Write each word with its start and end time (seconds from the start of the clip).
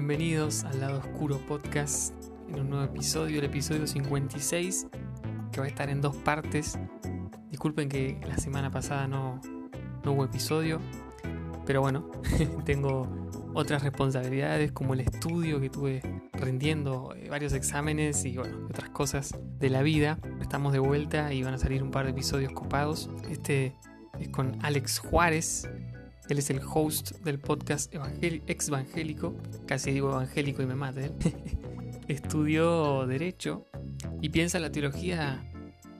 Bienvenidos 0.00 0.64
al 0.64 0.80
lado 0.80 0.98
oscuro 1.00 1.36
podcast 1.46 2.14
en 2.48 2.60
un 2.60 2.70
nuevo 2.70 2.86
episodio, 2.86 3.38
el 3.38 3.44
episodio 3.44 3.86
56, 3.86 4.86
que 5.52 5.60
va 5.60 5.66
a 5.66 5.68
estar 5.68 5.90
en 5.90 6.00
dos 6.00 6.16
partes. 6.16 6.78
Disculpen 7.50 7.90
que 7.90 8.18
la 8.26 8.38
semana 8.38 8.70
pasada 8.70 9.06
no, 9.06 9.42
no 10.02 10.12
hubo 10.12 10.24
episodio, 10.24 10.80
pero 11.66 11.82
bueno, 11.82 12.10
tengo 12.64 13.28
otras 13.52 13.82
responsabilidades 13.82 14.72
como 14.72 14.94
el 14.94 15.00
estudio 15.00 15.60
que 15.60 15.68
tuve 15.68 16.00
rindiendo 16.32 17.14
eh, 17.14 17.28
varios 17.28 17.52
exámenes 17.52 18.24
y 18.24 18.38
otras 18.38 18.88
cosas 18.88 19.38
de 19.58 19.68
la 19.68 19.82
vida. 19.82 20.18
Estamos 20.40 20.72
de 20.72 20.78
vuelta 20.78 21.30
y 21.34 21.42
van 21.42 21.52
a 21.52 21.58
salir 21.58 21.82
un 21.82 21.90
par 21.90 22.06
de 22.06 22.12
episodios 22.12 22.54
copados. 22.54 23.10
Este 23.28 23.76
es 24.18 24.30
con 24.30 24.56
Alex 24.62 24.98
Juárez. 24.98 25.68
Él 26.30 26.38
es 26.38 26.48
el 26.50 26.60
host 26.64 27.10
del 27.24 27.40
podcast 27.40 27.92
ex 28.22 28.68
evangélico. 28.68 29.34
Casi 29.66 29.90
digo 29.90 30.10
evangélico 30.10 30.62
y 30.62 30.66
me 30.66 30.76
mata. 30.76 31.00
¿eh? 31.04 31.12
Estudió 32.06 33.04
Derecho 33.06 33.66
y 34.20 34.28
piensa 34.28 34.60
la 34.60 34.70
teología 34.70 35.44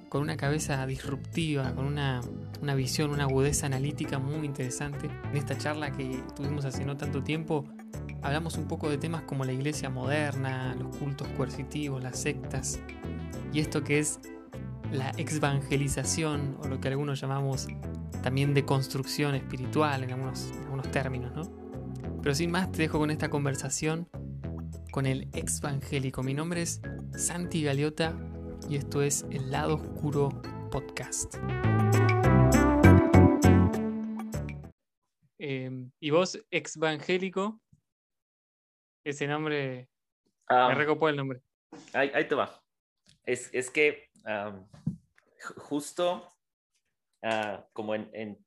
con 0.09 0.23
una 0.23 0.37
cabeza 0.37 0.87
disruptiva, 0.87 1.75
con 1.75 1.85
una, 1.85 2.21
una, 2.63 2.75
visión, 2.77 3.11
una 3.11 3.25
agudeza 3.25 3.67
analítica 3.67 4.21
muy 4.21 4.47
interesante. 4.47 5.11
En 5.31 5.37
esta 5.37 5.59
charla 5.59 5.91
que 5.91 6.23
tuvimos 6.37 6.65
hace 6.65 6.85
no 6.85 6.97
tanto 6.97 7.25
tiempo, 7.25 7.65
hablamos 8.23 8.57
un 8.57 8.69
poco 8.69 8.89
de 8.89 8.99
temas 8.99 9.23
como 9.23 9.45
la 9.45 9.53
iglesia 9.53 9.91
moderna, 9.91 10.77
los 10.77 10.97
cultos 10.97 11.27
coercitivos, 11.37 12.03
las 12.03 12.19
sectas, 12.21 12.81
y 13.53 13.61
esto 13.61 13.83
que 13.83 13.99
es 13.99 14.21
la 14.93 15.11
exvangelización, 15.17 16.57
o 16.63 16.69
lo 16.69 16.81
que 16.81 16.89
algunos 16.89 17.21
llamamos 17.21 17.69
también 18.23 18.55
de 18.55 18.65
construcción 18.65 19.35
espiritual 19.35 20.03
en 20.05 20.13
algunos, 20.13 20.51
en 20.51 20.65
algunos 20.65 20.91
términos, 20.91 21.33
¿no? 21.35 21.43
Pero 22.23 22.35
sin 22.35 22.51
más, 22.51 22.71
te 22.73 22.83
dejo 22.83 22.99
con 22.99 23.11
esta 23.11 23.31
conversación 23.31 24.09
con 24.91 25.07
el 25.07 25.29
exvangélico. 25.33 26.23
Mi 26.23 26.35
nombre 26.35 26.63
es 26.63 26.83
Santi 27.17 27.63
Galeota 27.63 28.17
y 28.69 28.77
esto 28.77 29.03
es 29.03 29.25
El 29.31 29.51
Lado 29.51 29.77
Oscuro 29.77 30.29
Podcast. 30.71 31.37
Em, 35.39 35.91
¿Y 36.01 36.11
vos, 36.11 36.39
exvangélico? 36.51 37.61
Ese 39.05 39.27
nombre. 39.27 39.89
me 40.51 40.57
Um, 40.57 40.75
recopó 40.75 41.09
el 41.09 41.17
nombre. 41.17 41.41
ahí, 41.93 42.11
ahí 42.13 42.27
te 42.27 42.35
va. 42.35 42.61
Es, 43.25 43.49
es 43.55 43.71
que 43.71 44.10
ju- 44.25 45.55
justo 45.57 46.33
ah, 47.23 47.67
como 47.73 47.95
en, 47.95 48.45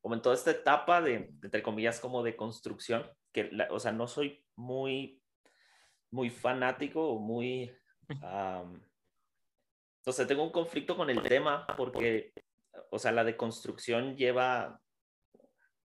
como 0.00 0.14
en 0.14 0.22
toda 0.22 0.34
esta 0.34 0.50
etapa 0.50 1.00
de, 1.00 1.32
entre 1.42 1.62
comillas, 1.62 2.00
como 2.00 2.22
de 2.22 2.36
construcción, 2.36 3.10
que, 3.32 3.50
la- 3.52 3.68
o 3.70 3.80
sea, 3.80 3.92
no 3.92 4.06
soy 4.06 4.44
muy, 4.56 5.22
muy 6.10 6.30
fanático 6.30 7.08
o 7.10 7.18
muy... 7.18 7.76
um, 8.22 8.80
o 10.08 10.26
tengo 10.26 10.44
un 10.44 10.52
conflicto 10.52 10.96
con 10.96 11.10
el 11.10 11.20
tema 11.22 11.66
porque, 11.76 12.32
o 12.92 12.98
sea, 12.98 13.10
la 13.10 13.24
deconstrucción 13.24 14.16
lleva, 14.16 14.80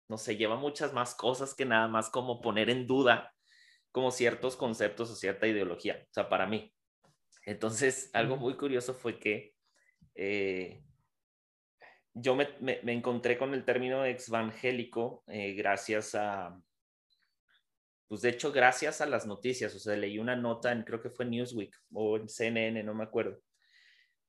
no 0.08 0.18
sé, 0.18 0.36
lleva 0.36 0.56
muchas 0.56 0.92
más 0.92 1.14
cosas 1.14 1.54
que 1.54 1.64
nada 1.64 1.88
más 1.88 2.10
como 2.10 2.42
poner 2.42 2.68
en 2.68 2.86
duda 2.86 3.34
como 3.90 4.10
ciertos 4.10 4.56
conceptos 4.56 5.10
o 5.10 5.16
cierta 5.16 5.46
ideología, 5.46 6.04
o 6.10 6.12
sea, 6.12 6.28
para 6.28 6.46
mí. 6.46 6.74
Entonces, 7.44 8.10
algo 8.14 8.36
muy 8.36 8.56
curioso 8.56 8.94
fue 8.94 9.18
que 9.18 9.54
eh, 10.14 10.84
yo 12.14 12.34
me, 12.34 12.48
me- 12.60 12.80
me 12.82 12.92
encontré 12.92 13.38
con 13.38 13.54
el 13.54 13.64
término 13.64 14.04
exvangélico 14.04 15.24
eh, 15.28 15.54
gracias 15.54 16.14
a, 16.14 16.60
pues 18.08 18.20
de 18.22 18.28
hecho, 18.30 18.52
gracias 18.52 19.00
a 19.00 19.06
las 19.06 19.26
noticias, 19.26 19.74
o 19.74 19.78
sea, 19.78 19.96
leí 19.96 20.18
una 20.18 20.36
nota 20.36 20.70
en, 20.72 20.82
creo 20.82 21.00
que 21.00 21.08
fue 21.10 21.24
Newsweek 21.24 21.74
o 21.92 22.16
en 22.18 22.28
CNN, 22.28 22.82
no 22.82 22.94
me 22.94 23.04
acuerdo, 23.04 23.38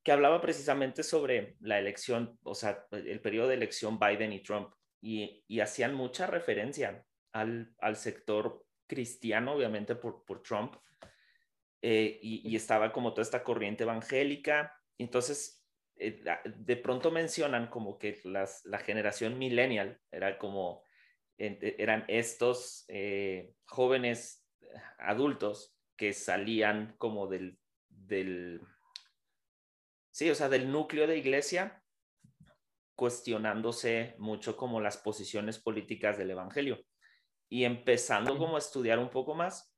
que 0.04 0.12
hablaba 0.12 0.42
precisamente 0.42 1.04
sobre 1.04 1.58
la 1.60 1.80
elección, 1.80 2.40
o 2.44 2.56
sea, 2.56 2.86
el 2.92 3.22
periodo 3.22 3.50
de 3.50 3.56
elección 3.56 4.00
Biden 4.00 4.34
y 4.34 4.42
Trump, 4.44 4.74
y, 5.02 5.44
y 5.48 5.60
hacían 5.60 5.96
mucha 5.96 6.28
referencia 6.28 7.06
al, 7.34 7.74
al 7.80 7.96
sector 7.98 8.66
cristiano, 8.88 9.54
obviamente 9.54 9.96
por, 9.96 10.24
por 10.26 10.42
Trump, 10.44 10.76
eh, 11.84 12.18
y, 12.22 12.50
y 12.50 12.56
estaba 12.56 12.92
como 12.94 13.12
toda 13.14 13.24
esta 13.24 13.44
corriente 13.44 13.84
evangélica. 13.84 14.74
Entonces, 14.98 15.68
eh, 15.98 16.24
de 16.46 16.78
pronto 16.78 17.12
mencionan 17.12 17.68
como 17.70 18.00
que 18.00 18.20
las, 18.24 18.64
la 18.66 18.80
generación 18.80 19.38
millennial 19.38 20.02
era 20.12 20.38
como, 20.40 20.84
en- 21.38 21.60
eran 21.62 22.06
estos 22.08 22.86
eh, 22.88 23.54
jóvenes 23.66 24.48
adultos 24.98 25.78
que 25.98 26.14
salían 26.14 26.96
como 26.98 27.28
del, 27.28 27.60
del, 27.90 28.62
sí, 30.12 30.30
o 30.30 30.36
sea, 30.36 30.50
del 30.50 30.72
núcleo 30.72 31.06
de 31.06 31.18
iglesia, 31.18 31.84
cuestionándose 32.96 34.16
mucho 34.20 34.56
como 34.56 34.80
las 34.80 34.98
posiciones 34.98 35.60
políticas 35.60 36.18
del 36.18 36.32
evangelio. 36.32 36.80
Y 37.50 37.66
empezando 37.66 38.38
como 38.38 38.56
a 38.56 38.60
estudiar 38.60 39.00
un 39.00 39.10
poco 39.10 39.36
más, 39.36 39.73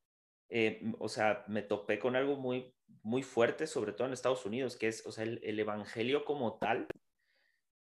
eh, 0.49 0.81
o 0.99 1.09
sea, 1.09 1.43
me 1.47 1.61
topé 1.63 1.99
con 1.99 2.15
algo 2.15 2.37
muy, 2.37 2.75
muy 3.03 3.23
fuerte, 3.23 3.67
sobre 3.67 3.93
todo 3.93 4.07
en 4.07 4.13
Estados 4.13 4.45
Unidos, 4.45 4.77
que 4.77 4.87
es, 4.87 5.05
o 5.05 5.11
sea, 5.11 5.23
el, 5.25 5.39
el 5.43 5.59
evangelio 5.59 6.25
como 6.25 6.57
tal, 6.59 6.87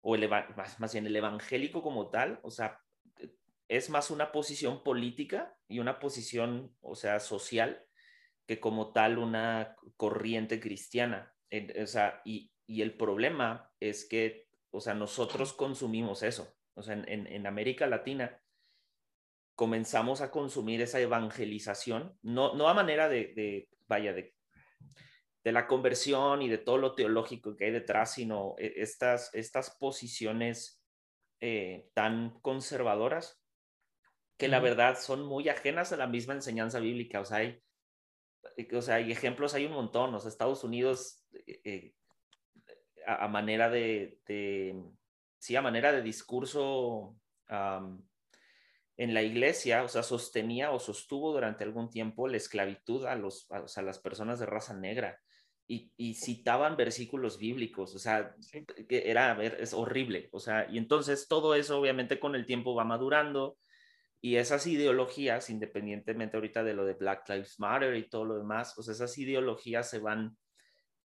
o 0.01 0.15
el 0.15 0.27
más, 0.29 0.79
más 0.79 0.93
bien 0.93 1.07
el 1.07 1.15
evangélico 1.15 1.81
como 1.81 2.09
tal, 2.09 2.39
o 2.43 2.51
sea, 2.51 2.79
es 3.69 3.89
más 3.89 4.11
una 4.11 4.31
posición 4.31 4.83
política 4.83 5.57
y 5.67 5.79
una 5.79 5.99
posición, 5.99 6.75
o 6.81 6.95
sea, 6.95 7.19
social, 7.19 7.85
que 8.47 8.59
como 8.59 8.93
tal 8.93 9.17
una 9.19 9.75
corriente 9.97 10.59
cristiana. 10.59 11.35
O 11.81 11.87
sea, 11.87 12.21
y, 12.25 12.53
y 12.67 12.81
el 12.81 12.97
problema 12.97 13.73
es 13.79 14.05
que, 14.05 14.49
o 14.71 14.81
sea, 14.81 14.93
nosotros 14.95 15.53
consumimos 15.53 16.23
eso. 16.23 16.53
O 16.75 16.83
sea, 16.83 16.95
en- 16.95 17.27
en 17.27 17.47
América 17.47 17.87
Latina 17.87 18.42
comenzamos 19.55 20.21
a 20.21 20.31
consumir 20.31 20.81
esa 20.81 20.99
evangelización, 20.99 22.17
no, 22.21 22.55
no 22.55 22.67
a 22.67 22.73
manera 22.73 23.09
de, 23.09 23.33
de, 23.35 23.69
vaya, 23.87 24.13
de, 24.13 24.33
de 25.43 25.51
la 25.51 25.67
conversión 25.67 26.41
y 26.41 26.49
de 26.49 26.57
todo 26.57 26.77
lo 26.77 26.95
teológico 26.95 27.55
que 27.55 27.65
hay 27.65 27.71
detrás, 27.71 28.13
sino 28.13 28.55
eh, 28.57 28.73
estas, 28.77 29.33
estas 29.33 29.75
posiciones 29.77 30.81
eh, 31.39 31.89
tan 31.93 32.39
conservadoras 32.39 33.43
que 34.37 34.47
la 34.47 34.59
verdad 34.59 34.97
son 34.97 35.25
muy 35.25 35.49
ajenas 35.49 35.91
a 35.91 35.97
la 35.97 36.07
misma 36.07 36.33
enseñanza 36.33 36.79
bíblica. 36.79 37.19
O 37.19 37.25
sea, 37.25 37.37
hay, 37.37 37.61
o 38.73 38.81
sea, 38.81 38.95
hay 38.95 39.11
ejemplos, 39.11 39.53
hay 39.53 39.65
un 39.65 39.73
montón. 39.73 40.13
O 40.15 40.19
sea, 40.19 40.29
Estados 40.29 40.63
Unidos, 40.63 41.23
eh, 41.33 41.61
eh, 41.63 41.95
a, 43.05 43.25
a 43.25 43.27
manera 43.27 43.69
de, 43.69 44.19
de, 44.25 44.81
sí, 45.37 45.55
a 45.55 45.61
manera 45.61 45.91
de 45.91 46.01
discurso 46.01 47.15
am, 47.47 48.03
en 48.97 49.13
la 49.13 49.23
iglesia, 49.23 49.83
o 49.83 49.87
sea, 49.87 50.03
sostenía 50.03 50.71
o 50.71 50.79
sostuvo 50.79 51.31
durante 51.33 51.63
algún 51.63 51.89
tiempo 51.89 52.27
la 52.27 52.37
esclavitud 52.37 53.05
a, 53.05 53.15
los, 53.15 53.49
a, 53.51 53.61
o 53.61 53.67
sea, 53.67 53.81
a 53.81 53.85
las 53.85 53.99
personas 53.99 54.39
de 54.39 54.45
raza 54.45 54.73
negra 54.75 55.19
y, 55.67 55.91
y 55.97 56.13
citaban 56.15 56.77
versículos 56.77 57.37
bíblicos, 57.37 57.95
o 57.95 57.99
sea, 57.99 58.35
Sí. 58.39 58.65
que 58.87 59.09
era, 59.09 59.31
a 59.31 59.33
ver, 59.33 59.57
es 59.59 59.73
horrible, 59.73 60.29
o 60.31 60.39
sea, 60.39 60.67
y 60.69 60.77
entonces 60.77 61.27
todo 61.27 61.55
eso 61.55 61.79
obviamente 61.79 62.19
con 62.19 62.35
el 62.35 62.45
tiempo 62.45 62.75
va 62.75 62.83
madurando 62.83 63.57
y 64.21 64.37
esas 64.37 64.67
ideologías, 64.67 65.49
independientemente 65.49 66.37
ahorita 66.37 66.63
de 66.63 66.73
lo 66.73 66.85
de 66.85 66.93
Black 66.93 67.27
Lives 67.29 67.59
Matter 67.59 67.95
y 67.97 68.09
todo 68.09 68.25
lo 68.25 68.37
demás, 68.37 68.73
pues 68.75 68.87
esas 68.87 69.17
ideologías 69.17 69.89
se 69.89 69.99
van, 69.99 70.37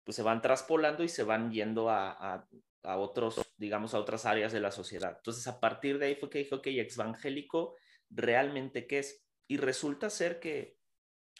pues 0.04 0.16
se 0.16 0.22
van 0.22 0.40
traspolando 0.40 1.02
y 1.02 1.08
se 1.08 1.24
van 1.24 1.50
yendo 1.50 1.90
a, 1.90 2.10
a, 2.12 2.48
a 2.82 2.96
otros, 2.96 3.40
digamos, 3.56 3.94
a 3.94 4.00
otras 4.00 4.26
áreas 4.26 4.52
de 4.52 4.60
la 4.60 4.70
sociedad. 4.70 5.14
Entonces, 5.16 5.46
a 5.46 5.60
partir 5.60 5.98
de 5.98 6.06
ahí 6.06 6.14
fue 6.14 6.30
que 6.30 6.38
dijo 6.38 6.62
que 6.62 6.80
exvangélico 6.80 7.76
realmente 8.10 8.86
qué 8.86 9.00
es. 9.00 9.24
Y 9.46 9.56
resulta 9.56 10.10
ser 10.10 10.40
que 10.40 10.76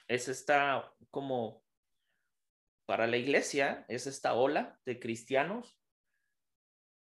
es 0.09 0.29
esta 0.29 0.93
como 1.11 1.63
para 2.87 3.07
la 3.07 3.19
iglesia, 3.19 3.85
es 3.89 4.07
esta 4.07 4.35
ola 4.35 4.81
de 4.87 4.99
cristianos 4.99 5.79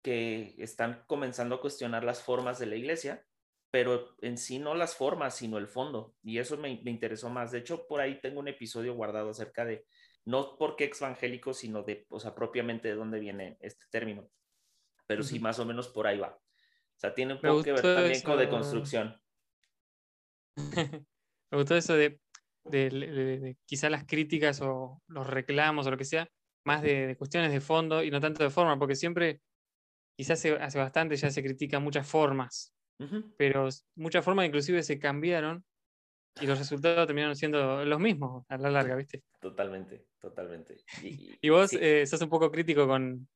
que 0.02 0.56
están 0.58 1.04
comenzando 1.06 1.56
a 1.56 1.62
cuestionar 1.62 2.04
las 2.04 2.24
formas 2.24 2.58
de 2.58 2.66
la 2.66 2.76
iglesia, 2.76 3.26
pero 3.70 4.16
en 4.22 4.38
sí 4.38 4.58
no 4.58 4.74
las 4.74 4.96
formas, 4.96 5.36
sino 5.36 5.58
el 5.60 5.68
fondo. 5.68 6.16
Y 6.24 6.40
eso 6.40 6.58
me, 6.58 6.82
me 6.84 6.90
interesó 6.90 7.30
más. 7.30 7.52
De 7.52 7.60
hecho, 7.60 7.86
por 7.88 8.02
ahí 8.02 8.20
tengo 8.20 8.40
un 8.40 8.48
episodio 8.48 8.96
guardado 8.96 9.30
acerca 9.30 9.64
de, 9.64 9.86
no 10.26 10.58
por 10.58 10.76
qué 10.76 10.86
exvangélico, 10.86 11.54
sino 11.54 11.84
de, 11.84 12.06
o 12.10 12.20
sea, 12.20 12.36
propiamente 12.36 12.88
de 12.90 12.96
dónde 12.96 13.20
viene 13.20 13.58
este 13.62 13.86
término. 13.90 14.30
Pero 15.08 15.24
sí, 15.24 15.36
Ujú. 15.36 15.44
más 15.44 15.60
o 15.60 15.66
menos 15.66 15.88
por 15.90 16.08
ahí 16.08 16.20
va. 16.20 16.38
O 16.38 17.00
sea, 17.00 17.14
tiene 17.14 17.34
un 17.34 17.42
poco 17.42 17.64
que 17.64 17.72
ver 17.72 17.82
también 17.82 18.22
con 18.22 18.38
de 18.38 18.44
eso. 18.44 18.52
construcción. 18.52 19.22
Me 21.52 21.58
gustó 21.58 21.76
eso 21.76 21.94
de, 21.96 22.20
de- 22.66 22.90
de- 22.90 23.40
de 23.40 23.58
quizá 23.66 23.90
las 23.90 24.06
críticas 24.06 24.62
o 24.62 25.02
los 25.08 25.28
reclamos 25.28 25.88
o 25.88 25.92
lo 25.92 25.98
que 25.98 26.06
sea, 26.06 26.28
más 26.66 26.82
de, 26.82 27.16
cuestiones 27.18 27.52
de 27.52 27.62
fondo 27.62 28.04
y 28.04 28.12
no 28.12 28.20
tanto 28.20 28.44
de 28.44 28.50
forma, 28.50 28.78
porque 28.78 28.96
siempre, 28.96 29.42
quizás 30.18 30.40
hace, 30.40 30.54
hace 30.56 30.78
bastante 30.80 31.16
ya 31.16 31.32
se 31.32 31.44
critican 31.44 31.84
muchas 31.84 32.08
formas, 32.08 32.74
Ujú. 33.00 33.34
pero 33.38 33.68
s- 33.68 33.84
muchas 33.96 34.24
formas 34.26 34.46
inclusive 34.46 34.84
se 34.84 35.00
cambiaron 35.00 35.66
y 36.42 36.48
los 36.48 36.60
resultados 36.60 37.08
terminaron 37.08 37.36
siendo 37.36 37.84
los 37.86 38.00
mismos 38.00 38.46
a 38.50 38.58
la 38.58 38.70
larga, 38.70 38.96
¿viste? 38.96 39.24
Totalmente, 39.40 40.09
totalmente. 40.20 40.78
Y, 41.04 41.50
vos 41.50 41.72
eh, 41.74 42.06
sos 42.06 42.22
un 42.22 42.30
poco 42.30 42.52
crítico 42.52 42.88
con, 42.88 43.28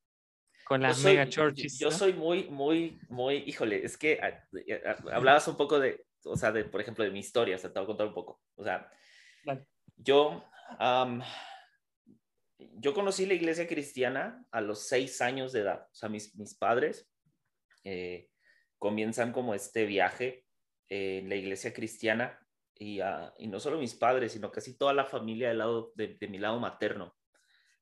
con 0.66 0.82
las 0.82 1.04
mega 1.04 1.28
churches. 1.28 1.80
Yo, 1.80 1.92
soy 1.92 2.14
muy, 2.14 2.46
muy, 2.50 3.00
muy, 3.10 3.38
híjole, 3.46 3.84
es 3.84 3.98
que 3.98 4.20
ah, 4.22 4.44
ah, 4.86 4.96
hablabas 5.14 5.48
un 5.48 5.58
poco 5.58 5.80
de, 5.80 6.06
o 6.24 6.36
sea, 6.36 6.52
de, 6.52 6.66
por 6.66 6.82
ejemplo, 6.82 7.04
de 7.04 7.12
mi 7.12 7.20
historia, 7.20 7.56
o 7.56 7.60
sea, 7.60 7.72
te 7.72 7.80
voy 7.80 7.86
a 7.86 7.88
contar 7.88 8.08
un 8.08 8.14
poco. 8.14 8.42
O 8.56 8.64
sea, 8.64 8.90
yo, 9.98 10.44
yo 12.60 12.94
conocí 12.94 13.26
la 13.26 13.34
iglesia 13.34 13.68
cristiana 13.68 14.46
a 14.52 14.62
los 14.62 14.88
seis 14.88 15.22
años 15.22 15.52
de 15.52 15.62
edad. 15.62 15.88
O 15.92 15.96
sea, 15.96 16.10
mis, 16.10 16.36
mis 16.36 16.56
padres 16.56 17.10
eh, 17.84 18.30
comienzan 18.78 19.32
como 19.32 19.54
este 19.54 19.86
viaje 19.86 20.46
en 20.90 21.30
la 21.30 21.36
iglesia 21.36 21.74
cristiana 21.74 22.40
y, 22.84 23.00
y, 23.38 23.48
no 23.48 23.60
solo 23.60 23.78
mis 23.78 23.96
padres, 23.96 24.34
sino 24.34 24.52
casi 24.52 24.78
toda 24.78 24.94
la 24.94 25.06
familia 25.06 25.48
del 25.48 25.60
lado, 25.60 25.94
de, 25.96 26.18
mi 26.28 26.38
lado 26.38 26.60
materno 26.60 27.16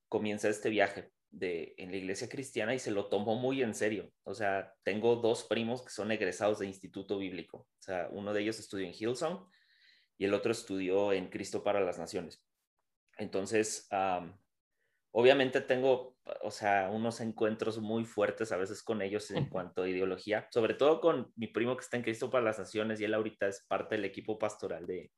comienza 0.07 0.48
este 0.48 0.69
viaje 0.69 1.12
de, 1.31 1.74
en 1.77 1.89
la 1.89 1.98
iglesia 1.98 2.30
cristiana 2.30 2.75
y 2.75 2.80
se 2.80 2.92
lo 2.92 3.07
tomó 3.07 3.36
muy 3.36 3.63
en 3.63 3.74
serio. 3.74 4.12
O 4.24 4.36
sea, 4.36 4.75
tengo 4.83 5.15
dos 5.15 5.45
primos 5.45 5.81
que 5.83 5.89
son 5.89 6.12
egresados 6.12 6.59
de 6.59 6.68
instituto 6.68 7.18
bíblico. 7.18 7.57
O 7.57 7.81
sea, 7.81 8.09
uno 8.12 8.31
de 8.31 8.42
ellos 8.42 8.59
estudió 8.59 8.86
en 8.86 8.94
Hillsong 8.94 9.44
y 10.18 10.25
el 10.25 10.33
otro 10.36 10.51
estudió 10.51 11.13
en 11.13 11.30
Cristo 11.30 11.63
para 11.63 11.80
las 11.80 11.98
Naciones. 11.98 12.44
Entonces, 13.18 13.88
obviamente 15.12 15.62
tengo, 15.62 16.18
o 16.42 16.52
sea, 16.52 16.90
unos 16.92 17.19
encuentros 17.19 17.80
muy 17.80 18.06
fuertes 18.06 18.52
a 18.52 18.58
veces 18.58 18.81
con 18.81 19.02
ellos 19.02 19.30
en 19.31 19.46
cuanto 19.50 19.84
a 19.84 19.90
ideología, 19.90 20.48
sobre 20.52 20.74
todo 20.74 21.02
con 21.02 21.31
mi 21.36 21.48
primo 21.48 21.75
que 21.75 21.84
está 21.84 21.98
en 21.98 22.04
Cristo 22.04 22.30
para 22.30 22.46
las 22.46 22.60
Naciones 22.60 23.00
y 23.00 23.06
él 23.06 23.13
ahorita 23.13 23.48
es 23.48 23.66
parte 23.68 23.96
del 23.96 24.06
equipo 24.06 24.40
pastoral 24.40 24.88
de, 24.88 25.12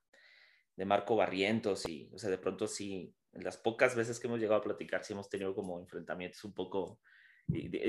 de 0.75 0.85
Marco 0.85 1.15
Barrientos 1.15 1.87
y, 1.87 2.09
o 2.13 2.17
sea, 2.17 2.29
de 2.29 2.37
pronto 2.37 2.67
sí, 2.67 3.13
en 3.33 3.43
las 3.43 3.57
pocas 3.57 3.95
veces 3.95 4.19
que 4.19 4.27
hemos 4.27 4.39
llegado 4.39 4.59
a 4.61 4.63
platicar, 4.63 5.03
sí 5.03 5.13
hemos 5.13 5.29
tenido 5.29 5.53
como 5.53 5.79
enfrentamientos 5.79 6.43
un 6.43 6.53
poco, 6.53 6.99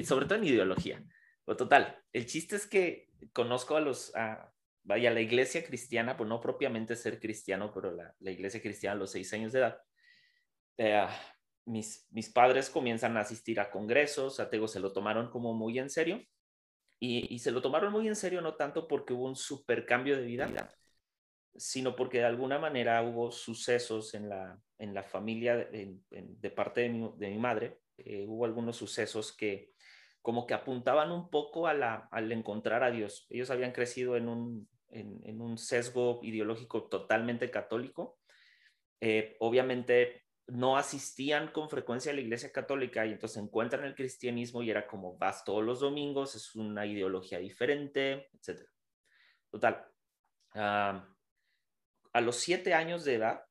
sobre 0.05 0.27
todo 0.27 0.39
en 0.39 0.45
ideología. 0.45 1.05
Pero 1.45 1.57
total, 1.57 2.03
el 2.13 2.27
chiste 2.27 2.57
es 2.57 2.67
que 2.67 3.09
conozco 3.33 3.77
a 3.77 3.81
los, 3.81 4.13
vaya, 4.83 5.11
la 5.11 5.21
iglesia 5.21 5.65
cristiana, 5.65 6.17
pues 6.17 6.29
no 6.29 6.41
propiamente 6.41 6.97
ser 6.97 7.21
cristiano, 7.21 7.73
pero 7.73 7.93
la, 7.93 8.15
la 8.21 8.31
iglesia 8.31 8.61
cristiana 8.61 8.95
a 8.95 8.99
los 8.99 9.11
seis 9.11 9.33
años 9.33 9.53
de 9.53 9.59
edad. 9.59 9.79
Eh, 10.79 11.07
mis, 11.67 12.07
mis 12.11 12.31
padres 12.31 12.71
comienzan 12.71 13.17
a 13.17 13.21
asistir 13.21 13.61
a 13.61 13.71
congresos, 13.71 14.41
a 14.41 14.51
Tego 14.51 14.69
se 14.69 14.81
lo 14.81 14.93
tomaron 14.93 15.31
como 15.31 15.55
muy 15.55 15.79
en 15.79 15.91
serio 15.91 16.23
y, 17.01 17.35
y, 17.35 17.39
se 17.39 17.51
lo 17.51 17.61
tomaron 17.63 17.93
muy 17.93 18.09
en 18.09 18.17
serio 18.17 18.41
no 18.41 18.55
tanto 18.55 18.87
porque 18.87 19.13
hubo 19.13 19.27
un 19.27 19.37
super 19.37 19.85
cambio 19.85 20.17
de 20.17 20.25
vida, 20.25 20.75
sino 21.57 21.95
porque 21.97 22.19
de 22.19 22.25
alguna 22.25 22.59
manera 22.59 23.03
hubo 23.03 23.31
sucesos 23.31 24.15
en 24.15 24.29
la, 24.29 24.59
en 24.79 24.95
la 24.95 25.03
familia 25.03 25.57
de 25.57 26.51
parte 26.51 26.83
de 26.83 26.89
mi, 26.89 27.11
de 27.17 27.31
mi 27.31 27.39
madre, 27.39 27.81
eh, 27.99 28.25
hubo 28.27 28.45
algunos 28.45 28.77
sucesos 28.77 29.37
que 29.37 29.73
como 30.21 30.47
que 30.47 30.55
apuntaban 30.55 31.13
un 31.13 31.29
poco 31.29 31.67
a 31.67 31.75
la, 31.75 32.09
al 32.11 32.33
encontrar 32.33 32.83
a 32.83 32.91
Dios. 32.91 33.27
Ellos 33.29 33.51
habían 33.51 33.73
crecido 33.73 34.17
en 34.17 34.29
un, 34.29 34.69
en, 34.89 35.21
en 35.25 35.43
un 35.43 35.59
sesgo 35.59 36.21
ideológico 36.23 36.89
totalmente 36.89 37.51
católico. 37.51 38.19
Eh, 39.03 39.37
obviamente 39.39 40.24
no 40.47 40.77
asistían 40.77 41.49
con 41.53 41.71
frecuencia 41.71 42.13
a 42.13 42.15
la 42.15 42.21
iglesia 42.21 42.53
católica 42.53 43.07
y 43.07 43.13
entonces 43.13 43.43
encuentran 43.43 43.85
el 43.85 43.95
cristianismo 43.95 44.63
y 44.63 44.71
era 44.71 44.87
como 44.87 45.17
vas 45.17 45.45
todos 45.45 45.65
los 45.65 45.81
domingos, 45.81 46.35
es 46.35 46.55
una 46.55 46.87
ideología 46.87 47.39
diferente, 47.39 48.29
etc. 48.33 48.69
Total. 49.51 49.87
a 50.55 52.21
los 52.21 52.37
siete 52.37 52.75
años 52.75 53.05
de 53.05 53.15
edad, 53.15 53.45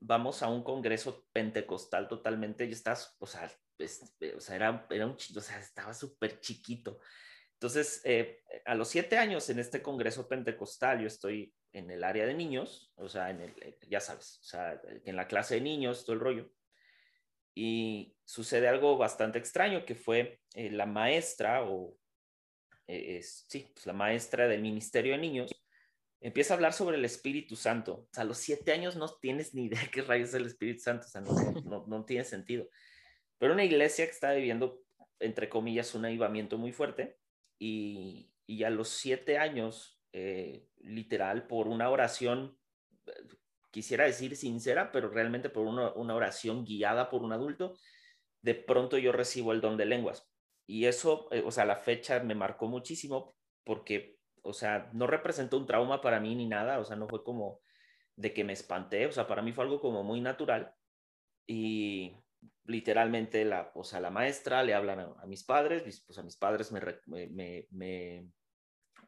vamos 0.00 0.42
a 0.42 0.48
un 0.48 0.62
congreso 0.62 1.26
pentecostal 1.32 2.08
totalmente 2.08 2.64
y 2.66 2.72
estás, 2.72 3.16
o 3.18 3.26
sea, 3.26 3.50
o 4.36 4.40
sea 4.40 4.56
era, 4.56 4.86
era 4.90 5.06
un, 5.06 5.12
o 5.12 5.40
sea, 5.40 5.58
estaba 5.58 5.94
súper 5.94 6.40
chiquito. 6.40 7.00
Entonces, 7.56 8.00
eh, 8.04 8.42
a 8.64 8.74
los 8.74 8.88
siete 8.88 9.16
años 9.16 9.48
en 9.50 9.58
este 9.58 9.82
congreso 9.82 10.28
pentecostal, 10.28 11.00
yo 11.00 11.06
estoy 11.06 11.54
en 11.76 11.90
el 11.90 12.04
área 12.04 12.26
de 12.26 12.34
niños, 12.34 12.90
o 12.96 13.08
sea, 13.08 13.30
en 13.30 13.40
el, 13.42 13.50
eh, 13.60 13.78
ya 13.88 14.00
sabes, 14.00 14.38
o 14.40 14.44
sea, 14.44 14.80
en 15.04 15.14
la 15.14 15.26
clase 15.26 15.56
de 15.56 15.60
niños, 15.60 16.04
todo 16.04 16.14
el 16.14 16.20
rollo. 16.20 16.50
Y 17.54 18.16
sucede 18.24 18.68
algo 18.68 18.96
bastante 18.96 19.38
extraño, 19.38 19.84
que 19.84 19.94
fue 19.94 20.40
eh, 20.54 20.70
la 20.70 20.86
maestra, 20.86 21.64
o 21.64 21.96
eh, 22.86 23.20
sí, 23.22 23.70
pues 23.74 23.86
la 23.86 23.92
maestra 23.92 24.48
del 24.48 24.62
Ministerio 24.62 25.12
de 25.12 25.18
Niños, 25.18 25.54
empieza 26.20 26.54
a 26.54 26.56
hablar 26.56 26.72
sobre 26.72 26.96
el 26.96 27.04
Espíritu 27.04 27.56
Santo. 27.56 27.94
O 27.94 28.08
sea, 28.10 28.22
a 28.22 28.26
los 28.26 28.38
siete 28.38 28.72
años 28.72 28.96
no 28.96 29.08
tienes 29.08 29.54
ni 29.54 29.64
idea 29.66 29.80
qué 29.92 30.02
rayos 30.02 30.30
es 30.30 30.34
el 30.34 30.46
Espíritu 30.46 30.80
Santo, 30.80 31.06
o 31.06 31.08
sea, 31.08 31.20
no, 31.64 31.86
no, 31.86 32.04
tiene 32.04 32.24
sentido. 32.24 32.68
Pero 33.38 33.52
una 33.52 33.64
iglesia 33.64 34.06
que 34.06 34.12
está 34.12 34.32
viviendo, 34.32 34.82
entre 35.20 35.50
comillas, 35.50 35.94
un 35.94 36.06
avivamiento 36.06 36.56
muy 36.56 36.72
fuerte, 36.72 37.18
y, 37.58 38.30
y 38.46 38.64
a 38.64 38.70
los 38.70 38.88
siete 38.88 39.38
años 39.38 39.96
eh, 40.18 40.66
literal 40.78 41.46
por 41.46 41.68
una 41.68 41.90
oración, 41.90 42.56
quisiera 43.70 44.04
decir 44.04 44.34
sincera, 44.34 44.90
pero 44.90 45.10
realmente 45.10 45.50
por 45.50 45.66
una, 45.66 45.90
oración 46.14 46.64
guiada 46.64 47.10
por 47.10 47.22
un 47.22 47.34
adulto, 47.34 47.76
de 48.40 48.54
pronto 48.54 48.96
yo 48.96 49.12
recibo 49.12 49.52
el 49.52 49.60
don 49.60 49.76
de 49.76 49.84
lenguas. 49.84 50.26
Y 50.66 50.86
eso, 50.86 51.28
eh, 51.32 51.42
o 51.44 51.50
sea, 51.50 51.66
la 51.66 51.76
fecha 51.76 52.20
me 52.20 52.34
marcó 52.34 52.66
muchísimo 52.66 53.36
porque, 53.62 54.18
o 54.42 54.54
sea, 54.54 54.88
no 54.94 55.06
representó 55.06 55.58
un 55.58 55.66
trauma 55.66 56.00
para 56.00 56.18
mí 56.18 56.34
ni 56.34 56.46
nada, 56.46 56.78
o 56.78 56.84
sea, 56.86 56.96
no 56.96 57.08
fue 57.08 57.22
como 57.22 57.60
de 58.14 58.32
que 58.32 58.42
me 58.42 58.54
espanté, 58.54 59.04
o 59.06 59.12
sea, 59.12 59.26
para 59.26 59.42
mí 59.42 59.52
fue 59.52 59.64
algo 59.64 59.80
como 59.80 60.02
muy 60.02 60.22
natural. 60.22 60.74
Y 61.46 62.16
literalmente 62.66 63.44
la, 63.44 63.70
o 63.74 63.84
sea, 63.84 64.00
la 64.00 64.10
maestra 64.10 64.62
le 64.62 64.74
hablan 64.74 65.00
a, 65.00 65.26
mis 65.26 65.44
padres, 65.44 66.02
pues 66.06 66.18
a 66.18 66.22
mis 66.22 66.36
padres 66.36 66.72
me, 66.72 67.66
me, 67.70 68.30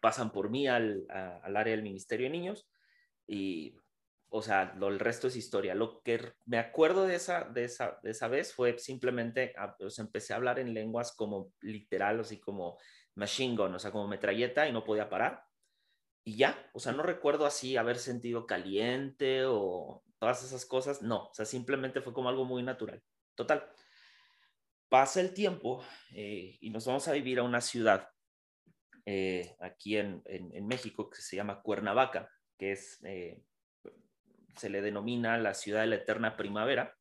pasan 0.00 0.30
por 0.32 0.50
mí 0.50 0.68
al, 0.68 1.06
área 1.10 1.72
del 1.72 1.82
Ministerio 1.82 2.26
de 2.26 2.30
Niños 2.30 2.68
y, 3.26 3.74
o 4.30 4.42
sea, 4.42 4.74
lo, 4.76 4.88
el 4.88 4.98
resto 4.98 5.28
es 5.28 5.36
historia. 5.36 5.74
Lo 5.74 6.02
que 6.02 6.20
me 6.46 6.58
acuerdo 6.58 7.06
de 7.06 7.16
esa, 7.16 7.44
de 7.44 7.64
esa, 7.64 7.98
de 8.02 8.10
esa 8.10 8.28
vez 8.28 8.52
fue 8.54 8.78
simplemente, 8.78 9.54
empecé 9.98 10.32
a 10.32 10.36
hablar 10.36 10.58
en 10.58 10.74
lenguas 10.74 11.14
como 11.14 11.52
literal, 11.60 12.20
así 12.20 12.38
como 12.38 12.78
machine 13.14 13.56
gun, 13.56 13.74
o 13.74 13.78
sea, 13.78 13.90
como 13.90 14.08
metralleta 14.08 14.68
y 14.68 14.72
no 14.72 14.84
podía 14.84 15.08
parar. 15.08 15.44
Y 16.24 16.36
ya, 16.36 16.70
o 16.74 16.80
sea, 16.80 16.92
no 16.92 17.02
recuerdo 17.02 17.46
así 17.46 17.76
haber 17.76 17.98
sentido 17.98 18.46
caliente 18.46 19.46
o 19.46 20.02
todas 20.18 20.44
esas 20.44 20.66
cosas, 20.66 21.00
no, 21.02 21.24
o 21.26 21.34
sea, 21.34 21.46
simplemente 21.46 22.00
fue 22.00 22.12
como 22.12 22.28
algo 22.28 22.44
muy 22.44 22.62
natural. 22.62 23.02
Total. 23.38 23.64
Pasa 24.88 25.20
el 25.20 25.32
tiempo 25.32 25.84
eh, 26.12 26.58
y 26.60 26.70
nos 26.70 26.86
vamos 26.86 27.06
a 27.06 27.12
vivir 27.12 27.38
a 27.38 27.44
una 27.44 27.60
ciudad 27.60 28.10
eh, 29.06 29.54
aquí 29.60 29.96
en, 29.96 30.24
México 30.66 31.08
que 31.08 31.22
se 31.22 31.36
llama 31.36 31.62
Cuernavaca, 31.62 32.28
que 32.58 32.72
es, 32.72 32.98
eh, 33.04 33.40
se 34.56 34.68
le 34.68 34.82
denomina 34.82 35.38
la 35.38 35.54
ciudad 35.54 35.82
de 35.82 35.86
la 35.86 35.94
eterna 35.94 36.36
primavera. 36.36 36.96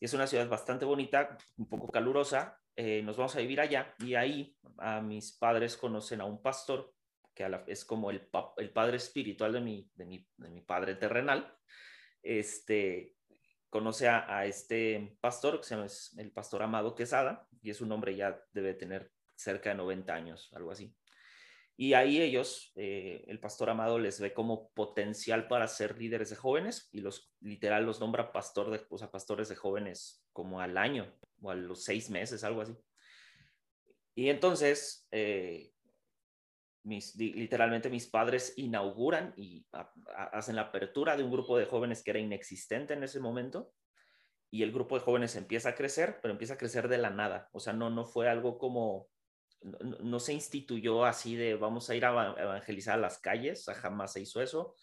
Es 0.00 0.14
una 0.14 0.26
ciudad 0.26 0.48
bastante 0.48 0.86
bonita, 0.86 1.36
un 1.58 1.68
poco 1.68 1.92
calurosa. 1.92 2.58
Nos 3.02 3.18
vamos 3.18 3.36
a 3.36 3.40
vivir 3.40 3.60
allá 3.60 3.94
y 3.98 4.14
ahí 4.14 4.56
a 4.78 5.02
mis 5.02 5.32
padres 5.36 5.76
conocen 5.76 6.22
a 6.22 6.24
un 6.24 6.40
pastor 6.40 6.94
que 7.34 7.46
es 7.66 7.84
como 7.84 8.10
el, 8.10 8.30
el 8.56 8.72
padre 8.72 8.96
espiritual 8.96 9.52
de 9.52 9.60
mi, 9.60 9.90
de 9.94 10.06
mi, 10.06 10.26
de 10.38 10.48
mi 10.48 10.62
padre 10.62 10.94
terrenal. 10.94 11.54
Este, 12.22 13.15
conoce 13.76 14.08
a, 14.08 14.24
a, 14.38 14.46
este 14.46 15.18
pastor, 15.20 15.58
que 15.58 15.66
se 15.66 15.74
llama 15.74 15.86
el 16.16 16.32
pastor 16.32 16.62
Amado 16.62 16.94
Quesada, 16.94 17.46
y 17.60 17.68
es 17.68 17.82
un 17.82 17.92
hombre 17.92 18.16
ya 18.16 18.42
debe 18.54 18.72
tener 18.72 19.12
cerca 19.34 19.68
de 19.68 19.76
90 19.76 20.14
años, 20.14 20.50
algo 20.54 20.70
así. 20.70 20.96
Y 21.76 21.92
ahí 21.92 22.22
ellos, 22.22 22.72
eh, 22.74 23.22
el 23.26 23.38
pastor 23.38 23.68
Amado 23.68 23.98
les 23.98 24.18
ve 24.18 24.32
como 24.32 24.70
potencial 24.70 25.46
para 25.46 25.68
ser 25.68 25.98
líderes 25.98 26.30
de 26.30 26.36
jóvenes 26.36 26.88
y 26.90 27.00
los 27.00 27.30
literal 27.40 27.84
los 27.84 28.00
nombra 28.00 28.32
pastor 28.32 28.70
de, 28.70 28.86
o 28.88 28.96
sea, 28.96 29.10
pastores 29.10 29.50
de 29.50 29.56
jóvenes 29.56 30.24
como 30.32 30.62
al 30.62 30.78
año 30.78 31.14
o 31.42 31.50
a 31.50 31.54
los 31.54 31.84
seis 31.84 32.08
meses, 32.08 32.44
algo 32.44 32.62
así. 32.62 32.74
Y 34.14 34.30
entonces, 34.30 35.06
eh, 35.10 35.74
literalmente 36.86 37.90
mis 37.90 38.06
padres 38.06 38.54
inauguran 38.56 39.34
y 39.36 39.66
hacen 40.32 40.56
la 40.56 40.62
apertura 40.62 41.16
de 41.16 41.24
un 41.24 41.30
grupo 41.30 41.58
de 41.58 41.66
jóvenes 41.66 42.02
que 42.02 42.10
era 42.10 42.20
inexistente 42.20 42.94
en 42.94 43.02
ese 43.02 43.20
momento. 43.20 43.72
Y 44.50 44.62
el 44.62 44.72
grupo 44.72 44.96
de 44.96 45.04
jóvenes 45.04 45.34
empieza 45.34 45.70
a 45.70 45.74
crecer, 45.74 46.20
pero 46.22 46.32
empieza 46.32 46.54
a 46.54 46.58
crecer 46.58 46.88
de 46.88 46.98
la 46.98 47.10
nada. 47.10 47.48
O 47.52 47.60
sea, 47.60 47.72
no, 47.72 47.90
no 47.90 48.06
fue 48.06 48.28
algo 48.28 48.58
como 48.58 49.08
no, 49.62 50.20
se 50.20 50.32
instituyó 50.32 51.04
así 51.04 51.36
de 51.36 51.54
vamos 51.56 51.90
a 51.90 51.94
ir 51.94 52.04
a 52.04 52.34
evangelizar 52.38 52.94
a 52.94 53.00
las 53.00 53.18
calles, 53.18 53.66
jamás 53.66 54.12
se 54.12 54.20
hizo 54.20 54.40
eso. 54.40 54.74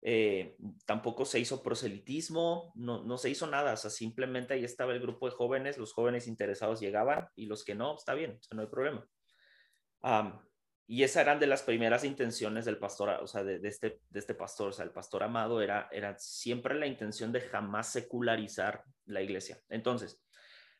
Eh, 0.00 0.56
tampoco 0.86 1.24
se 1.24 1.40
hizo 1.40 1.62
proselitismo, 1.62 2.72
no, 2.76 3.02
no, 3.02 3.18
se 3.18 3.30
hizo 3.30 3.48
nada, 3.48 3.72
o 3.72 3.76
sea, 3.76 3.90
simplemente 3.90 4.54
ahí 4.54 4.64
estaba 4.64 4.92
el 4.92 5.00
grupo 5.00 5.26
de 5.26 5.34
jóvenes, 5.34 5.76
los 5.76 5.92
jóvenes 5.92 6.28
interesados 6.28 6.78
llegaban 6.78 7.28
y 7.34 7.46
los 7.46 7.64
que 7.64 7.74
no, 7.74 7.96
está 7.96 8.14
bien, 8.14 8.38
no 8.52 8.62
hay 8.62 8.68
problema. 8.68 9.04
Y 10.90 11.02
esas 11.02 11.20
eran 11.22 11.38
de 11.38 11.46
las 11.46 11.62
primeras 11.62 12.02
intenciones 12.02 12.64
del 12.64 12.78
pastor, 12.78 13.10
o 13.22 13.26
sea, 13.26 13.44
de, 13.44 13.60
este, 13.68 14.00
de 14.08 14.18
este 14.18 14.34
pastor, 14.34 14.68
o 14.68 14.72
sea, 14.72 14.86
el 14.86 14.90
pastor 14.90 15.22
amado 15.22 15.60
era, 15.60 15.86
era 15.92 16.16
siempre 16.18 16.74
la 16.74 16.86
intención 16.86 17.30
de 17.30 17.42
jamás 17.42 17.92
secularizar 17.92 18.82
la 19.04 19.20
iglesia. 19.20 19.60
Entonces, 19.68 20.18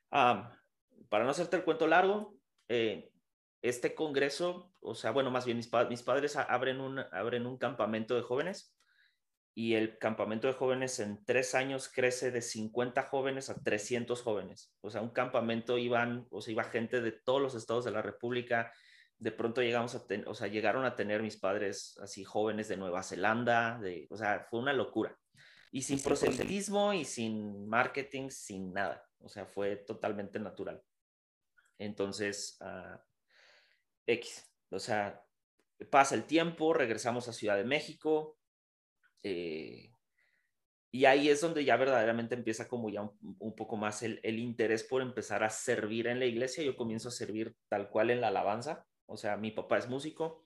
para 0.09 1.25
no 1.25 1.31
hacerte 1.31 1.59
el 1.59 1.65
cuento 1.65 1.87
largo, 1.87 2.35
eh, 2.69 3.11
este 3.61 3.95
congreso, 3.95 4.73
o 4.81 4.95
sea, 4.95 5.11
bueno, 5.11 5.31
más 5.31 5.45
bien 5.45 5.59
mis, 5.59 5.71
mis 5.91 6.03
padres 6.03 6.37
abren 6.37 6.81
un, 6.81 7.01
abren 7.13 7.45
un 7.45 7.59
campamento 7.59 8.15
de 8.15 8.23
jóvenes 8.23 8.75
y 9.55 9.75
el 9.75 9.99
campamento 9.99 10.47
de 10.47 10.55
jóvenes 10.55 11.01
en 11.01 11.23
tres 11.27 11.55
años 11.55 11.91
crece 11.93 12.31
de 12.31 12.41
50 12.41 13.03
jóvenes 13.03 13.51
a 13.51 13.63
300 13.63 14.23
jóvenes. 14.23 14.73
O 14.81 14.89
sea, 14.89 15.03
un 15.03 15.11
campamento 15.11 15.77
iban, 15.77 16.27
o 16.31 16.41
sea, 16.41 16.53
iba 16.53 16.65
gente 16.65 17.03
de 17.03 17.13
todos 17.13 17.43
los 17.43 17.55
estados 17.55 17.85
de 17.85 17.91
la 17.91 18.01
República. 18.01 18.73
De 19.19 19.33
pronto 19.33 19.63
llegamos 19.63 19.95
a 19.95 20.07
tener, 20.07 20.29
o 20.29 20.35
sea, 20.35 20.47
llegaron 20.47 20.85
a 20.85 20.95
tener 20.95 21.23
mis 21.23 21.37
padres 21.37 21.99
así 22.03 22.25
jóvenes 22.25 22.69
de 22.69 22.77
Nueva 22.77 23.03
Zelanda, 23.03 23.79
de, 23.81 24.07
o 24.11 24.17
sea, 24.17 24.47
fue 24.49 24.61
una 24.61 24.73
locura. 24.73 25.17
Y 25.71 25.83
sin 25.83 26.01
proselitismo 26.03 26.93
y 26.93 27.05
sin 27.05 27.69
marketing, 27.69 28.31
sin 28.31 28.73
nada. 28.73 29.05
O 29.19 29.29
sea, 29.29 29.45
fue 29.47 29.77
totalmente 29.77 30.39
natural. 30.39 30.83
Entonces, 31.79 32.59
uh, 32.61 32.99
X, 34.07 34.51
o 34.71 34.79
sea, 34.79 35.23
pasa 35.91 36.15
el 36.15 36.25
tiempo, 36.25 36.73
regresamos 36.73 37.29
a 37.29 37.33
Ciudad 37.33 37.57
de 37.57 37.65
México, 37.65 38.39
eh, 39.23 39.93
y 40.91 41.05
ahí 41.05 41.29
es 41.29 41.41
donde 41.41 41.65
ya 41.65 41.77
verdaderamente 41.77 42.35
empieza 42.35 42.67
como 42.67 42.89
ya 42.89 43.03
un, 43.03 43.55
poco 43.55 43.77
más 43.77 44.03
el, 44.03 44.39
interés 44.39 44.85
por 44.85 45.03
empezar 45.03 45.45
a 45.45 45.51
servir 45.51 46.07
en 46.07 46.19
la 46.19 46.25
iglesia. 46.25 46.65
Yo 46.65 46.77
comienzo 46.77 47.09
a 47.09 47.13
servir 47.13 47.55
tal 47.69 47.91
cual 47.91 48.11
en 48.11 48.23
la 48.23 48.29
alabanza. 48.29 48.87
O 49.09 49.17
sea, 49.17 49.37
mi 49.37 49.51
papá 49.51 49.79
es 49.79 49.89
músico. 49.89 50.45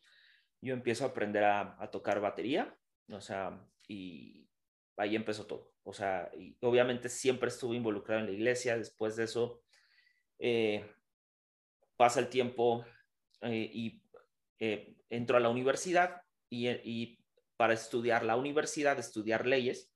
Yo 0.61 0.75
empiezo 0.75 1.05
a 1.05 1.09
aprender 1.09 1.45
a, 1.45 1.91
tocar 1.91 2.21
batería. 2.21 2.75
O 3.11 3.21
sea, 3.21 3.61
y 3.87 4.49
ahí 4.97 5.17
empezó 5.17 5.47
todo. 5.47 5.73
O 5.83 5.93
sea, 5.93 6.31
y 6.39 6.57
obviamente 6.61 7.09
siempre 7.09 7.49
estuve 7.49 7.77
involucrado 7.77 8.21
en 8.21 8.27
la 8.27 8.33
iglesia. 8.33 8.79
Después 8.79 9.17
de 9.17 9.25
eso, 9.25 9.63
eh, 10.39 10.89
pasa 11.97 12.21
el 12.21 12.29
tiempo 12.29 12.85
eh, 13.43 13.71
y 13.73 14.03
entro 15.11 15.37
a 15.37 15.41
la 15.41 15.49
universidad 15.49 16.23
y, 16.49 16.69
y 16.69 17.19
para 17.57 17.75
estudiar 17.75 18.25
la 18.25 18.37
universidad, 18.37 18.99
estudiar 18.99 19.47
leyes, 19.47 19.93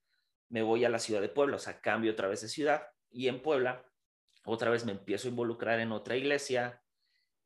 me 0.49 0.63
voy 0.63 0.85
a 0.85 0.89
la 0.89 0.99
ciudad 0.99 1.21
de 1.21 1.29
Puebla, 1.29 1.57
o 1.57 1.61
sea, 1.61 1.81
cambio 1.81 2.13
otra 2.13 2.29
vez 2.29 2.41
de 2.41 2.49
ciudad 2.49 2.89
y 3.11 3.29
en 3.29 3.43
Puebla 3.43 3.85
otra 4.47 4.71
vez 4.71 4.85
me 4.85 4.93
empiezo 4.93 5.27
a 5.27 5.31
involucrar 5.31 5.81
en 5.81 5.91
otra 5.91 6.17
iglesia, 6.17 6.81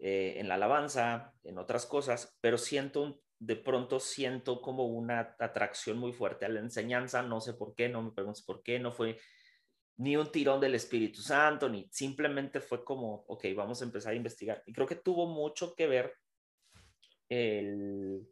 eh, 0.02 0.34
en 0.38 0.48
la 0.48 0.54
alabanza, 0.54 1.34
en 1.44 1.58
otras 1.58 1.84
cosas, 1.84 2.34
pero 2.40 2.56
siento, 2.56 3.20
de 3.38 3.56
pronto 3.56 4.00
siento 4.00 4.62
como 4.62 4.86
una 4.86 5.36
atracción 5.38 5.98
muy 5.98 6.12
fuerte 6.12 6.46
a 6.46 6.48
la 6.48 6.60
enseñanza, 6.60 7.22
no 7.22 7.40
sé 7.42 7.52
por 7.52 7.74
qué, 7.74 7.90
no 7.90 8.00
me 8.02 8.12
preguntes 8.12 8.42
por 8.42 8.62
qué, 8.62 8.78
no 8.78 8.92
fue 8.92 9.18
ni 9.98 10.16
un 10.16 10.32
tirón 10.32 10.58
del 10.58 10.74
Espíritu 10.74 11.20
Santo, 11.20 11.68
ni 11.68 11.86
simplemente 11.92 12.60
fue 12.60 12.82
como, 12.82 13.26
ok, 13.28 13.44
vamos 13.54 13.82
a 13.82 13.84
empezar 13.84 14.14
a 14.14 14.16
investigar. 14.16 14.62
Y 14.64 14.72
creo 14.72 14.86
que 14.86 14.96
tuvo 14.96 15.26
mucho 15.26 15.74
que 15.74 15.86
ver 15.86 16.14
el, 17.28 18.26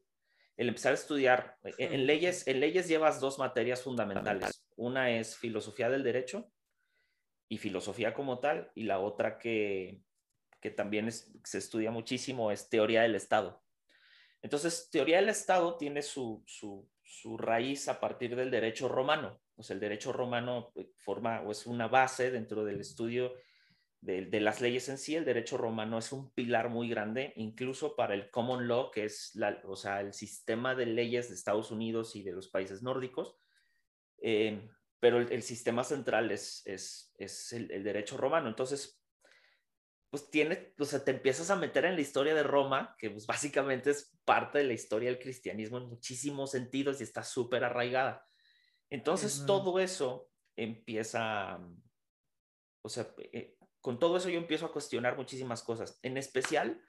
el 0.56 0.68
empezar 0.68 0.92
a 0.92 0.94
estudiar, 0.94 1.58
eh, 1.64 1.74
en 1.78 2.06
leyes, 2.06 2.46
en 2.46 2.60
leyes 2.60 2.88
llevas 2.88 3.20
dos 3.20 3.38
materias 3.38 3.82
fundamentales. 3.82 4.66
Una 4.76 5.10
es 5.10 5.36
filosofía 5.36 5.90
del 5.90 6.02
derecho 6.02 6.50
y 7.50 7.58
filosofía 7.58 8.14
como 8.14 8.38
tal, 8.38 8.72
y 8.74 8.84
la 8.84 9.00
otra 9.00 9.38
que, 9.38 10.00
que 10.60 10.70
también 10.70 11.10
se 11.10 11.58
estudia 11.58 11.90
muchísimo 11.90 12.50
es 12.50 12.68
teoría 12.68 13.02
del 13.02 13.14
Estado. 13.14 13.62
Entonces, 14.42 14.88
teoría 14.90 15.16
del 15.16 15.28
Estado 15.28 15.76
tiene 15.76 16.02
su, 16.02 16.42
su, 16.46 16.88
su 17.02 17.36
raíz 17.36 17.88
a 17.88 18.00
partir 18.00 18.36
del 18.36 18.50
derecho 18.50 18.88
romano. 18.88 19.40
O 19.56 19.62
sea, 19.62 19.74
el 19.74 19.80
derecho 19.80 20.12
romano 20.12 20.72
eh, 20.76 20.90
forma 20.98 21.40
o 21.42 21.50
es 21.50 21.66
una 21.66 21.88
base 21.88 22.30
dentro 22.30 22.64
del 22.64 22.80
estudio 22.80 23.34
de, 24.00 24.40
las 24.40 24.60
leyes 24.60 24.88
en 24.88 24.98
sí, 24.98 25.16
el 25.16 25.24
derecho 25.24 25.56
romano 25.56 25.98
es 25.98 26.12
un 26.12 26.30
pilar 26.30 26.68
muy 26.68 26.88
grande, 26.88 27.32
incluso 27.36 27.96
para 27.96 28.14
el 28.14 28.30
common 28.30 28.68
law, 28.68 28.90
que 28.90 29.04
es 29.04 29.34
la, 29.34 29.60
o 29.64 29.76
sea, 29.76 30.00
el 30.00 30.12
sistema 30.12 30.74
de 30.74 30.86
leyes 30.86 31.28
de 31.28 31.34
Estados 31.34 31.70
Unidos 31.70 32.14
y 32.14 32.22
de 32.22 32.32
los 32.32 32.48
países 32.48 32.82
nórdicos. 32.82 33.36
Eh, 34.22 34.68
pero 35.00 35.18
el, 35.18 35.42
sistema 35.42 35.84
central 35.84 36.30
es, 36.30 36.62
es, 36.66 37.12
es 37.18 37.52
el, 37.52 37.84
derecho 37.84 38.16
romano. 38.16 38.48
Entonces, 38.48 38.97
pues 40.10 40.30
tiene, 40.30 40.74
o 40.78 40.84
sea, 40.84 41.04
te 41.04 41.10
empiezas 41.10 41.50
a 41.50 41.56
meter 41.56 41.84
en 41.84 41.94
la 41.94 42.00
historia 42.00 42.34
de 42.34 42.42
Roma, 42.42 42.96
que 42.98 43.10
pues 43.10 43.26
básicamente 43.26 43.90
es 43.90 44.16
parte 44.24 44.58
de 44.58 44.64
la 44.64 44.72
historia 44.72 45.10
del 45.10 45.18
cristianismo 45.18 45.78
en 45.78 45.88
muchísimos 45.88 46.50
sentidos 46.50 47.00
y 47.00 47.04
está 47.04 47.22
súper 47.22 47.64
arraigada. 47.64 48.26
Entonces, 48.90 49.44
todo 49.46 49.78
eso 49.80 50.30
empieza, 50.56 51.60
o 52.82 52.88
sea, 52.88 53.14
eh, 53.32 53.56
con 53.82 53.98
todo 53.98 54.16
eso 54.16 54.30
yo 54.30 54.38
empiezo 54.38 54.66
a 54.66 54.72
cuestionar 54.72 55.16
muchísimas 55.16 55.62
cosas. 55.62 55.98
En 56.02 56.16
especial, 56.16 56.82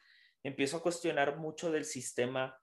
empiezo 0.44 0.78
a 0.78 0.82
cuestionar 0.82 1.38
mucho 1.38 1.72
del 1.72 1.84
sistema 1.84 2.58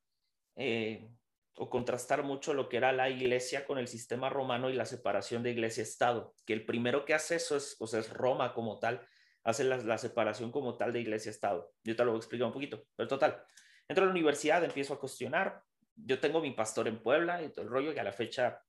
eh, 0.57 1.11
o 1.55 1.69
contrastar 1.69 2.23
mucho 2.23 2.55
lo 2.55 2.71
que 2.71 2.79
era 2.79 2.93
la 2.93 3.11
iglesia 3.11 3.67
con 3.67 3.79
el 3.79 3.89
sistema 3.89 4.31
romano 4.31 4.71
y 4.71 4.75
la 4.75 4.87
separación 4.87 5.43
de 5.43 5.51
iglesia-estado, 5.51 6.35
que 6.47 6.55
el 6.55 6.65
primero 6.65 7.05
que 7.05 7.15
hace 7.15 7.37
eso 7.37 7.57
es, 7.57 7.77
o 7.79 7.87
sea, 7.87 8.01
es 8.01 8.11
Roma 8.11 8.55
como 8.55 8.79
tal, 8.79 9.07
hace 9.47 9.63
la, 9.63 9.97
separación 9.97 10.51
como 10.51 10.77
tal 10.77 10.93
de 10.93 11.01
iglesia-estado. 11.01 11.73
Yo 11.85 11.95
te 11.95 12.05
lo 12.05 12.11
voy 12.11 12.19
a 12.19 12.19
explicar 12.19 12.49
un 12.49 12.53
poquito, 12.53 12.83
pero 12.97 13.09
total. 13.09 13.41
Entro 13.87 14.03
a 14.03 14.07
la 14.07 14.13
universidad, 14.13 14.65
empiezo 14.65 14.95
a 14.95 14.99
cuestionar. 14.99 15.63
Yo 15.95 16.19
tengo 16.19 16.41
mi 16.41 16.51
pastor 16.51 16.89
en 16.89 17.01
Puebla 17.01 17.41
y 17.43 17.51
todo 17.51 17.65
el 17.65 17.71
rollo, 17.71 17.95
que 17.95 18.01
a 18.01 18.05
la 18.05 18.13
fecha, 18.13 18.61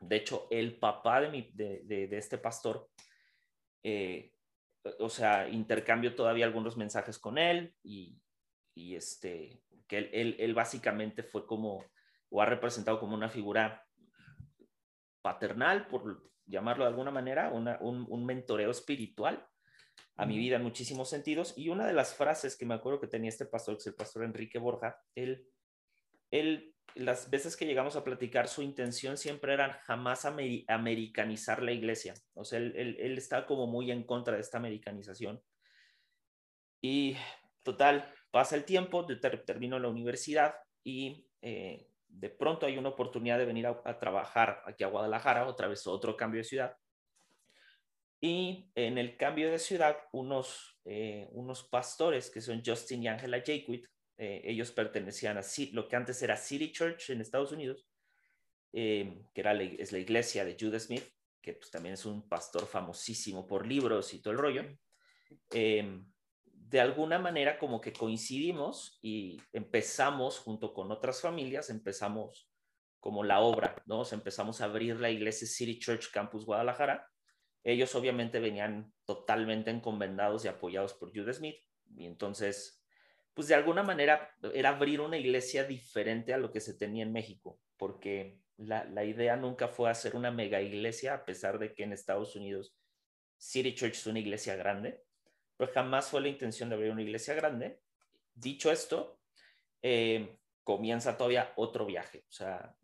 de 0.00 0.16
hecho, 0.16 0.46
el 0.50 0.78
papá 0.78 1.22
de, 1.22 1.30
mi, 1.30 1.50
de, 1.54 1.82
de, 1.84 2.18
este 2.18 2.36
pastor 2.36 2.90
eh, 3.82 4.34
o 4.98 5.08
sea, 5.08 5.48
intercambio 5.48 6.14
todavía 6.14 6.44
algunos 6.44 6.76
mensajes 6.76 7.18
con 7.18 7.38
él 7.38 7.74
y, 7.82 8.20
y 8.74 8.96
este, 8.96 9.62
que 9.86 9.96
él, 10.12 10.36
él, 10.38 10.54
básicamente 10.54 11.22
fue 11.22 11.46
como, 11.46 11.82
o 12.28 12.42
ha 12.42 12.46
representado 12.46 13.00
como 13.00 13.14
una 13.14 13.30
figura 13.30 13.82
paternal, 15.22 15.88
por 15.88 16.30
llamarlo 16.44 16.84
de 16.84 16.90
alguna 16.90 17.10
manera, 17.10 17.50
una, 17.50 17.78
un, 17.80 18.04
un, 18.08 18.26
mentoreo 18.26 18.70
espiritual 18.70 19.47
a 20.18 20.26
mi 20.26 20.36
vida 20.36 20.56
en 20.56 20.62
muchísimos 20.62 21.08
sentidos. 21.08 21.54
Y 21.56 21.68
una 21.68 21.86
de 21.86 21.94
las 21.94 22.14
frases 22.14 22.56
que 22.56 22.66
me 22.66 22.74
acuerdo 22.74 23.00
que 23.00 23.06
tenía 23.06 23.30
este 23.30 23.46
pastor, 23.46 23.76
que 23.76 23.80
es 23.80 23.86
el 23.86 23.94
pastor 23.94 24.24
Enrique 24.24 24.58
Borja, 24.58 25.00
él, 25.14 25.48
él 26.30 26.74
las 26.94 27.30
veces 27.30 27.56
que 27.56 27.66
llegamos 27.66 27.94
a 27.94 28.02
platicar, 28.02 28.48
su 28.48 28.62
intención 28.62 29.16
siempre 29.16 29.54
era 29.54 29.74
jamás 29.84 30.24
americanizar 30.24 31.62
la 31.62 31.72
iglesia. 31.72 32.14
O 32.34 32.44
sea, 32.44 32.58
él, 32.58 32.96
él, 32.98 33.16
está 33.16 33.46
como 33.46 33.68
muy 33.68 33.92
en 33.92 34.02
contra 34.02 34.34
de 34.34 34.40
esta 34.40 34.58
americanización. 34.58 35.40
Y 36.82 37.16
total, 37.62 38.12
pasa 38.32 38.56
el 38.56 38.64
tiempo, 38.64 39.06
termino 39.06 39.78
la 39.78 39.88
universidad 39.88 40.56
y 40.82 41.28
eh, 41.42 41.88
de 42.08 42.30
pronto 42.30 42.66
hay 42.66 42.76
una 42.76 42.88
oportunidad 42.88 43.38
de 43.38 43.44
venir 43.44 43.68
a, 43.68 43.98
trabajar 43.98 44.62
aquí 44.66 44.82
a 44.82 44.88
Guadalajara, 44.88 45.46
otra 45.46 45.68
vez 45.68 45.86
otro 45.86 46.16
cambio 46.16 46.38
de 46.38 46.44
ciudad. 46.44 46.76
Y 48.20 48.70
en 48.74 48.98
el 48.98 49.16
cambio 49.16 49.50
de 49.50 49.58
ciudad, 49.58 49.96
unos, 50.12 50.80
eh, 50.84 51.28
unos 51.32 51.62
pastores 51.64 52.30
que 52.30 52.40
son 52.40 52.62
Justin 52.64 53.04
y 53.04 53.08
Angela 53.08 53.38
Jaquit, 53.38 53.86
eh, 54.16 54.42
ellos 54.44 54.72
pertenecían 54.72 55.38
a 55.38 55.42
lo 55.72 55.88
que 55.88 55.96
antes 55.96 56.20
era 56.22 56.36
City 56.36 56.72
Church 56.72 57.10
en 57.10 57.20
Estados 57.20 57.52
Unidos, 57.52 57.86
eh, 58.72 59.24
que 59.32 59.40
era 59.40 59.54
es 59.62 59.92
la 59.92 59.98
iglesia 59.98 60.44
de 60.44 60.56
Judah 60.58 60.80
Smith, 60.80 61.04
que 61.40 61.52
pues, 61.52 61.70
también 61.70 61.94
es 61.94 62.04
un 62.04 62.28
pastor 62.28 62.66
famosísimo 62.66 63.46
por 63.46 63.64
libros 63.64 64.12
y 64.14 64.20
todo 64.20 64.32
el 64.32 64.40
rollo. 64.40 64.64
Eh, 65.52 66.02
de 66.44 66.80
alguna 66.80 67.18
manera 67.18 67.58
como 67.58 67.80
que 67.80 67.92
coincidimos 67.92 68.98
y 69.00 69.40
empezamos 69.52 70.38
junto 70.38 70.74
con 70.74 70.90
otras 70.90 71.20
familias, 71.20 71.70
empezamos 71.70 72.50
como 73.00 73.22
la 73.22 73.40
obra, 73.40 73.80
¿no? 73.86 74.02
empezamos 74.10 74.60
a 74.60 74.64
abrir 74.64 74.98
la 75.00 75.10
iglesia 75.10 75.46
City 75.46 75.78
Church 75.78 76.10
Campus 76.10 76.44
Guadalajara. 76.44 77.08
Ellos 77.68 77.94
obviamente 77.94 78.40
venían 78.40 78.94
totalmente 79.04 79.70
encomendados 79.70 80.44
y 80.44 80.48
apoyados 80.48 80.94
por 80.94 81.14
Judah 81.14 81.34
Smith 81.34 81.56
y 81.96 82.06
entonces 82.06 82.82
pues 83.34 83.46
de 83.46 83.54
alguna 83.54 83.82
manera 83.82 84.34
era 84.54 84.70
abrir 84.70 85.02
una 85.02 85.18
iglesia 85.18 85.64
diferente 85.64 86.32
a 86.32 86.38
lo 86.38 86.50
que 86.50 86.60
se 86.60 86.74
tenía 86.74 87.04
en 87.04 87.12
México, 87.12 87.60
porque 87.76 88.40
la, 88.56 89.04
idea 89.04 89.36
nunca 89.36 89.68
fue 89.68 89.90
hacer 89.90 90.16
una 90.16 90.30
mega 90.30 90.62
iglesia, 90.62 91.14
a 91.14 91.24
pesar 91.24 91.58
de 91.58 91.74
que 91.74 91.84
en 91.84 91.92
Estados 91.92 92.34
Unidos 92.34 92.74
City 93.36 93.74
Church 93.74 93.92
es 93.92 94.06
una 94.06 94.18
iglesia 94.18 94.56
grande, 94.56 95.04
pero 95.56 95.70
jamás 95.72 96.08
fue 96.08 96.22
la 96.22 96.28
intención 96.28 96.68
de 96.70 96.76
abrir 96.76 96.90
una 96.90 97.02
iglesia 97.02 97.34
grande. 97.34 97.80
Dicho 98.34 98.72
esto, 98.72 99.20
eh, 99.82 100.38
comienza 100.64 101.16
todavía 101.16 101.52
otro 101.56 101.84
viaje, 101.84 102.24
o 102.28 102.32
sea, 102.32 102.77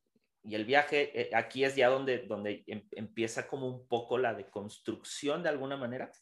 y 0.44 0.54
el 0.54 0.66
viaje 0.66 1.20
eh, 1.20 1.30
aquí 1.34 1.64
es 1.64 1.74
ya 1.74 1.88
donde, 1.88 2.18
donde 2.18 2.64
em, 2.66 2.86
empieza 2.92 3.48
como 3.48 3.66
un 3.66 3.88
poco 3.88 4.18
la 4.18 4.34
deconstrucción 4.34 5.42
de 5.42 5.48
alguna 5.48 5.76
manera. 5.78 6.12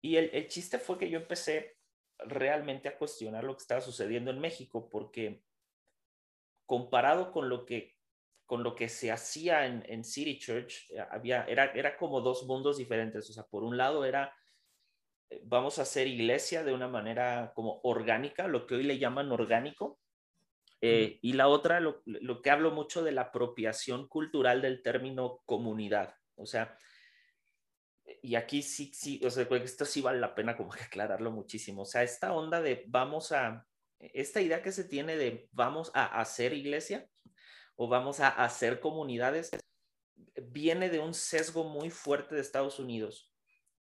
Y 0.00 0.16
el, 0.16 0.30
el 0.32 0.48
chiste 0.48 0.78
fue 0.78 0.98
que 0.98 1.08
yo 1.08 1.18
empecé 1.18 1.78
realmente 2.18 2.88
a 2.88 2.98
cuestionar 2.98 3.44
lo 3.44 3.56
que 3.56 3.62
estaba 3.62 3.80
sucediendo 3.80 4.32
en 4.32 4.40
México, 4.40 4.88
porque 4.90 5.44
comparado 6.66 7.30
con 7.30 7.48
lo 7.48 7.64
que, 7.64 7.96
con 8.44 8.64
lo 8.64 8.74
que 8.74 8.88
se 8.88 9.12
hacía 9.12 9.66
en, 9.66 9.84
en 9.86 10.02
City 10.02 10.38
Church, 10.38 10.90
eh, 10.90 10.98
había, 11.08 11.44
era, 11.44 11.66
era 11.72 11.96
como 11.96 12.20
dos 12.20 12.44
mundos 12.44 12.76
diferentes. 12.76 13.30
O 13.30 13.32
sea, 13.32 13.44
por 13.44 13.62
un 13.62 13.76
lado 13.76 14.04
era, 14.04 14.34
eh, 15.30 15.40
vamos 15.44 15.78
a 15.78 15.82
hacer 15.82 16.08
iglesia 16.08 16.64
de 16.64 16.74
una 16.74 16.88
manera 16.88 17.52
como 17.54 17.80
orgánica, 17.84 18.48
lo 18.48 18.66
que 18.66 18.74
hoy 18.74 18.82
le 18.82 18.98
llaman 18.98 19.30
orgánico, 19.30 20.00
eh, 20.80 21.18
y 21.22 21.32
la 21.32 21.48
otra, 21.48 21.80
lo, 21.80 22.02
lo, 22.04 22.40
que 22.40 22.50
hablo 22.50 22.70
mucho 22.70 23.02
de 23.02 23.12
la 23.12 23.22
apropiación 23.22 24.08
cultural 24.08 24.62
del 24.62 24.82
término 24.82 25.40
comunidad. 25.44 26.14
O 26.36 26.46
sea, 26.46 26.76
y 28.22 28.34
aquí 28.36 28.62
sí, 28.62 28.92
sí, 28.94 29.20
o 29.24 29.30
sea, 29.30 29.46
esto 29.62 29.84
sí 29.84 30.00
vale 30.00 30.20
la 30.20 30.34
pena 30.34 30.56
como 30.56 30.70
que 30.70 30.82
aclararlo 30.82 31.30
muchísimo. 31.30 31.82
O 31.82 31.86
sea, 31.86 32.02
esta 32.02 32.32
onda 32.32 32.60
de 32.60 32.84
vamos 32.88 33.32
a, 33.32 33.66
esta 33.98 34.40
idea 34.40 34.62
que 34.62 34.72
se 34.72 34.84
tiene 34.84 35.16
de 35.16 35.48
vamos 35.52 35.90
a 35.94 36.20
hacer 36.20 36.52
iglesia 36.52 37.08
o 37.76 37.88
vamos 37.88 38.20
a 38.20 38.28
hacer 38.28 38.80
comunidades, 38.80 39.50
viene 40.50 40.90
de 40.90 40.98
un 40.98 41.14
sesgo 41.14 41.64
muy 41.64 41.90
fuerte 41.90 42.34
de 42.34 42.40
Estados 42.40 42.78
Unidos, 42.80 43.32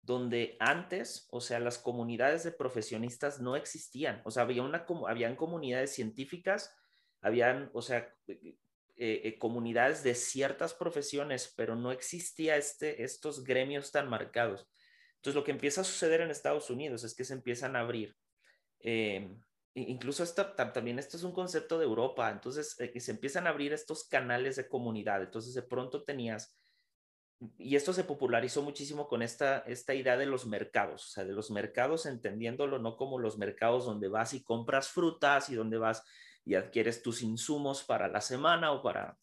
donde 0.01 0.57
antes, 0.59 1.27
o 1.31 1.41
sea, 1.41 1.59
las 1.59 1.77
comunidades 1.77 2.43
de 2.43 2.51
profesionistas 2.51 3.39
no 3.39 3.55
existían. 3.55 4.21
O 4.25 4.31
sea, 4.31 4.43
había 4.43 4.63
una, 4.63 4.85
habían 5.07 5.35
comunidades 5.35 5.93
científicas, 5.93 6.75
habían, 7.23 7.71
o 7.73 7.81
sea, 7.81 8.13
eh, 8.27 8.55
eh, 8.95 9.39
comunidades 9.39 10.03
de 10.03 10.13
ciertas 10.13 10.73
profesiones, 10.73 11.51
pero 11.57 11.75
no 11.75 11.91
existía 11.91 12.57
este, 12.57 13.03
estos 13.03 13.43
gremios 13.43 13.91
tan 13.91 14.07
marcados. 14.07 14.69
Entonces, 15.15 15.35
lo 15.35 15.43
que 15.43 15.51
empieza 15.51 15.81
a 15.81 15.85
suceder 15.85 16.21
en 16.21 16.29
Estados 16.29 16.69
Unidos 16.69 17.03
es 17.03 17.15
que 17.15 17.23
se 17.23 17.33
empiezan 17.33 17.75
a 17.75 17.79
abrir. 17.79 18.15
Eh, 18.81 19.35
incluso 19.73 20.23
esto, 20.23 20.53
también 20.53 20.99
esto 20.99 21.17
es 21.17 21.23
un 21.23 21.31
concepto 21.31 21.79
de 21.79 21.85
Europa, 21.85 22.29
entonces 22.29 22.75
se 22.75 23.11
empiezan 23.11 23.47
a 23.47 23.49
abrir 23.49 23.73
estos 23.73 24.07
canales 24.07 24.57
de 24.57 24.67
comunidad. 24.67 25.23
Entonces, 25.23 25.53
de 25.55 25.63
pronto 25.63 26.03
tenías, 26.03 26.55
y 27.57 27.75
esto 27.75 27.93
se 27.93 28.03
popularizó 28.03 28.61
muchísimo 28.61 29.07
con 29.07 29.21
esta, 29.21 29.59
esta 29.59 29.93
idea 29.93 30.17
de 30.17 30.25
los 30.25 30.45
mercados, 30.45 31.05
o 31.05 31.09
sea, 31.09 31.25
de 31.25 31.33
los 31.33 31.51
mercados 31.51 32.05
entendiéndolo 32.05 32.79
no 32.79 32.95
como 32.95 33.17
los 33.17 33.37
mercados 33.37 33.85
donde 33.85 34.07
vas 34.07 34.33
y 34.33 34.43
compras 34.43 34.89
frutas 34.89 35.49
y 35.49 35.55
donde 35.55 35.77
vas 35.77 36.03
y 36.45 36.55
adquieres 36.55 37.01
tus 37.01 37.21
insumos 37.21 37.83
para 37.83 38.07
la 38.07 38.21
semana 38.21 38.71
o 38.71 38.81
para 38.81 39.17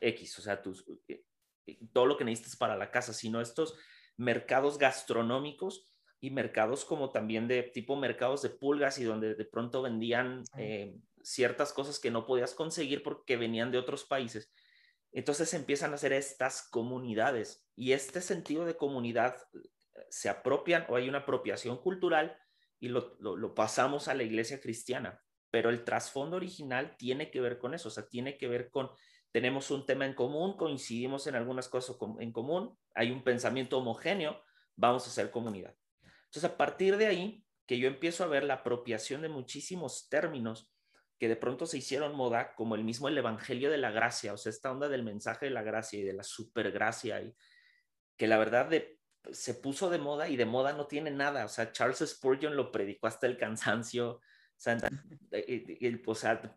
X, 0.00 0.38
o 0.38 0.42
sea, 0.42 0.62
tus, 0.62 0.84
eh, 1.08 1.24
eh, 1.66 1.78
todo 1.92 2.06
lo 2.06 2.16
que 2.16 2.24
necesitas 2.24 2.56
para 2.56 2.76
la 2.76 2.90
casa, 2.90 3.12
sino 3.12 3.40
estos 3.40 3.76
mercados 4.16 4.78
gastronómicos 4.78 5.88
y 6.20 6.30
mercados 6.30 6.84
como 6.84 7.10
también 7.10 7.46
de 7.46 7.62
tipo 7.62 7.96
mercados 7.96 8.42
de 8.42 8.50
pulgas 8.50 8.98
y 8.98 9.04
donde 9.04 9.34
de 9.34 9.44
pronto 9.44 9.82
vendían 9.82 10.42
eh, 10.56 10.96
ciertas 11.22 11.72
cosas 11.72 12.00
que 12.00 12.10
no 12.10 12.26
podías 12.26 12.54
conseguir 12.54 13.02
porque 13.02 13.36
venían 13.36 13.70
de 13.70 13.78
otros 13.78 14.04
países. 14.04 14.50
Entonces 15.12 15.54
empiezan 15.54 15.92
a 15.92 15.94
hacer 15.94 16.12
estas 16.12 16.68
comunidades 16.68 17.66
y 17.76 17.92
este 17.92 18.20
sentido 18.20 18.64
de 18.64 18.76
comunidad 18.76 19.36
se 20.10 20.28
apropian 20.28 20.86
o 20.88 20.96
hay 20.96 21.08
una 21.08 21.18
apropiación 21.18 21.78
cultural 21.78 22.36
y 22.80 22.88
lo, 22.88 23.16
lo 23.20 23.54
pasamos 23.54 24.08
a 24.08 24.14
la 24.14 24.22
iglesia 24.22 24.60
cristiana 24.60 25.22
pero 25.50 25.70
el 25.70 25.84
trasfondo 25.84 26.36
original 26.36 26.96
tiene 26.96 27.30
que 27.30 27.40
ver 27.40 27.58
con 27.58 27.74
eso, 27.74 27.88
o 27.88 27.90
sea, 27.90 28.06
tiene 28.06 28.36
que 28.36 28.48
ver 28.48 28.70
con, 28.70 28.90
tenemos 29.32 29.70
un 29.70 29.86
tema 29.86 30.06
en 30.06 30.14
común, 30.14 30.56
coincidimos 30.56 31.26
en 31.26 31.34
algunas 31.34 31.68
cosas 31.68 31.96
en 32.20 32.32
común, 32.32 32.76
hay 32.94 33.10
un 33.10 33.22
pensamiento 33.22 33.78
homogéneo, 33.78 34.40
vamos 34.76 35.06
a 35.06 35.10
ser 35.10 35.30
comunidad. 35.30 35.74
Entonces, 36.24 36.44
a 36.44 36.56
partir 36.56 36.96
de 36.96 37.06
ahí, 37.06 37.44
que 37.66 37.78
yo 37.78 37.88
empiezo 37.88 38.24
a 38.24 38.28
ver 38.28 38.44
la 38.44 38.54
apropiación 38.54 39.22
de 39.22 39.28
muchísimos 39.28 40.08
términos 40.08 40.72
que 41.18 41.28
de 41.28 41.36
pronto 41.36 41.66
se 41.66 41.78
hicieron 41.78 42.14
moda, 42.14 42.54
como 42.54 42.74
el 42.74 42.84
mismo 42.84 43.08
el 43.08 43.18
Evangelio 43.18 43.70
de 43.70 43.78
la 43.78 43.90
Gracia, 43.90 44.32
o 44.32 44.36
sea, 44.36 44.50
esta 44.50 44.70
onda 44.70 44.88
del 44.88 45.02
mensaje 45.02 45.46
de 45.46 45.50
la 45.50 45.62
gracia 45.62 45.98
y 45.98 46.02
de 46.02 46.12
la 46.12 46.22
supergracia, 46.22 47.20
y 47.20 47.34
que 48.16 48.26
la 48.26 48.38
verdad 48.38 48.70
se 49.32 49.54
puso 49.54 49.90
de 49.90 49.98
moda 49.98 50.28
y 50.28 50.36
de 50.36 50.44
moda 50.44 50.72
no 50.72 50.86
tiene 50.86 51.10
nada, 51.10 51.44
o 51.44 51.48
sea, 51.48 51.72
Charles 51.72 51.98
Spurgeon 51.98 52.56
lo 52.56 52.70
predicó 52.70 53.08
hasta 53.08 53.26
el 53.26 53.36
cansancio, 53.36 54.20
eh, 55.32 56.02
o 56.06 56.14
sea, 56.14 56.54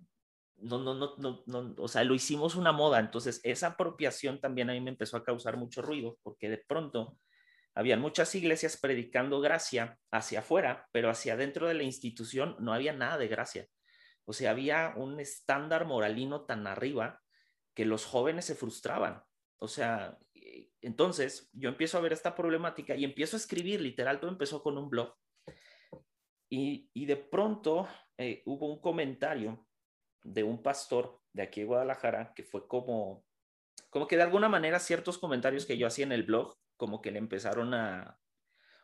no, 0.58 0.80
no, 0.80 0.94
no, 0.96 1.44
no, 1.46 1.76
o 1.78 1.88
sea, 1.88 2.04
lo 2.04 2.14
hicimos 2.14 2.56
una 2.56 2.72
moda, 2.72 3.00
entonces 3.00 3.42
esa 3.44 3.68
apropiación 3.68 4.40
también 4.40 4.70
a 4.70 4.74
mí 4.74 4.82
me 4.82 4.92
empezó 4.92 5.18
a 5.18 5.24
causar 5.24 5.58
mucho 5.58 5.82
ruido, 5.82 6.18
porque 6.24 6.50
de 6.50 6.58
pronto 6.58 7.18
había 7.74 7.98
muchas 7.98 8.34
iglesias 8.36 8.78
predicando 8.78 9.40
gracia 9.40 9.98
hacia 10.12 10.40
afuera, 10.40 10.88
pero 10.92 11.10
hacia 11.10 11.34
adentro 11.34 11.68
de 11.68 11.74
la 11.74 11.84
institución 11.84 12.56
no 12.60 12.74
había 12.74 12.94
nada 12.94 13.18
de 13.18 13.28
gracia. 13.28 13.68
O 14.26 14.34
sea, 14.34 14.52
había 14.52 14.94
un 14.98 15.20
estándar 15.20 15.86
moralino 15.86 16.46
tan 16.46 16.68
arriba 16.68 17.22
que 17.74 17.86
los 17.86 18.06
jóvenes 18.06 18.46
se 18.46 18.56
frustraban. 18.56 19.24
O 19.58 19.68
sea, 19.68 20.18
eh, 20.34 20.70
entonces 20.82 21.50
yo 21.54 21.70
empiezo 21.70 21.98
a 21.98 22.02
ver 22.02 22.14
esta 22.14 22.36
problemática 22.36 22.96
y 22.96 23.06
empiezo 23.06 23.36
a 23.36 23.40
escribir, 23.40 23.82
literal, 23.82 24.20
todo 24.20 24.32
empezó 24.32 24.62
con 24.62 24.78
un 24.78 24.90
blog 24.90 25.16
y, 26.54 27.06
de 27.06 27.16
pronto 27.16 27.88
eh, 28.18 28.44
hubo 28.46 28.68
un 28.68 28.82
comentario 28.82 29.66
de 30.22 30.44
un 30.44 30.62
pastor 30.62 31.22
de 31.32 31.44
aquí 31.44 31.62
de 31.62 31.68
Guadalajara 31.68 32.34
que 32.36 32.44
fue 32.44 32.68
como, 32.68 33.24
como 33.90 34.06
que 34.06 34.18
de 34.18 34.24
alguna 34.24 34.50
manera 34.50 34.80
ciertos 34.80 35.18
comentarios 35.18 35.66
que 35.66 35.78
yo 35.78 35.88
hacía 35.88 36.06
en 36.06 36.12
el 36.12 36.24
blog, 36.24 36.58
como 36.76 37.02
que 37.02 37.12
le 37.12 37.20
empezaron 37.20 37.74
a, 37.74 38.20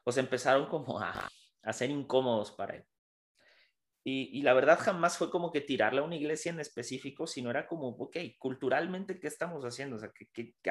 o 0.05 0.11
se 0.13 0.21
empezaron 0.21 0.67
como 0.67 0.99
a, 0.99 1.29
a 1.61 1.73
ser 1.73 1.89
incómodos 1.89 2.51
para 2.51 2.77
él. 2.77 2.85
Y, 4.09 4.41
la 4.41 4.53
verdad 4.53 4.79
jamás 4.79 5.17
fue 5.17 5.29
como 5.29 5.51
que 5.51 5.59
tirarle 5.59 5.99
a 5.99 6.03
una 6.03 6.15
iglesia 6.15 6.49
en 6.49 6.61
específico, 6.61 7.27
sino 7.27 7.49
era 7.49 7.67
como, 7.67 7.89
ok, 7.89 8.15
culturalmente, 8.39 9.19
¿qué 9.19 9.27
estamos 9.27 9.65
haciendo? 9.65 9.97
O 9.97 9.99
sea, 9.99 10.13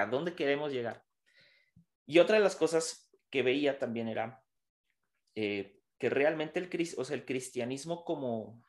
a 0.01 0.07
dónde 0.07 0.35
queremos 0.35 0.73
llegar? 0.73 1.05
Y 2.07 2.19
otra 2.19 2.37
de 2.37 2.43
las 2.43 2.57
cosas 2.57 3.11
que 3.29 3.43
veía 3.43 3.79
también 3.79 4.09
era, 4.09 4.43
eh, 5.35 5.76
que 5.99 6.11
realmente 6.11 6.59
el, 6.59 6.71
o 6.97 7.05
sea, 7.05 7.17
el 7.17 7.25
cristianismo 7.25 8.05
como, 8.05 8.63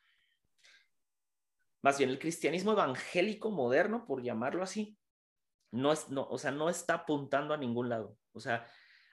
más 1.81 1.97
bien 1.97 2.09
el 2.09 2.19
cristianismo 2.19 2.71
evangélico 2.71 3.51
moderno, 3.51 4.05
por 4.05 4.23
llamarlo 4.23 4.63
así, 4.63 4.97
no 5.71 5.91
es, 5.91 6.09
no, 6.09 6.27
o 6.29 6.37
sea, 6.37 6.51
no 6.51 6.69
está 6.69 6.95
apuntando 6.95 7.53
a 7.53 7.57
ningún 7.57 7.89
lado. 7.89 8.17
O 8.33 8.39
sea, 8.39 8.65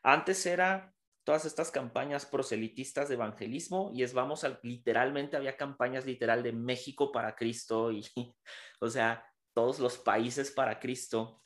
antes 0.03 0.47
era 0.47 0.95
todas 1.25 1.45
estas 1.47 1.71
campañas 1.71 2.27
proselitistas 2.27 3.09
de 3.09 3.15
evangelismo 3.15 3.91
y 3.95 4.03
es 4.03 4.13
vamos 4.13 4.45
al 4.45 4.61
literalmente 4.63 5.37
había 5.37 5.57
campañas 5.57 6.05
literal 6.05 6.43
de 6.43 6.53
México 6.53 7.11
para 7.11 7.35
Cristo 7.35 7.91
y 7.91 8.05
o 8.81 8.89
sea, 8.89 9.27
todos 9.55 9.79
los 9.79 9.99
países 9.99 10.51
para 10.51 10.79
Cristo, 10.79 11.43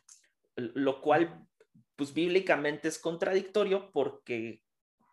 lo 0.57 1.01
cual 1.01 1.47
pues 1.95 2.13
bíblicamente 2.13 2.89
es 2.89 2.99
contradictorio 2.99 3.91
porque 3.93 4.63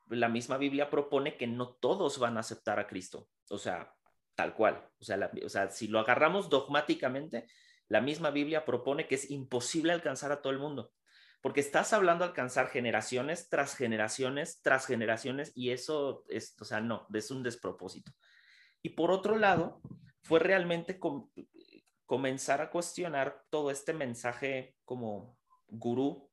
la 0.10 0.30
misma 0.30 0.58
Biblia 0.58 0.90
propone 0.90 1.38
que 1.38 1.48
no 1.48 1.74
todos 1.74 2.20
van 2.20 2.38
a 2.38 2.42
aceptar 2.42 2.80
a 2.80 2.88
Cristo, 2.88 3.28
o 3.50 3.58
sea, 3.58 3.94
tal 4.36 4.54
cual. 4.54 4.88
O 5.00 5.04
sea, 5.04 5.32
o 5.44 5.50
sea, 5.50 5.70
si 5.70 5.88
lo 5.88 6.00
agarramos 6.00 6.50
dogmáticamente, 6.50 7.48
la 7.88 8.02
misma 8.02 8.32
Biblia 8.32 8.66
propone 8.66 9.08
que 9.08 9.16
es 9.16 9.32
imposible 9.32 9.94
alcanzar 9.94 10.32
a 10.32 10.42
todo 10.42 10.52
el 10.52 10.60
mundo, 10.60 10.92
porque 11.42 11.60
estás 11.60 11.94
hablando 11.94 12.24
de 12.24 12.30
alcanzar 12.30 12.68
generaciones 12.68 13.50
tras 13.50 13.76
generaciones 13.76 14.62
tras 14.62 14.86
generaciones 14.86 15.52
y 15.56 15.72
eso 15.72 16.24
es, 16.28 16.56
o 16.60 16.66
sea, 16.66 16.82
no, 16.82 17.08
es 17.14 17.32
un 17.32 17.44
despropósito. 17.44 18.12
Y 18.82 18.90
por 18.90 19.12
otro 19.12 19.38
lado, 19.38 19.82
fue 20.22 20.40
realmente 20.40 21.00
comenzar 22.06 22.62
a 22.62 22.70
cuestionar 22.72 23.44
todo 23.50 23.70
este 23.72 23.94
mensaje 23.94 24.76
como 24.86 25.38
gurú 25.68 26.30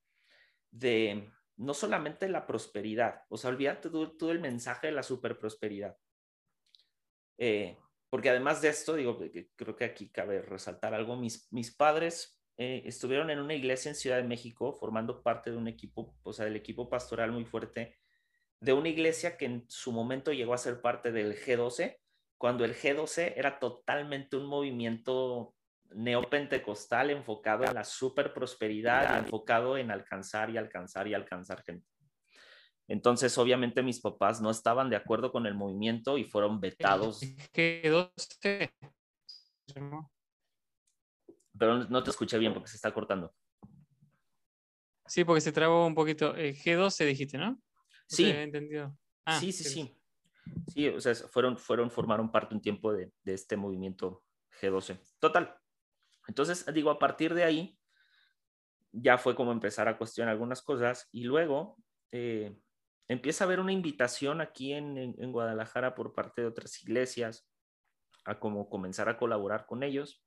de 0.70 1.30
no 1.56 1.74
solamente 1.74 2.28
la 2.28 2.46
prosperidad, 2.46 3.22
o 3.28 3.36
sea, 3.36 3.50
olvídate 3.50 3.90
todo, 3.90 4.30
el 4.30 4.40
mensaje 4.40 4.88
de 4.88 4.92
la 4.92 5.02
superprosperidad. 5.02 5.96
Eh, 7.38 7.76
porque 8.10 8.30
además 8.30 8.60
de 8.60 8.68
esto, 8.68 8.94
digo, 8.94 9.18
creo 9.56 9.76
que 9.76 9.84
aquí 9.84 10.10
cabe 10.10 10.42
resaltar 10.42 10.94
algo, 10.94 11.16
mis, 11.16 11.50
mis 11.52 11.74
padres 11.74 12.38
eh, 12.58 12.82
estuvieron 12.84 13.30
en 13.30 13.38
una 13.38 13.54
iglesia 13.54 13.88
en 13.88 13.94
Ciudad 13.94 14.18
de 14.18 14.28
México 14.28 14.72
formando 14.74 15.22
parte 15.22 15.50
de 15.50 15.56
un 15.56 15.68
equipo, 15.68 16.14
o 16.22 16.32
sea, 16.32 16.44
del 16.44 16.56
equipo 16.56 16.88
pastoral 16.88 17.32
muy 17.32 17.44
fuerte, 17.44 17.96
de 18.60 18.72
una 18.72 18.88
iglesia 18.88 19.36
que 19.36 19.46
en 19.46 19.64
su 19.68 19.92
momento 19.92 20.32
llegó 20.32 20.54
a 20.54 20.58
ser 20.58 20.80
parte 20.80 21.10
del 21.10 21.34
G12, 21.34 21.98
cuando 22.38 22.64
el 22.64 22.74
G12 22.74 23.32
era 23.36 23.58
totalmente 23.58 24.36
un 24.36 24.46
movimiento 24.46 25.54
neopentecostal 25.94 27.10
enfocado 27.10 27.64
en 27.64 27.74
la 27.74 27.84
super 27.84 28.32
prosperidad, 28.32 29.18
enfocado 29.18 29.76
en 29.76 29.90
alcanzar 29.90 30.50
y 30.50 30.56
alcanzar 30.56 31.08
y 31.08 31.14
alcanzar 31.14 31.62
gente. 31.62 31.86
Entonces, 32.88 33.36
obviamente, 33.38 33.82
mis 33.82 34.00
papás 34.00 34.40
no 34.40 34.50
estaban 34.50 34.90
de 34.90 34.96
acuerdo 34.96 35.32
con 35.32 35.46
el 35.46 35.54
movimiento 35.54 36.18
y 36.18 36.24
fueron 36.24 36.60
vetados. 36.60 37.22
G12. 37.22 38.70
Pero 41.58 41.84
no 41.84 42.02
te 42.02 42.10
escuché 42.10 42.38
bien 42.38 42.52
porque 42.52 42.68
se 42.68 42.76
está 42.76 42.92
cortando. 42.92 43.34
Sí, 45.06 45.24
porque 45.24 45.40
se 45.40 45.52
trabó 45.52 45.86
un 45.86 45.94
poquito. 45.94 46.34
G12 46.34 47.06
dijiste, 47.06 47.38
¿no? 47.38 47.60
Sí. 48.06 48.34
Ah, 49.24 49.38
sí, 49.38 49.52
sí, 49.52 49.64
sí. 49.64 49.98
Sí, 50.68 50.88
o 50.88 51.00
sea, 51.00 51.14
fueron, 51.14 51.56
fueron, 51.56 51.90
formaron 51.90 52.30
parte 52.30 52.54
un 52.54 52.60
tiempo 52.60 52.92
de, 52.92 53.12
de 53.22 53.34
este 53.34 53.56
movimiento 53.56 54.22
G12. 54.60 54.98
Total. 55.18 55.61
Entonces, 56.28 56.64
digo, 56.72 56.90
a 56.90 56.98
partir 56.98 57.34
de 57.34 57.44
ahí, 57.44 57.78
ya 58.92 59.18
fue 59.18 59.34
como 59.34 59.52
empezar 59.52 59.88
a 59.88 59.96
cuestionar 59.96 60.32
algunas 60.32 60.62
cosas 60.62 61.08
y 61.12 61.24
luego 61.24 61.78
eh, 62.10 62.54
empieza 63.08 63.44
a 63.44 63.46
haber 63.46 63.60
una 63.60 63.72
invitación 63.72 64.40
aquí 64.40 64.72
en, 64.72 65.32
Guadalajara 65.32 65.94
por 65.94 66.14
parte 66.14 66.42
de 66.42 66.48
otras 66.48 66.82
iglesias 66.82 67.48
a 68.24 68.38
como 68.38 68.68
comenzar 68.68 69.08
a 69.08 69.16
colaborar 69.16 69.66
con 69.66 69.82
ellos. 69.82 70.22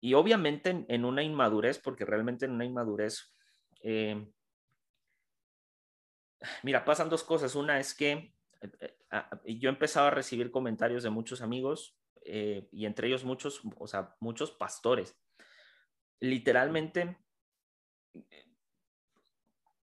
Y 0.00 0.14
obviamente 0.14 0.86
en, 0.88 1.04
una 1.04 1.22
inmadurez, 1.22 1.78
porque 1.78 2.04
realmente 2.04 2.46
en 2.46 2.52
una 2.52 2.64
inmadurez, 2.64 3.34
eh, 3.82 4.30
mira, 6.62 6.84
pasan 6.84 7.10
dos 7.10 7.22
cosas. 7.22 7.54
Una 7.54 7.78
es 7.78 7.94
que 7.94 8.34
eh, 8.80 9.56
yo 9.58 9.68
empezaba 9.68 10.08
a 10.08 10.12
recibir 10.12 10.50
comentarios 10.50 11.02
de 11.02 11.10
muchos 11.10 11.42
amigos 11.42 11.97
y 12.28 12.86
entre 12.86 13.08
ellos 13.08 13.24
muchos, 13.24 13.62
o 13.76 13.86
sea, 13.86 14.14
muchos 14.20 14.50
pastores. 14.50 15.16
Literalmente 16.20 17.16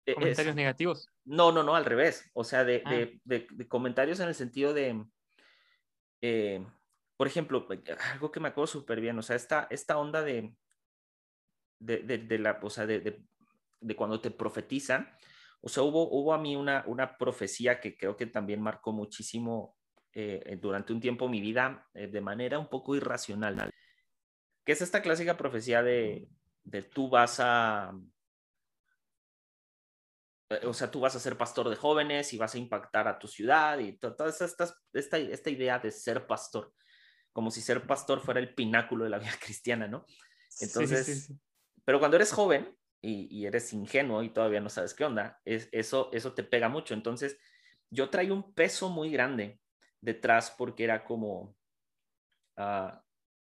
e-, 0.06 0.14
¿Comentarios 0.14 0.54
negativos? 0.54 1.10
No, 1.24 1.52
no, 1.52 1.62
no, 1.62 1.74
al 1.74 1.84
revés. 1.84 2.30
O 2.34 2.44
sea, 2.44 2.64
de, 2.64 2.82
ah. 2.84 3.66
comentarios 3.68 4.20
en 4.20 4.28
el 4.28 4.34
sentido 4.34 4.74
de, 4.74 5.04
eh, 6.20 6.66
por 7.16 7.26
ejemplo, 7.26 7.66
algo 8.12 8.30
que 8.30 8.40
me 8.40 8.48
acuerdo 8.48 8.66
súper 8.66 9.00
bien, 9.00 9.18
o 9.18 9.22
sea, 9.22 9.36
esta, 9.36 9.66
esta 9.70 9.98
onda 9.98 10.22
de, 10.22 10.54
de, 11.78 12.38
la, 12.38 12.58
o 12.62 12.70
sea, 12.70 12.86
de, 12.86 13.22
cuando 13.96 14.20
te 14.20 14.30
profetizan, 14.30 15.10
o 15.60 15.68
sea, 15.68 15.82
hubo, 15.82 16.10
hubo 16.10 16.34
a 16.34 16.38
mí 16.38 16.56
una, 16.56 16.84
una 16.86 17.16
profecía 17.16 17.80
que 17.80 17.96
creo 17.96 18.16
que 18.16 18.26
también 18.26 18.60
marcó 18.60 18.92
muchísimo 18.92 19.76
eh, 20.14 20.58
durante 20.60 20.92
un 20.92 21.00
tiempo 21.00 21.28
mi 21.28 21.40
vida 21.40 21.88
eh, 21.94 22.06
de 22.06 22.20
manera 22.20 22.58
un 22.58 22.68
poco 22.68 22.94
irracional, 22.94 23.70
que 24.64 24.72
es 24.72 24.80
esta 24.80 25.02
clásica 25.02 25.36
profecía 25.36 25.82
de, 25.82 26.28
de 26.62 26.82
tú 26.82 27.08
vas 27.08 27.40
a, 27.40 27.92
eh, 30.50 30.66
o 30.66 30.74
sea, 30.74 30.90
tú 30.90 31.00
vas 31.00 31.16
a 31.16 31.20
ser 31.20 31.36
pastor 31.36 31.68
de 31.68 31.76
jóvenes 31.76 32.32
y 32.32 32.38
vas 32.38 32.54
a 32.54 32.58
impactar 32.58 33.08
a 33.08 33.18
tu 33.18 33.26
ciudad 33.26 33.78
y 33.78 33.96
toda 33.98 34.28
esta, 34.28 34.74
esta, 34.92 35.50
idea 35.50 35.78
de 35.78 35.90
ser 35.90 36.26
pastor, 36.26 36.72
como 37.32 37.50
si 37.50 37.60
ser 37.60 37.86
pastor 37.86 38.20
fuera 38.20 38.40
el 38.40 38.54
pináculo 38.54 39.04
de 39.04 39.10
la 39.10 39.18
vida 39.18 39.32
cristiana, 39.40 39.86
¿no? 39.86 40.04
Entonces, 40.60 41.32
pero 41.84 41.98
cuando 41.98 42.16
eres 42.16 42.32
joven 42.32 42.76
y, 43.00 43.44
eres 43.44 43.72
ingenuo 43.72 44.22
y 44.22 44.30
todavía 44.30 44.60
no 44.60 44.70
sabes 44.70 44.94
qué 44.94 45.04
onda, 45.04 45.40
es, 45.44 45.68
eso, 45.72 46.10
eso 46.12 46.32
te 46.32 46.44
pega 46.44 46.68
mucho. 46.68 46.94
Entonces, 46.94 47.38
yo 47.90 48.08
traía 48.08 48.32
un 48.32 48.54
peso 48.54 48.88
muy 48.88 49.10
grande 49.10 49.60
detrás 50.04 50.50
porque 50.50 50.84
era 50.84 51.04
como, 51.04 51.56
ah, 52.56 53.02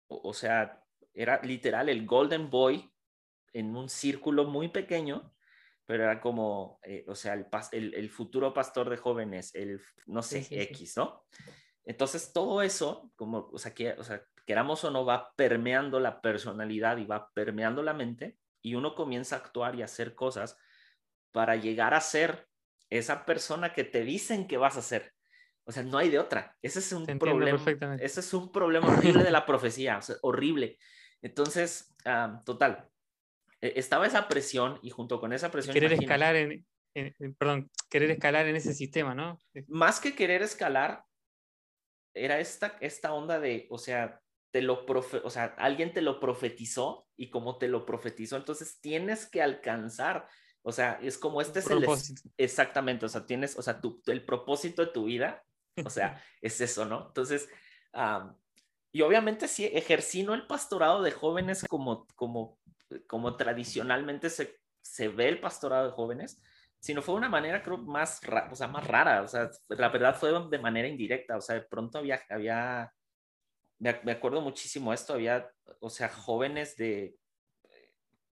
o, 0.08 0.34
sea, 0.34 0.84
era 1.14 1.42
literal 1.44 1.90
el 1.90 2.06
golden 2.06 2.50
boy 2.50 2.92
en 3.54 3.76
un 3.76 3.90
círculo 3.90 4.46
muy 4.46 4.70
pequeño 4.70 5.34
pero 5.88 6.04
era 6.04 6.20
como, 6.20 6.82
eh, 6.84 7.06
o 7.08 7.16
sea, 7.16 7.34
el, 7.72 7.94
el, 7.94 8.10
futuro 8.10 8.54
pastor 8.54 8.90
de 8.90 8.98
jóvenes, 8.98 9.56
el, 9.56 9.80
no 10.06 10.22
sé, 10.22 10.46
X, 10.52 10.98
¿no? 10.98 11.24
Entonces, 11.86 12.34
todo 12.34 12.62
eso, 12.62 13.10
como, 13.16 13.50
o 13.54 13.58
sea, 13.58 13.74
que, 13.74 13.94
o 13.94 14.04
sea, 14.04 14.22
queramos 14.46 14.84
o 14.84 14.92
no, 14.92 15.06
va 15.06 15.34
permeando 15.38 16.02
la 16.02 16.20
personalidad 16.20 16.98
y 16.98 17.06
va 17.06 17.32
permeando 17.32 17.82
la 17.84 17.94
mente 17.94 18.38
y 18.62 18.76
uno 18.76 18.96
comienza 18.96 19.38
a 19.38 19.40
actuar 19.40 19.76
y 19.76 19.82
a 19.82 19.86
hacer 19.86 20.14
cosas 20.14 20.58
para 21.32 21.56
llegar 21.56 21.94
a 21.94 22.02
ser 22.02 22.50
esa 22.90 23.26
persona 23.26 23.72
que 23.72 23.86
te 23.86 24.04
dicen 24.04 24.46
que 24.46 24.58
vas 24.58 24.76
a 24.76 24.82
ser. 24.82 25.14
O 25.68 25.72
sea, 25.72 25.84
no 25.84 25.98
hay 25.98 26.10
de 26.10 26.18
otra. 26.18 26.56
Ese 26.62 26.80
es 26.80 26.92
un 26.94 27.06
problema. 27.06 27.62
Ese 28.00 28.22
es 28.22 28.34
un 28.34 28.52
problema 28.52 28.88
horrible 28.98 29.24
de 29.24 29.32
la 29.32 29.46
profecía, 29.46 29.98
o 29.98 30.02
sea, 30.02 30.16
horrible. 30.22 30.78
Entonces, 31.22 31.94
ah, 32.06 32.42
total, 32.46 32.90
e-, 33.62 33.74
estaba 33.76 34.08
esa 34.08 34.28
presión 34.28 34.80
y 34.82 34.90
junto 34.90 35.20
con 35.20 35.34
esa 35.34 35.52
presión... 35.52 35.74
Querer 35.74 35.94
escalar 35.94 36.36
en, 36.38 36.66
perdón, 37.38 37.70
querer 37.90 38.12
escalar 38.12 38.48
en 38.48 38.56
ese 38.56 38.74
sistema, 38.74 39.14
¿no? 39.14 39.42
Más 39.68 40.00
que 40.00 40.16
querer 40.16 40.42
escalar, 40.42 41.04
era 42.14 42.40
esta, 42.40 42.78
esta 42.80 43.14
onda 43.14 43.40
de, 43.40 43.68
o 43.70 43.78
sea, 43.78 44.22
te 44.52 44.62
lo 44.62 44.86
profe 44.86 45.18
o 45.24 45.30
sea, 45.30 45.54
alguien 45.58 45.94
te 45.94 46.02
lo 46.02 46.20
profetizó 46.20 47.08
y 47.18 47.30
como 47.30 47.58
te 47.58 47.68
lo 47.68 47.86
profetizó, 47.86 48.38
entonces 48.38 48.80
tienes 48.80 49.30
que 49.30 49.42
alcanzar, 49.42 50.28
o 50.64 50.72
sea, 50.72 50.98
es 51.02 51.18
como 51.18 51.42
este 51.42 51.60
es 51.60 51.70
el 51.70 51.86
exactamente, 52.38 53.06
o 53.06 53.10
sea, 53.10 53.26
tienes, 53.26 53.58
o 53.58 53.62
sea, 53.62 53.80
tu, 53.82 54.02
el 54.08 54.26
propósito 54.26 54.84
de 54.84 54.92
tu 54.92 55.06
vida, 55.06 55.44
o 55.86 55.90
sea, 55.90 56.24
es 56.42 56.60
eso, 56.62 56.86
¿no? 56.86 57.08
Entonces, 57.08 57.50
y 58.92 59.02
obviamente 59.02 59.48
sí, 59.48 59.66
ejercí 59.66 60.24
no 60.24 60.34
el 60.34 60.48
pastorado 60.48 61.02
de 61.02 61.12
jóvenes 61.12 61.66
como, 61.68 62.06
como 62.16 62.60
como 63.08 63.36
tradicionalmente 63.36 64.30
se, 64.30 64.60
se 64.82 65.08
ve 65.10 65.30
el 65.30 65.40
pastorado 65.40 65.88
de 65.88 65.92
jóvenes, 65.92 66.42
sino 66.80 67.02
fue 67.02 67.16
una 67.16 67.30
manera, 67.30 67.62
creo, 67.62 67.78
más, 67.78 68.22
o 68.52 68.56
sea, 68.56 68.68
más 68.68 68.86
rara. 68.86 69.22
O 69.22 69.28
sea, 69.28 69.50
la 69.70 69.90
verdad 69.90 70.16
fue 70.16 70.32
de 70.50 70.60
manera 70.60 70.88
indirecta. 70.88 71.38
O 71.38 71.42
sea, 71.42 71.56
de 71.56 71.62
pronto 71.62 71.98
había, 71.98 72.22
había 72.30 72.94
me, 73.80 73.90
acuerdo 74.12 74.42
muchísimo 74.42 74.94
esto, 74.94 75.14
había, 75.14 75.52
o 75.80 75.90
sea, 75.90 76.10
jóvenes 76.10 76.78
de, 76.78 77.18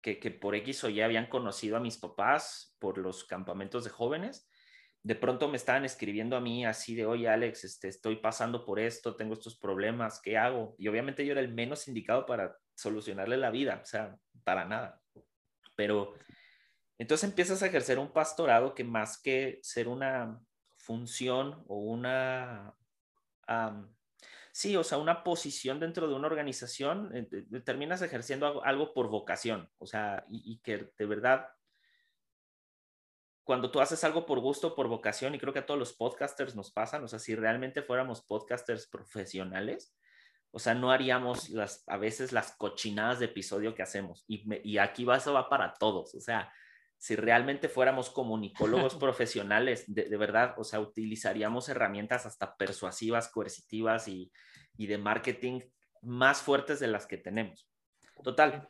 que, 0.02 0.20
que, 0.20 0.32
por 0.32 0.56
X 0.56 0.84
o 0.84 0.90
Y 0.90 1.02
habían 1.02 1.28
conocido 1.28 1.78
a 1.78 1.82
mis 1.82 1.98
papás 1.98 2.76
por 2.80 2.98
los 2.98 3.24
campamentos 3.24 3.84
de 3.84 3.90
jóvenes. 3.90 4.48
De 5.06 5.14
pronto 5.14 5.48
me 5.48 5.58
estaban 5.58 5.86
escribiendo 5.86 6.36
a 6.36 6.42
mí 6.42 6.66
así 6.66 6.96
de, 6.96 7.06
oye 7.06 7.30
Alex, 7.30 7.64
este, 7.64 7.90
estoy 7.90 8.16
pasando 8.16 8.66
por 8.66 8.80
esto, 8.80 9.16
tengo 9.16 9.36
estos 9.36 9.56
problemas, 9.56 10.20
¿qué 10.20 10.36
hago? 10.36 10.74
Y 10.80 10.88
obviamente 10.88 11.24
yo 11.24 11.34
era 11.34 11.42
el 11.42 11.54
menos 11.54 11.88
indicado 11.88 12.26
para 12.26 12.58
solucionarle 12.74 13.38
la 13.38 13.52
vida, 13.52 13.82
o 13.84 13.86
sea, 13.86 14.18
para 14.44 14.66
nada. 14.66 15.00
Pero 15.76 16.16
entonces 16.98 17.30
empiezas 17.30 17.62
a 17.62 17.68
ejercer 17.68 18.00
un 18.00 18.12
pastorado 18.12 18.74
que 18.74 18.84
más 18.84 19.22
que 19.22 19.60
ser 19.62 19.88
una 19.88 20.42
función 20.76 21.64
o 21.68 21.78
una, 21.78 22.74
sí, 24.52 24.76
o 24.76 24.84
sea, 24.84 24.98
una 24.98 25.24
posición 25.24 25.80
dentro 25.80 26.08
de 26.08 26.16
una 26.16 26.26
organización, 26.26 27.12
eh, 27.14 27.62
terminas 27.64 28.02
ejerciendo 28.02 28.66
algo, 28.66 28.92
por 28.96 29.10
vocación, 29.10 29.70
o 29.78 29.86
sea, 29.86 30.26
y, 30.30 30.58
que 30.64 30.92
de 30.98 31.06
verdad 31.06 31.48
cuando 33.46 33.72
tú 33.72 33.80
haces 33.80 34.04
algo 34.04 34.26
por 34.26 34.40
gusto, 34.40 34.76
por 34.76 34.88
vocación, 34.88 35.34
y 35.36 35.40
creo 35.40 35.54
que 35.54 35.60
a 35.60 35.66
todos 35.66 35.80
los 35.80 35.94
podcasters 35.94 36.56
nos 36.56 36.72
pasan, 36.72 37.04
o 37.04 37.08
sea, 37.08 37.20
si 37.20 37.36
realmente 37.36 37.82
fuéramos 37.82 38.22
podcasters 38.22 38.88
profesionales, 38.88 39.96
o 40.52 40.60
sea, 40.60 40.74
no 40.74 40.92
haríamos 40.92 41.50
las, 41.50 41.84
a 41.88 41.98
veces 41.98 42.32
las 42.32 42.56
cochinadas 42.56 43.20
de 43.20 43.26
episodio 43.26 43.76
que 43.76 43.84
hacemos. 43.84 44.26
Y, 44.28 44.46
y 44.68 44.78
aquí 44.78 45.04
va, 45.04 45.18
eso 45.18 45.34
va 45.34 45.50
para 45.50 45.74
todos. 45.74 46.16
O 46.16 46.22
sea, 46.22 46.52
si 46.98 47.16
realmente 47.16 47.70
fuéramos 47.70 48.10
comunicólogos 48.10 48.96
profesionales, 49.00 49.84
de, 49.88 50.18
verdad, 50.18 50.56
o 50.58 50.64
sea, 50.64 50.80
utilizaríamos 50.80 51.70
herramientas 51.70 52.26
hasta 52.26 52.56
persuasivas, 52.56 53.28
coercitivas 53.30 54.08
y, 54.08 54.32
y 54.78 54.88
de 54.88 54.98
marketing 54.98 55.60
más 56.02 56.42
fuertes 56.42 56.80
de 56.80 56.88
las 56.88 57.06
que 57.06 57.18
tenemos. 57.18 57.70
Total. 58.24 58.68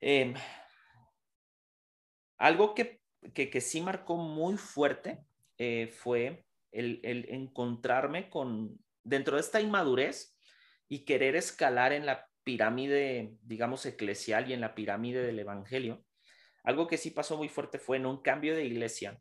Em, 0.00 0.34
algo 2.38 2.74
que, 2.74 3.00
que, 3.34 3.50
que, 3.50 3.60
sí 3.60 3.80
marcó 3.80 4.16
muy 4.16 4.56
fuerte 4.56 5.24
eh, 5.58 5.88
fue 5.88 6.46
el, 6.72 7.00
el 7.02 7.26
encontrarme 7.30 8.28
con, 8.28 8.78
dentro 9.02 9.36
de 9.36 9.40
esta 9.40 9.60
inmadurez, 9.60 10.36
y 10.88 11.04
querer 11.04 11.36
escalar 11.36 11.92
en 11.92 12.06
la 12.06 12.28
pirámide, 12.44 13.36
digamos, 13.42 13.84
eclesial 13.86 14.48
y 14.48 14.52
en 14.52 14.60
la 14.60 14.74
pirámide 14.74 15.22
del 15.22 15.38
Evangelio. 15.38 16.04
Algo 16.62 16.86
que 16.86 16.98
sí 16.98 17.10
pasó 17.10 17.36
muy 17.36 17.48
fuerte 17.48 17.78
fue 17.78 17.96
en 17.96 18.06
un 18.06 18.22
cambio 18.22 18.54
de 18.54 18.64
iglesia. 18.64 19.20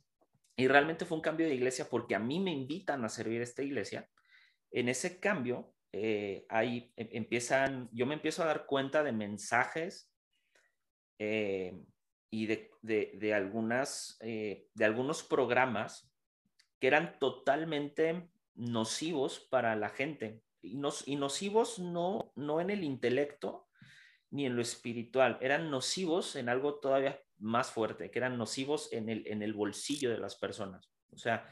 Y 0.55 0.67
realmente 0.67 1.05
fue 1.05 1.17
un 1.17 1.23
cambio 1.23 1.47
de 1.47 1.55
iglesia 1.55 1.87
porque 1.89 2.15
a 2.15 2.19
mí 2.19 2.39
me 2.39 2.51
invitan 2.51 3.03
a 3.03 3.09
servir 3.09 3.41
esta 3.41 3.63
iglesia. 3.63 4.09
En 4.71 4.89
ese 4.89 5.19
cambio, 5.19 5.73
eh, 5.91 6.45
ahí 6.49 6.91
em, 6.95 7.09
empiezan, 7.11 7.89
yo 7.91 8.05
me 8.05 8.13
empiezo 8.13 8.43
a 8.43 8.47
dar 8.47 8.65
cuenta 8.65 9.03
de 9.03 9.11
mensajes 9.11 10.11
eh, 11.17 11.73
y 12.35 12.47
de, 12.81 13.33
algunas, 13.33 14.17
eh, 14.19 14.67
de 14.73 14.85
algunos 14.85 15.23
programas 15.23 16.11
que 16.81 16.87
eran 16.87 17.17
totalmente 17.17 18.29
nocivos 18.55 19.39
para 19.39 19.77
la 19.77 19.87
gente 19.87 20.43
y, 20.61 20.75
nocivos 20.75 21.79
no, 21.79 22.33
no 22.35 22.59
en 22.59 22.71
el 22.71 22.83
intelecto 22.83 23.69
ni 24.31 24.45
en 24.45 24.57
lo 24.57 24.61
espiritual, 24.61 25.37
eran 25.39 25.71
nocivos 25.71 26.35
en 26.35 26.49
algo 26.49 26.75
todavía 26.79 27.21
más 27.37 27.71
fuerte, 27.71 28.11
que 28.11 28.19
eran 28.19 28.37
nocivos 28.37 28.91
en 28.91 29.07
el, 29.07 29.25
en 29.27 29.41
el 29.41 29.53
bolsillo 29.53 30.09
de 30.09 30.17
las 30.17 30.35
personas. 30.35 30.91
O 31.13 31.17
sea, 31.17 31.49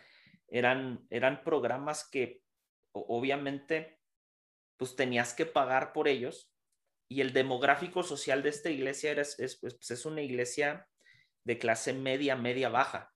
eran, 0.50 1.08
eran 1.10 1.46
programas 1.46 2.10
que 2.10 2.44
obviamente 2.92 4.02
pues 4.76 4.98
tenías 4.98 5.34
que 5.34 5.46
pagar 5.46 5.94
por 5.94 6.10
ellos 6.10 6.53
y 7.14 7.22
el 7.22 7.32
demográfico 7.32 8.02
social 8.02 8.42
de 8.42 8.50
esta 8.50 8.72
iglesia 8.72 9.12
es, 9.12 9.40
es, 9.40 9.58
pues, 9.58 9.92
es 9.92 10.06
una 10.08 10.24
iglesia 10.24 10.88
de 11.44 11.60
clase 11.60 11.94
media, 11.94 12.36
media 12.36 12.70
baja. 12.70 13.14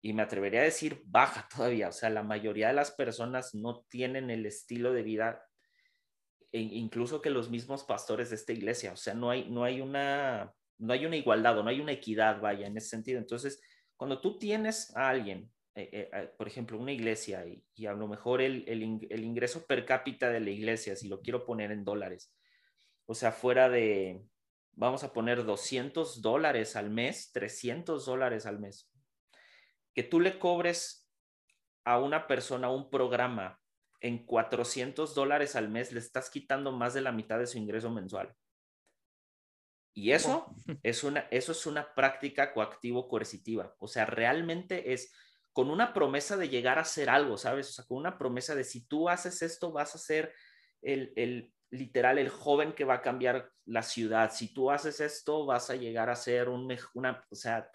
y 0.00 0.14
me 0.14 0.22
atrevería 0.22 0.60
a 0.60 0.64
decir 0.64 1.02
baja 1.04 1.46
todavía. 1.54 1.88
O 1.88 1.92
sea, 1.92 2.08
la 2.08 2.22
mayoría 2.22 2.68
de 2.68 2.74
las 2.74 2.92
personas 2.92 3.54
no 3.54 3.84
tienen 3.90 4.30
el 4.30 4.46
estilo 4.46 4.94
de 4.94 5.02
vida, 5.02 5.42
e 6.52 6.60
incluso 6.60 7.20
que 7.20 7.28
los 7.28 7.50
mismos 7.50 7.84
pastores 7.84 8.30
de 8.30 8.36
esta 8.36 8.54
iglesia. 8.54 8.92
O 8.92 8.96
sea, 8.96 9.12
no 9.12 9.30
hay, 9.30 9.50
no 9.50 9.64
hay 9.64 9.82
una, 9.82 10.54
no 10.78 10.92
hay 10.94 11.04
una 11.04 11.16
igualdad 11.16 11.58
o 11.58 11.62
no 11.62 11.68
hay 11.68 11.80
una 11.80 11.92
equidad, 11.92 12.40
vaya, 12.40 12.66
en 12.66 12.78
ese 12.78 12.88
sentido. 12.88 13.18
Entonces, 13.18 13.60
cuando 13.94 14.22
tú 14.22 14.38
tienes 14.38 14.96
a 14.96 15.10
alguien, 15.10 15.52
eh, 15.74 16.08
eh, 16.10 16.30
por 16.38 16.48
ejemplo, 16.48 16.78
una 16.78 16.92
iglesia 16.92 17.44
y, 17.44 17.84
a 17.84 17.92
lo 17.92 18.08
mejor 18.08 18.40
el, 18.40 18.64
el, 18.66 19.24
ingreso 19.24 19.66
per 19.66 19.84
cápita 19.84 20.30
de 20.30 20.40
la 20.40 20.48
iglesia, 20.48 20.96
si 20.96 21.08
lo 21.08 21.20
quiero 21.20 21.44
poner 21.44 21.70
en 21.72 21.84
dólares, 21.84 22.32
o 23.06 23.14
sea, 23.14 23.32
fuera 23.32 23.68
de, 23.68 24.24
vamos 24.72 25.04
a 25.04 25.12
poner 25.12 25.44
200 25.44 26.20
dólares 26.22 26.76
al 26.76 26.90
mes, 26.90 27.32
300 27.32 28.04
dólares 28.04 28.46
al 28.46 28.58
mes, 28.58 28.90
que 29.94 30.02
tú 30.02 30.20
le 30.20 30.38
cobres 30.38 31.08
a 31.84 31.98
una 31.98 32.26
persona 32.26 32.70
un 32.70 32.90
programa 32.90 33.60
en 34.00 34.26
400 34.26 35.14
dólares 35.14 35.56
al 35.56 35.68
mes, 35.68 35.92
le 35.92 36.00
estás 36.00 36.30
quitando 36.30 36.72
más 36.72 36.94
de 36.94 37.00
la 37.00 37.12
mitad 37.12 37.38
de 37.38 37.46
su 37.46 37.58
ingreso 37.58 37.90
mensual. 37.90 38.34
Y 39.94 40.12
eso 40.12 40.46
es 40.82 41.04
una, 41.04 41.20
eso 41.30 41.52
es 41.52 41.66
una 41.66 41.94
práctica 41.94 42.52
coactivo-coercitiva. 42.52 43.74
O 43.78 43.88
sea, 43.88 44.04
realmente 44.04 44.92
es 44.92 45.12
con 45.52 45.70
una 45.70 45.94
promesa 45.94 46.36
de 46.36 46.50
llegar 46.50 46.78
a 46.78 46.82
hacer 46.82 47.08
algo, 47.08 47.38
¿sabes? 47.38 47.70
O 47.70 47.72
sea, 47.72 47.86
con 47.86 47.96
una 47.96 48.18
promesa 48.18 48.54
de 48.54 48.64
si 48.64 48.86
tú 48.86 49.08
haces 49.08 49.40
esto, 49.40 49.72
vas 49.72 49.94
a 49.94 49.98
ser 49.98 50.34
el, 50.82 51.14
el 51.16 51.54
literal, 51.70 52.18
el 52.18 52.28
joven 52.28 52.72
que 52.72 52.84
va 52.84 52.94
a 52.94 53.02
cambiar 53.02 53.50
la 53.64 53.82
ciudad. 53.82 54.32
Si 54.32 54.52
tú 54.52 54.70
haces 54.70 55.00
esto, 55.00 55.46
vas 55.46 55.70
a 55.70 55.76
llegar 55.76 56.10
a 56.10 56.16
ser 56.16 56.48
un, 56.48 56.74
una, 56.94 57.24
o 57.30 57.34
sea, 57.34 57.70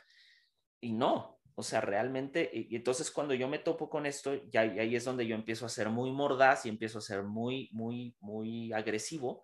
y 0.79 0.93
no, 0.93 1.39
o 1.55 1.63
sea, 1.63 1.81
realmente, 1.81 2.49
y, 2.53 2.75
entonces 2.75 3.11
cuando 3.11 3.33
yo 3.33 3.47
me 3.47 3.59
topo 3.59 3.89
con 3.89 4.05
esto, 4.05 4.35
ya 4.49 4.61
ahí 4.61 4.95
es 4.95 5.05
donde 5.05 5.27
yo 5.27 5.35
empiezo 5.35 5.65
a 5.65 5.69
ser 5.69 5.89
muy 5.89 6.11
mordaz 6.11 6.65
y 6.65 6.69
empiezo 6.69 6.99
a 6.99 7.01
ser 7.01 7.23
muy, 7.23 7.69
muy, 7.71 8.15
muy 8.19 8.71
agresivo 8.73 9.43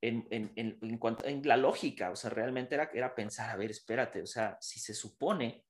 en, 0.00 0.26
en, 0.30 0.52
en, 0.80 0.98
cuanto, 0.98 1.26
en 1.26 1.46
la 1.48 1.56
lógica, 1.56 2.10
o 2.10 2.16
sea, 2.16 2.28
realmente 2.28 2.74
era, 2.74 2.90
era 2.92 3.14
pensar, 3.14 3.50
a 3.50 3.56
ver, 3.56 3.70
espérate, 3.70 4.20
o 4.20 4.26
sea, 4.26 4.58
si 4.60 4.78
se 4.78 4.92
supone 4.92 5.64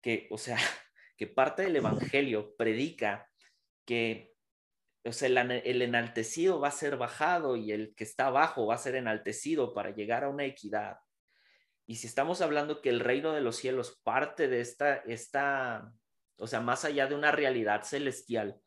que, 0.00 0.28
o 0.30 0.38
sea, 0.38 0.56
que 1.16 1.26
parte 1.26 1.62
del 1.62 1.76
Evangelio 1.76 2.54
predica 2.56 3.28
que, 3.84 4.37
o 5.08 5.12
sea, 5.12 5.28
el, 5.28 5.82
enaltecido 5.82 6.60
va 6.60 6.68
a 6.68 6.72
ser 6.72 6.96
bajado 6.96 7.56
y 7.56 7.72
el 7.72 7.94
que 7.94 8.04
está 8.04 8.26
abajo 8.26 8.66
va 8.66 8.74
a 8.74 8.78
ser 8.78 8.94
enaltecido 8.94 9.74
para 9.74 9.90
llegar 9.90 10.24
a 10.24 10.28
una 10.28 10.44
equidad. 10.44 10.98
Y 11.86 11.96
si 11.96 12.06
estamos 12.06 12.40
hablando 12.40 12.82
que 12.82 12.90
el 12.90 13.00
reino 13.00 13.32
de 13.32 13.40
los 13.40 13.56
cielos 13.56 13.98
parte 14.02 14.48
de 14.48 14.60
esta, 14.60 14.96
esta, 14.96 15.90
o 16.36 16.46
sea, 16.46 16.60
más 16.60 16.84
allá 16.84 17.06
de 17.06 17.14
una 17.14 17.32
realidad 17.32 17.82
celestial, 17.84 18.60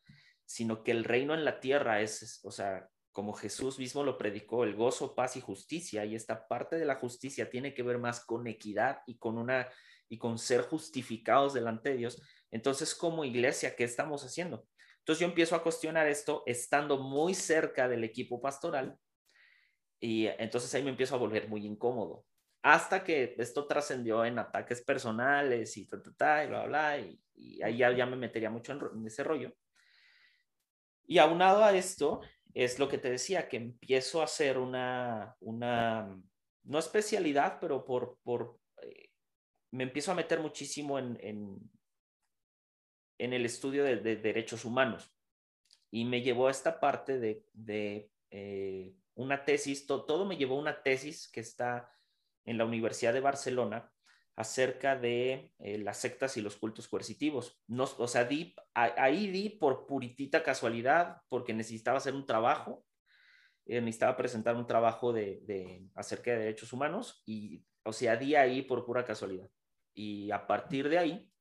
sino 0.44 0.82
que 0.82 0.90
el 0.90 1.04
reino 1.04 1.34
en 1.34 1.44
la 1.44 1.60
tierra 1.60 2.00
es, 2.00 2.40
o 2.42 2.50
sea, 2.50 2.88
como 3.12 3.32
Jesús 3.34 3.78
mismo 3.78 4.02
lo 4.02 4.18
predicó, 4.18 4.64
el 4.64 4.74
gozo, 4.74 5.14
paz 5.14 5.36
y 5.36 5.40
justicia, 5.40 6.04
y 6.04 6.14
esta 6.16 6.48
parte 6.48 6.76
de 6.76 6.86
la 6.86 6.96
justicia 6.96 7.48
tiene 7.48 7.74
que 7.74 7.82
ver 7.82 7.98
más 7.98 8.24
con 8.24 8.46
equidad 8.46 9.00
y 9.06 9.18
con 9.18 9.38
una 9.38 9.68
y 10.08 10.18
con 10.18 10.38
ser 10.38 10.60
justificados 10.62 11.54
delante 11.54 11.90
de 11.90 11.96
Dios. 11.96 12.20
Entonces, 12.50 12.94
como 12.94 13.24
iglesia, 13.24 13.74
¿qué 13.74 13.84
estamos 13.84 14.24
haciendo? 14.24 14.66
Entonces 15.02 15.20
yo 15.20 15.26
empiezo 15.26 15.56
a 15.56 15.62
cuestionar 15.62 16.06
esto 16.06 16.44
estando 16.46 16.96
muy 16.98 17.34
cerca 17.34 17.88
del 17.88 18.04
equipo 18.04 18.40
pastoral 18.40 18.96
y 19.98 20.26
entonces 20.26 20.72
ahí 20.74 20.84
me 20.84 20.90
empiezo 20.90 21.16
a 21.16 21.18
volver 21.18 21.48
muy 21.48 21.66
incómodo. 21.66 22.24
Hasta 22.62 23.02
que 23.02 23.34
esto 23.38 23.66
trascendió 23.66 24.24
en 24.24 24.38
ataques 24.38 24.80
personales 24.82 25.76
y 25.76 25.86
ta, 25.86 26.00
ta, 26.00 26.12
ta, 26.16 26.44
y 26.44 26.48
bla, 26.48 26.66
bla, 26.66 26.98
y, 26.98 27.20
y 27.34 27.62
ahí 27.62 27.78
ya, 27.78 28.06
me 28.06 28.14
metería 28.14 28.50
mucho 28.50 28.72
en, 28.72 28.80
en 28.98 29.06
ese 29.06 29.24
rollo. 29.24 29.52
Y 31.04 31.18
aunado 31.18 31.64
a 31.64 31.74
esto, 31.74 32.20
es 32.54 32.78
lo 32.78 32.88
que 32.88 32.98
te 32.98 33.10
decía, 33.10 33.48
que 33.48 33.56
empiezo 33.56 34.20
a 34.20 34.24
hacer 34.24 34.58
una, 34.58 35.36
una 35.40 36.16
no 36.62 36.78
especialidad, 36.78 37.58
pero 37.60 37.84
por, 37.84 38.18
por 38.22 38.60
eh, 38.82 39.10
me 39.72 39.84
empiezo 39.84 40.12
a 40.12 40.16
meter 40.16 40.38
muchísimo 40.38 40.98
en, 40.98 41.58
en 43.22 43.32
el 43.32 43.46
estudio 43.46 43.84
de, 43.84 43.96
de, 43.96 44.16
derechos 44.16 44.64
humanos 44.64 45.14
y 45.92 46.04
me 46.04 46.22
llevó 46.22 46.48
a 46.48 46.50
esta 46.50 46.80
parte 46.80 47.20
de, 47.20 48.10
eh, 48.30 48.96
una 49.14 49.44
tesis, 49.44 49.86
to, 49.86 50.04
todo 50.04 50.24
me 50.24 50.36
llevó 50.36 50.56
a 50.56 50.60
una 50.60 50.82
tesis 50.82 51.30
que 51.30 51.40
está 51.40 51.88
en 52.44 52.58
la 52.58 52.64
Universidad 52.64 53.12
de 53.12 53.20
Barcelona 53.20 53.92
acerca 54.34 54.96
de 54.96 55.52
eh, 55.60 55.78
las 55.78 55.98
sectas 55.98 56.36
y 56.36 56.40
los 56.40 56.56
cultos 56.56 56.88
coercitivos. 56.88 57.62
No, 57.68 57.84
o 57.98 58.08
sea, 58.08 58.24
di, 58.24 58.56
ahí 58.74 59.28
di 59.28 59.50
por 59.50 59.86
puritita 59.86 60.42
casualidad, 60.42 61.18
porque 61.28 61.54
necesitaba 61.54 61.98
hacer 61.98 62.14
un 62.14 62.26
trabajo, 62.26 62.84
eh, 63.66 63.80
necesitaba 63.80 64.16
presentar 64.16 64.56
un 64.56 64.66
trabajo 64.66 65.12
de, 65.12 65.42
de, 65.44 65.86
acerca 65.94 66.32
de 66.32 66.38
derechos 66.38 66.72
humanos 66.72 67.22
y, 67.24 67.64
o 67.84 67.92
sea, 67.92 68.16
di 68.16 68.34
ahí 68.34 68.62
por 68.62 68.84
pura 68.84 69.04
casualidad. 69.04 69.48
Y 69.94 70.30
a 70.32 70.44
partir 70.48 70.88
de 70.88 70.98
ahí 70.98 71.31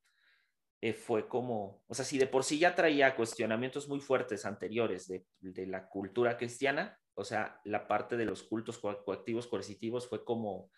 eh, 0.82 0.94
fue 0.94 1.28
como, 1.28 1.84
o 1.88 1.94
sea, 1.94 2.04
si 2.04 2.18
de 2.18 2.26
por 2.26 2.44
sí 2.44 2.58
ya 2.58 2.74
traía 2.74 3.16
cuestionamientos 3.16 3.88
muy 3.88 4.00
fuertes 4.00 4.46
anteriores 4.46 5.08
de, 5.08 5.28
de 5.40 5.68
la 5.68 5.88
cultura 5.88 6.38
cristiana, 6.38 7.00
o 7.14 7.24
sea, 7.24 7.62
la 7.66 7.88
parte 7.88 8.18
de 8.18 8.26
los 8.26 8.42
cultos 8.42 8.80
coactivos 8.80 9.46
coercitivos 9.46 10.08
fue 10.08 10.26
como, 10.26 10.72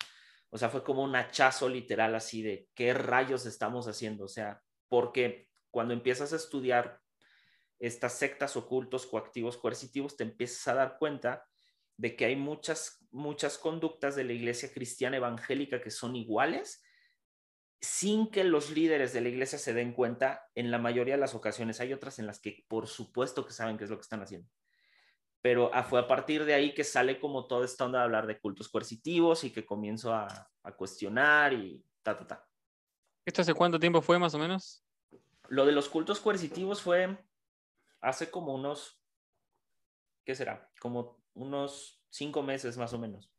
o 0.49 0.57
sea, 0.57 0.69
fue 0.69 0.83
como 0.83 1.03
un 1.03 1.15
hachazo 1.15 1.69
literal 1.69 2.15
así 2.15 2.41
de 2.41 2.67
qué 2.75 2.93
rayos 2.93 3.45
estamos 3.45 3.87
haciendo. 3.87 4.25
O 4.25 4.27
sea, 4.27 4.61
porque 4.89 5.49
cuando 5.71 5.93
empiezas 5.93 6.33
a 6.33 6.37
estudiar 6.37 6.99
estas 7.79 8.17
sectas 8.17 8.55
ocultos, 8.57 9.05
coactivos, 9.05 9.57
coercitivos, 9.57 10.17
te 10.17 10.23
empiezas 10.23 10.67
a 10.67 10.73
dar 10.73 10.97
cuenta 10.97 11.47
de 11.97 12.15
que 12.15 12.25
hay 12.25 12.35
muchas, 12.35 13.05
muchas 13.11 13.57
conductas 13.57 14.15
de 14.15 14.23
la 14.23 14.33
iglesia 14.33 14.71
cristiana 14.73 15.17
evangélica 15.17 15.81
que 15.81 15.91
son 15.91 16.15
iguales 16.15 16.83
sin 17.83 18.31
que 18.31 18.43
los 18.43 18.71
líderes 18.71 19.13
de 19.13 19.21
la 19.21 19.29
iglesia 19.29 19.59
se 19.59 19.75
den 19.75 19.93
cuenta 19.93 20.49
en 20.55 20.71
la 20.71 20.79
mayoría 20.79 21.13
de 21.13 21.21
las 21.21 21.35
ocasiones. 21.35 21.79
Hay 21.79 21.93
otras 21.93 22.17
en 22.17 22.25
las 22.25 22.39
que 22.39 22.65
por 22.67 22.87
supuesto 22.87 23.45
que 23.45 23.53
saben 23.53 23.77
qué 23.77 23.83
es 23.83 23.91
lo 23.91 23.97
que 23.97 24.01
están 24.01 24.23
haciendo 24.23 24.49
pero 25.43 25.69
ah, 25.73 25.83
fue 25.83 25.99
a 25.99 26.07
partir 26.07 26.45
de 26.45 26.53
ahí 26.53 26.73
que 26.73 26.85
sale 26.85 27.19
como 27.19 27.47
todo 27.47 27.65
esta 27.65 27.83
onda 27.83 27.99
de 27.99 28.05
hablar 28.05 28.27
de 28.27 28.39
cultos 28.39 28.69
coercitivos 28.69 29.43
y 29.43 29.51
que 29.51 29.65
comienzo 29.65 30.13
a, 30.13 30.49
a 30.63 30.71
cuestionar 30.71 31.51
y 31.51 31.85
ta, 32.01 32.17
ta, 32.17 32.25
ta. 32.25 32.47
¿Esto 33.25 33.41
hace 33.41 33.53
cuánto 33.53 33.77
tiempo 33.77 34.01
fue 34.01 34.17
más 34.17 34.33
o 34.33 34.39
menos? 34.39 34.85
Lo 35.49 35.65
de 35.65 35.73
los 35.73 35.89
cultos 35.89 36.21
coercitivos 36.21 36.81
fue 36.81 37.17
hace 37.99 38.31
como 38.31 38.55
unos, 38.55 39.03
¿qué 40.23 40.33
será? 40.33 40.71
Como 40.79 41.21
unos 41.33 42.01
cinco 42.09 42.41
meses 42.41 42.77
más 42.77 42.93
o 42.93 42.97
menos. 42.97 43.29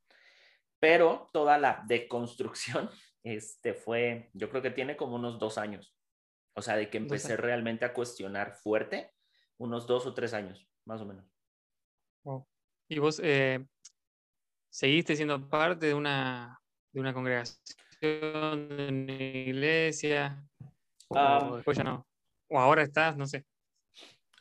Pero 0.79 1.31
toda 1.33 1.57
la 1.57 1.85
deconstrucción 1.87 2.91
este, 3.25 3.75
fue, 3.75 4.31
yo 4.35 4.49
creo 4.51 4.63
que 4.63 4.71
tiene 4.71 4.97
como 4.97 5.17
unos 5.17 5.39
dos 5.41 5.59
años. 5.59 5.97
O 6.55 6.63
sea, 6.63 6.77
de 6.77 6.89
que 6.89 6.99
empecé 6.99 7.37
realmente 7.37 7.85
a 7.85 7.93
cuestionar 7.93 8.55
fuerte, 8.55 9.13
unos 9.59 9.87
dos 9.87 10.07
o 10.07 10.15
tres 10.15 10.35
años, 10.35 10.69
más 10.85 11.01
o 11.01 11.07
menos. 11.07 11.27
¿Y 12.89 12.99
vos 12.99 13.21
eh, 13.25 13.67
seguiste 14.71 15.17
siendo 15.17 15.49
parte 15.49 15.87
de 15.87 15.95
una, 15.95 16.61
de 16.93 17.01
una 17.01 17.13
congregación, 17.13 17.59
de 18.01 18.89
una 18.91 19.13
iglesia? 19.13 20.47
¿O 21.09 21.19
um, 21.19 21.57
después 21.57 21.77
ya 21.77 21.85
no? 21.85 22.07
¿O 22.49 22.59
ahora 22.59 22.83
estás? 22.83 23.17
No 23.17 23.27
sé. 23.27 23.45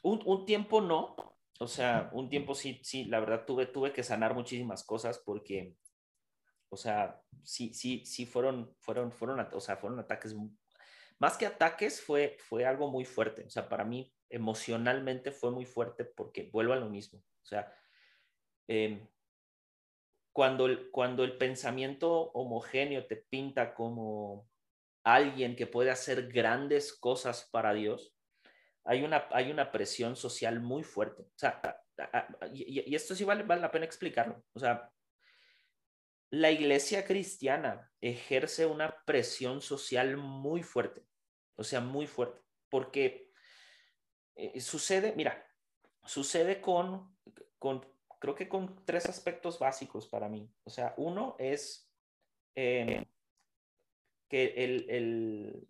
Un, 0.03 0.21
un, 0.25 0.45
tiempo 0.45 0.81
no. 0.81 1.15
O 1.59 1.67
sea, 1.67 2.09
un 2.13 2.29
tiempo 2.29 2.53
sí, 2.53 2.79
sí, 2.83 3.05
la 3.05 3.21
verdad 3.21 3.45
tuve, 3.45 3.65
tuve 3.65 3.93
que 3.93 4.03
sanar 4.03 4.35
muchísimas 4.35 4.83
cosas 4.83 5.19
porque, 5.25 5.75
o 6.73 6.77
sea, 6.77 7.21
sí, 7.43 7.73
sí, 7.73 8.03
sí 8.05 8.25
fueron, 8.25 8.75
fueron, 8.79 9.11
fueron, 9.11 9.39
o 9.39 9.59
sea, 9.59 9.77
fueron 9.77 9.99
ataques, 9.99 10.35
más 11.19 11.37
que 11.37 11.45
ataques, 11.45 12.01
fue, 12.01 12.35
fue 12.39 12.65
algo 12.65 12.89
muy 12.89 13.05
fuerte. 13.05 13.45
O 13.45 13.49
sea, 13.49 13.69
para 13.69 13.85
mí 13.85 14.11
emocionalmente 14.29 15.31
fue 15.31 15.51
muy 15.51 15.65
fuerte 15.65 16.03
porque 16.03 16.49
vuelvo 16.51 16.73
a 16.73 16.77
lo 16.77 16.89
mismo. 16.89 17.19
O 17.19 17.45
sea, 17.45 17.71
eh, 18.67 19.07
cuando, 20.33 20.65
el, 20.65 20.89
cuando 20.89 21.23
el 21.23 21.37
pensamiento 21.37 22.31
homogéneo 22.31 23.05
te 23.05 23.17
pinta 23.17 23.75
como 23.75 24.49
alguien 25.03 25.55
que 25.55 25.67
puede 25.67 25.91
hacer 25.91 26.27
grandes 26.31 26.91
cosas 26.91 27.47
para 27.51 27.73
Dios, 27.73 28.15
hay 28.83 29.03
una, 29.03 29.27
hay 29.31 29.51
una 29.51 29.71
presión 29.71 30.15
social 30.15 30.59
muy 30.59 30.83
fuerte. 30.83 31.21
O 31.21 31.37
sea, 31.37 31.61
y, 32.51 32.89
y, 32.89 32.95
esto 32.95 33.13
sí 33.13 33.23
vale, 33.23 33.43
vale 33.43 33.61
la 33.61 33.71
pena 33.71 33.85
explicarlo. 33.85 34.43
O 34.53 34.59
sea, 34.59 34.91
la 36.33 36.49
iglesia 36.49 37.05
cristiana 37.05 37.91
ejerce 38.01 38.65
una 38.65 39.03
presión 39.05 39.61
social 39.61 40.17
muy 40.17 40.63
fuerte. 40.63 41.05
O 41.55 41.63
sea, 41.63 41.79
muy 41.79 42.07
fuerte. 42.07 42.41
Porque 42.69 43.29
eh, 44.35 44.59
sucede, 44.59 45.13
mira, 45.15 45.47
sucede 46.03 46.59
con, 46.59 47.15
con, 47.59 47.85
creo 48.19 48.33
que 48.33 48.49
con 48.49 48.83
tres 48.83 49.05
aspectos 49.05 49.59
básicos 49.59 50.07
para 50.07 50.27
mí. 50.27 50.51
O 50.63 50.71
sea, 50.71 50.95
uno 50.97 51.35
es 51.37 51.87
eh, 52.55 53.05
que 54.27 54.55
el, 54.57 54.89
el, 54.89 55.67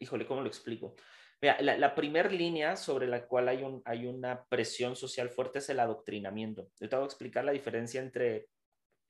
híjole, 0.00 0.26
¿cómo 0.26 0.40
lo 0.40 0.48
explico? 0.48 0.96
Mira, 1.40 1.62
la, 1.62 1.78
la 1.78 1.94
primera 1.94 2.28
línea 2.28 2.74
sobre 2.74 3.06
la 3.06 3.24
cual 3.28 3.46
hay, 3.50 3.62
un, 3.62 3.82
hay 3.84 4.06
una 4.06 4.44
presión 4.46 4.96
social 4.96 5.30
fuerte 5.30 5.60
es 5.60 5.68
el 5.68 5.78
adoctrinamiento. 5.78 6.72
Yo 6.80 6.88
te 6.88 6.96
voy 6.96 7.04
a 7.04 7.06
explicar 7.06 7.44
la 7.44 7.52
diferencia 7.52 8.00
entre 8.00 8.48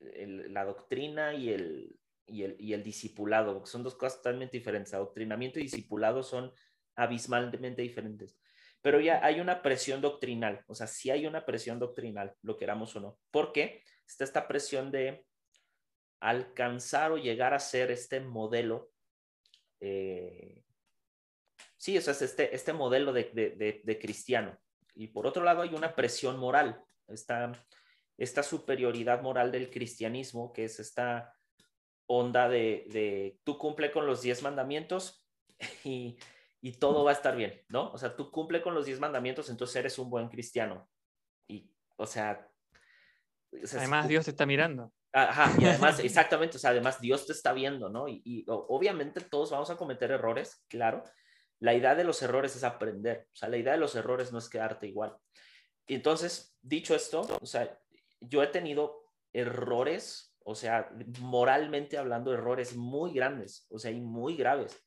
la 0.00 0.64
doctrina 0.64 1.34
y 1.34 1.50
el, 1.50 2.00
y 2.26 2.42
el, 2.42 2.56
y 2.58 2.72
el 2.72 2.82
discipulado, 2.82 3.66
son 3.66 3.82
dos 3.82 3.94
cosas 3.94 4.18
totalmente 4.18 4.56
diferentes. 4.56 4.94
Adoctrinamiento 4.94 5.58
y 5.58 5.64
discipulado 5.64 6.22
son 6.22 6.52
abismalmente 6.96 7.82
diferentes. 7.82 8.38
Pero 8.82 9.00
ya 9.00 9.24
hay 9.24 9.40
una 9.40 9.62
presión 9.62 10.00
doctrinal, 10.00 10.64
o 10.66 10.74
sea, 10.74 10.86
sí 10.86 11.10
hay 11.10 11.26
una 11.26 11.44
presión 11.44 11.78
doctrinal, 11.78 12.34
lo 12.42 12.56
queramos 12.56 12.96
o 12.96 13.00
no. 13.00 13.18
¿Por 13.30 13.52
qué? 13.52 13.82
Está 14.06 14.24
esta 14.24 14.48
presión 14.48 14.90
de 14.90 15.26
alcanzar 16.20 17.12
o 17.12 17.18
llegar 17.18 17.52
a 17.52 17.58
ser 17.58 17.90
este 17.90 18.20
modelo. 18.20 18.90
Eh, 19.80 20.64
sí, 21.76 21.96
o 21.98 22.00
sea, 22.00 22.12
es 22.12 22.22
este, 22.22 22.54
este 22.54 22.72
modelo 22.72 23.12
de, 23.12 23.24
de, 23.24 23.82
de, 23.84 23.98
cristiano. 23.98 24.58
Y 24.94 25.08
por 25.08 25.26
otro 25.26 25.44
lado 25.44 25.60
hay 25.60 25.74
una 25.74 25.94
presión 25.94 26.38
moral, 26.38 26.82
esta, 27.06 27.52
esta 28.20 28.42
superioridad 28.42 29.22
moral 29.22 29.50
del 29.50 29.70
cristianismo, 29.70 30.52
que 30.52 30.64
es 30.64 30.78
esta 30.78 31.35
onda 32.06 32.48
de, 32.48 32.87
de 32.90 33.40
tú 33.44 33.59
cumple 33.59 33.90
con 33.90 34.06
los 34.06 34.22
diez 34.22 34.42
mandamientos 34.42 35.26
y 35.85 36.18
y 36.62 36.72
todo 36.72 37.04
va 37.04 37.11
a 37.11 37.14
estar 37.14 37.37
bien, 37.37 37.62
¿no? 37.68 37.90
O 37.92 37.98
sea, 37.98 38.14
tú 38.14 38.30
cumple 38.30 38.61
con 38.61 38.74
los 38.74 38.85
diez 38.85 39.00
mandamientos, 39.00 39.48
entonces 39.48 39.76
eres 39.76 39.98
un 39.98 40.11
buen 40.11 40.28
cristiano. 40.28 40.88
Y, 41.48 41.72
o 41.96 42.06
sea... 42.06 42.46
además, 43.72 44.09
Dios 44.09 44.26
te 44.26 44.33
está 44.33 44.44
mirando. 44.44 44.92
Ajá, 45.12 45.52
y 45.59 45.64
además, 45.64 45.98
exactamente, 46.04 46.59
o 46.59 46.61
sea, 46.61 46.70
además 46.70 47.00
Dios 47.00 47.26
te 47.26 47.33
está 47.33 47.52
viendo, 47.52 47.88
¿no? 47.88 48.09
Y, 48.09 48.44
obviamente 48.46 49.22
todos 49.22 49.50
vamos 49.50 49.70
a 49.70 49.76
cometer 49.76 50.11
errores, 50.11 50.64
claro. 50.68 51.02
La 51.61 51.74
idea 51.74 51.94
de 51.94 52.04
los 52.04 52.22
errores 52.22 52.54
es 52.56 52.64
aprender, 52.64 53.26
o 53.33 53.37
sea, 53.37 53.48
la 53.48 53.56
idea 53.56 53.72
de 53.72 53.78
los 53.78 53.94
errores 53.94 54.33
no 54.33 54.38
es 54.38 54.48
quedarte 54.48 54.87
igual. 54.87 55.16
Y 55.87 55.94
entonces, 55.94 56.56
dicho 56.61 56.94
esto, 56.94 57.26
o 57.40 57.46
sea, 57.46 57.78
yo 58.20 58.42
he 58.42 58.48
tenido 58.48 59.02
errores, 59.33 60.35
o 60.44 60.54
sea, 60.54 60.90
moralmente 61.20 61.98
hablando, 61.98 62.33
errores 62.33 62.76
muy 62.76 63.12
grandes, 63.12 63.66
o 63.70 63.78
sea, 63.78 63.90
y 63.90 64.00
muy 64.00 64.37
graves 64.37 64.83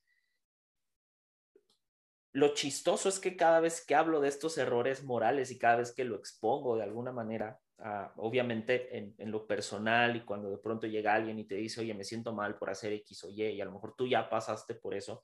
lo 2.34 2.56
chistoso 2.56 3.10
es 3.10 3.19
que 3.19 3.38
cada 3.38 3.60
vez 3.60 3.86
que 3.86 3.96
hablo 3.96 4.19
de 4.19 4.28
estos 4.28 4.58
errores 4.58 5.04
morales 5.04 5.52
y 5.52 5.60
cada 5.60 5.78
vez 5.78 5.93
que 5.93 6.04
lo 6.04 6.15
expongo 6.15 6.76
de 6.76 6.84
alguna 6.84 7.12
manera, 7.12 7.60
ah, 7.78 8.12
obviamente 8.17 8.98
en, 8.98 9.32
lo 9.32 9.46
personal 9.46 10.15
y 10.15 10.26
cuando 10.26 10.50
de 10.50 10.58
pronto 10.58 10.88
llega 10.88 11.13
alguien 11.13 11.38
y 11.38 11.46
te 11.46 11.56
dice, 11.56 11.82
oye, 11.82 11.93
me 11.93 12.04
siento 12.04 12.34
mal 12.34 12.58
por 12.58 12.72
hacer 12.72 12.91
X 12.93 13.24
o 13.26 13.30
Y 13.30 13.43
y 13.43 13.62
a 13.62 13.65
lo 13.65 13.72
mejor 13.72 13.96
tú 13.96 14.08
ya 14.08 14.30
pasaste 14.30 14.74
por 14.74 14.96
eso, 14.96 15.24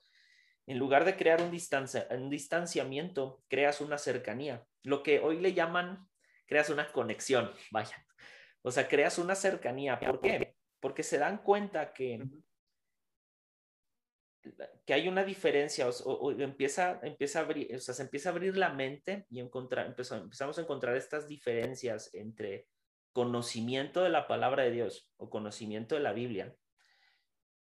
en 0.67 0.77
lugar 0.77 1.03
de 1.03 1.17
crear 1.17 1.41
un, 1.41 1.49
distancia, 1.49 2.07
un 2.11 2.29
distanciamiento, 2.29 3.41
creas 3.47 3.81
una 3.81 3.97
cercanía. 3.97 4.63
Lo 4.83 5.01
que 5.01 5.19
hoy 5.19 5.39
le 5.39 5.53
llaman, 5.53 6.07
creas 6.49 6.69
una 6.69 6.91
conexión, 6.91 7.53
vaya. 7.71 8.05
O 8.61 8.71
sea, 8.71 8.89
creas 8.89 9.17
una 9.17 9.35
cercanía. 9.35 9.97
¿Por 9.99 10.19
qué? 10.19 10.55
Porque 10.81 11.03
se 11.03 11.17
dan 11.17 11.37
cuenta 11.37 11.93
que 11.93 12.19
que 14.85 14.93
hay 14.93 15.07
una 15.07 15.23
diferencia 15.23 15.87
o, 16.05 16.31
empieza, 16.31 16.99
empieza 17.03 17.41
a 17.41 17.43
o 17.43 17.79
sea, 17.79 17.93
se 17.93 18.03
empieza 18.03 18.29
a 18.29 18.31
abrir 18.31 18.57
la 18.57 18.69
mente 18.73 19.25
y 19.29 19.39
encontrar, 19.39 19.87
empezamos 19.87 20.57
a 20.57 20.61
encontrar 20.61 20.95
estas 20.95 21.27
diferencias 21.27 22.13
entre 22.13 22.67
conocimiento 23.11 24.03
de 24.03 24.09
la 24.09 24.27
palabra 24.27 24.63
de 24.63 24.71
Dios 24.71 25.11
o 25.17 25.29
conocimiento 25.29 25.95
de 25.95 26.01
la 26.01 26.13
Biblia 26.13 26.55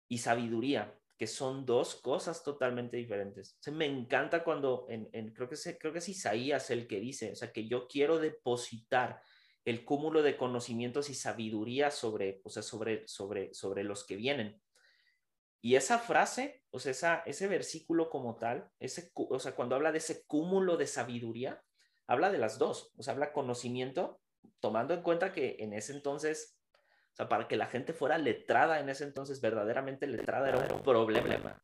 y 0.07 0.17
sabiduría, 0.19 0.97
que 1.17 1.27
son 1.27 1.65
dos 1.65 1.95
cosas 1.95 2.43
totalmente 2.43 2.97
diferentes. 2.97 3.57
me 3.71 3.85
encanta 3.85 4.43
cuando, 4.43 4.87
en, 4.89 5.33
creo, 5.33 5.47
que 5.47 5.55
es, 5.55 5.77
creo 5.79 5.93
que 5.93 5.99
es 5.99 6.09
Isaías 6.09 6.69
el 6.69 6.87
que 6.87 6.99
dice, 6.99 7.31
o 7.31 7.35
sea, 7.35 7.51
que 7.51 7.67
yo 7.67 7.87
quiero 7.87 8.19
depositar 8.19 9.21
el 9.65 9.85
cúmulo 9.85 10.21
de 10.23 10.35
conocimientos 10.35 11.09
y 11.09 11.13
sabiduría 11.13 11.91
sobre, 11.91 12.41
o 12.43 12.49
sea, 12.49 12.63
sobre, 12.63 13.07
sobre, 13.07 13.53
sobre 13.53 13.83
los 13.83 14.05
que 14.05 14.15
vienen. 14.15 14.61
Y 15.61 15.75
esa 15.75 15.97
frase, 15.97 16.63
o 16.71 16.79
sea, 16.79 16.91
esa, 16.91 17.23
ese 17.25 17.47
versículo 17.47 18.09
como 18.09 18.35
tal, 18.35 18.69
ese, 18.79 19.11
o 19.13 19.39
sea, 19.39 19.55
cuando 19.55 19.75
habla 19.75 19.93
de 19.93 19.99
ese 19.99 20.25
cúmulo 20.25 20.75
de 20.75 20.87
sabiduría, 20.87 21.63
habla 22.05 22.31
de 22.31 22.37
las 22.37 22.57
dos, 22.57 22.91
o 22.97 23.03
sea, 23.03 23.13
habla 23.13 23.31
conocimiento, 23.31 24.19
tomando 24.59 24.93
en 24.93 25.03
cuenta 25.03 25.31
que 25.31 25.55
en 25.59 25.71
ese 25.71 25.93
entonces, 25.93 26.57
o 27.13 27.15
sea, 27.15 27.29
para 27.29 27.47
que 27.47 27.55
la 27.55 27.67
gente 27.67 27.93
fuera 27.93 28.17
letrada 28.17 28.79
en 28.79 28.89
ese 28.89 29.03
entonces, 29.03 29.39
verdaderamente 29.39 30.07
letrada 30.07 30.49
era 30.49 30.73
un 30.73 30.81
problema. 30.81 31.61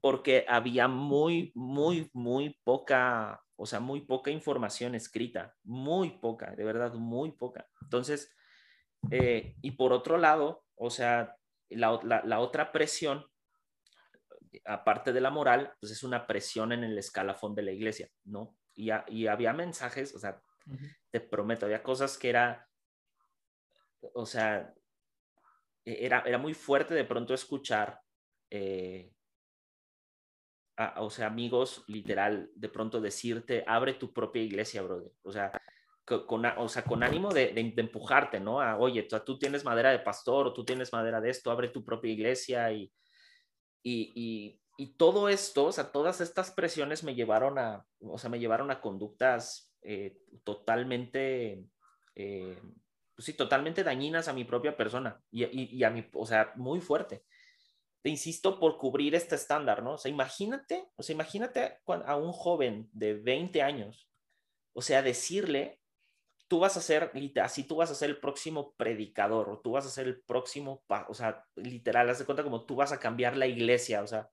Porque 0.00 0.44
había 0.48 0.88
muy, 0.88 1.52
muy, 1.54 2.10
muy 2.12 2.58
poca, 2.64 3.40
o 3.54 3.64
sea, 3.64 3.78
muy 3.78 4.00
poca 4.00 4.32
información 4.32 4.96
escrita, 4.96 5.54
muy 5.62 6.18
poca, 6.18 6.50
de 6.56 6.64
verdad, 6.64 6.94
muy 6.94 7.30
poca. 7.30 7.68
Entonces, 7.80 8.34
eh, 9.12 9.54
y 9.62 9.70
por 9.72 9.92
otro 9.92 10.18
lado, 10.18 10.64
o 10.74 10.90
sea, 10.90 11.36
la, 11.68 12.40
otra 12.40 12.72
presión, 12.72 13.24
aparte 14.64 15.12
de 15.12 15.20
la 15.20 15.30
moral, 15.30 15.74
pues 15.80 15.92
es 15.92 16.02
una 16.02 16.26
presión 16.26 16.72
en 16.72 16.82
el 16.82 16.98
escalafón 16.98 17.54
de 17.54 17.62
la 17.62 17.70
iglesia, 17.70 18.08
¿no? 18.24 18.56
Y, 18.74 18.90
había 18.90 19.52
mensajes, 19.52 20.12
o 20.12 20.18
sea, 20.18 20.42
te 21.12 21.20
prometo, 21.20 21.66
había 21.66 21.84
cosas 21.84 22.18
que 22.18 22.30
era, 22.30 22.68
o 24.14 24.26
sea, 24.26 24.72
e, 25.84 26.06
era, 26.06 26.22
era 26.26 26.38
muy 26.38 26.54
fuerte 26.54 26.94
de 26.94 27.04
pronto 27.04 27.34
escuchar, 27.34 28.00
eh, 28.50 29.12
o 30.96 31.10
sea, 31.10 31.26
amigos, 31.26 31.84
literal, 31.86 32.50
de 32.54 32.68
pronto 32.68 33.00
decirte, 33.00 33.64
abre 33.66 33.94
tu 33.94 34.12
propia 34.12 34.42
iglesia, 34.42 34.82
brother. 34.82 35.12
O 35.22 35.30
sea, 35.30 35.52
con, 36.04 36.44
o 36.44 36.68
sea, 36.68 36.82
con 36.82 37.02
ánimo 37.02 37.32
de, 37.32 37.52
empujarte, 37.76 38.40
¿no? 38.40 38.60
A, 38.60 38.76
oye, 38.78 39.04
tú, 39.04 39.18
tú, 39.20 39.38
tienes 39.38 39.64
madera 39.64 39.90
de 39.90 40.00
pastor 40.00 40.48
o 40.48 40.52
tú 40.52 40.64
tienes 40.64 40.92
madera 40.92 41.20
de 41.20 41.30
esto, 41.30 41.50
abre 41.50 41.68
tu 41.68 41.84
propia 41.84 42.12
iglesia 42.12 42.72
y, 42.72 42.92
y, 43.82 44.12
y, 44.14 44.60
y 44.76 44.94
todo 44.94 45.28
esto, 45.28 45.66
o 45.66 45.72
sea, 45.72 45.92
todas 45.92 46.20
estas 46.20 46.50
presiones 46.50 47.04
me 47.04 47.14
llevaron 47.14 47.58
a, 47.58 47.84
o 48.00 48.18
sea, 48.18 48.30
me 48.30 48.40
llevaron 48.40 48.70
a 48.70 48.80
conductas 48.80 49.72
eh, 49.82 50.18
totalmente, 50.44 51.64
eh, 52.14 52.60
pues 53.22 53.26
sí, 53.26 53.34
totalmente 53.34 53.84
dañinas 53.84 54.26
a 54.26 54.32
mi 54.32 54.42
propia 54.42 54.76
persona 54.76 55.22
y, 55.30 55.44
y, 55.44 55.76
y 55.76 55.84
a 55.84 55.90
mi, 55.90 56.04
o 56.12 56.26
sea, 56.26 56.52
muy 56.56 56.80
fuerte. 56.80 57.22
Te 58.02 58.10
insisto 58.10 58.58
por 58.58 58.78
cubrir 58.78 59.14
este 59.14 59.36
estándar, 59.36 59.80
¿no? 59.84 59.92
O 59.92 59.98
sea, 59.98 60.10
imagínate, 60.10 60.88
o 60.96 61.04
sea, 61.04 61.14
imagínate 61.14 61.78
a 61.86 62.16
un 62.16 62.32
joven 62.32 62.90
de 62.92 63.14
20 63.14 63.62
años, 63.62 64.08
o 64.72 64.82
sea, 64.82 65.02
decirle 65.02 65.78
tú 66.48 66.58
vas 66.58 66.76
a 66.76 66.80
ser, 66.80 67.12
así 67.40 67.62
tú 67.62 67.76
vas 67.76 67.92
a 67.92 67.94
ser 67.94 68.10
el 68.10 68.18
próximo 68.18 68.74
predicador 68.74 69.48
o 69.50 69.60
tú 69.60 69.70
vas 69.70 69.86
a 69.86 69.90
ser 69.90 70.08
el 70.08 70.20
próximo, 70.20 70.82
o 71.06 71.14
sea, 71.14 71.46
literal, 71.54 72.10
haz 72.10 72.18
de 72.18 72.24
cuenta 72.24 72.42
como 72.42 72.66
tú 72.66 72.74
vas 72.74 72.90
a 72.90 72.98
cambiar 72.98 73.36
la 73.36 73.46
iglesia, 73.46 74.02
o 74.02 74.06
sea, 74.08 74.28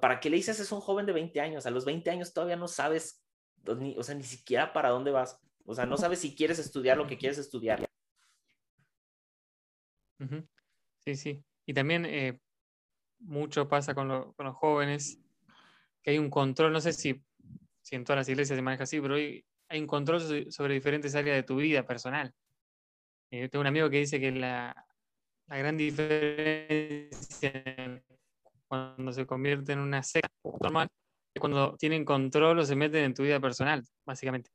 ¿para 0.00 0.20
qué 0.20 0.30
le 0.30 0.36
dices 0.36 0.60
es 0.60 0.70
un 0.70 0.80
joven 0.80 1.04
de 1.04 1.12
20 1.12 1.40
años? 1.40 1.66
A 1.66 1.70
los 1.70 1.84
20 1.84 2.08
años 2.12 2.32
todavía 2.32 2.54
no 2.54 2.68
sabes, 2.68 3.24
o 3.66 4.02
sea, 4.04 4.14
ni 4.14 4.22
siquiera 4.22 4.72
para 4.72 4.90
dónde 4.90 5.10
vas, 5.10 5.40
o 5.66 5.74
sea, 5.74 5.86
no 5.86 5.96
sabes 5.96 6.20
si 6.20 6.34
quieres 6.34 6.58
estudiar 6.58 6.96
lo 6.96 7.06
que 7.06 7.18
quieres 7.18 7.38
estudiar. 7.38 7.84
Sí, 11.04 11.14
sí. 11.14 11.44
Y 11.66 11.74
también 11.74 12.06
eh, 12.06 12.40
mucho 13.18 13.68
pasa 13.68 13.94
con, 13.94 14.08
los 14.08 14.56
jóvenes, 14.56 15.20
que 16.02 16.12
hay 16.12 16.18
un 16.18 16.30
control, 16.30 16.72
no 16.72 16.80
sé 16.80 16.92
si, 16.92 17.22
en 17.90 18.04
todas 18.04 18.18
las 18.18 18.28
iglesias 18.28 18.56
se 18.56 18.62
maneja 18.62 18.84
así, 18.84 19.00
pero 19.00 19.14
hay 19.14 19.44
hay 19.68 19.80
un 19.80 19.86
control 19.86 20.50
sobre 20.52 20.74
diferentes 20.74 21.14
áreas 21.14 21.36
de 21.36 21.42
tu 21.42 21.56
vida 21.56 21.84
personal. 21.84 22.32
Eh, 23.30 23.48
tengo 23.48 23.60
un 23.62 23.66
amigo 23.66 23.90
que 23.90 23.98
dice 23.98 24.20
que 24.20 24.30
la, 24.30 24.74
la, 25.48 25.56
gran 25.56 25.76
diferencia 25.76 27.52
cuando 28.68 29.12
se 29.12 29.26
convierte 29.26 29.72
en 29.72 29.80
una 29.80 30.02
secta 30.02 30.30
normal 30.60 30.88
es 31.34 31.40
cuando 31.40 31.76
tienen 31.76 32.04
control 32.04 32.60
o 32.60 32.64
se 32.64 32.76
meten 32.76 33.04
en 33.04 33.14
tu 33.14 33.24
vida 33.24 33.40
personal, 33.40 33.84
básicamente. 34.04 34.50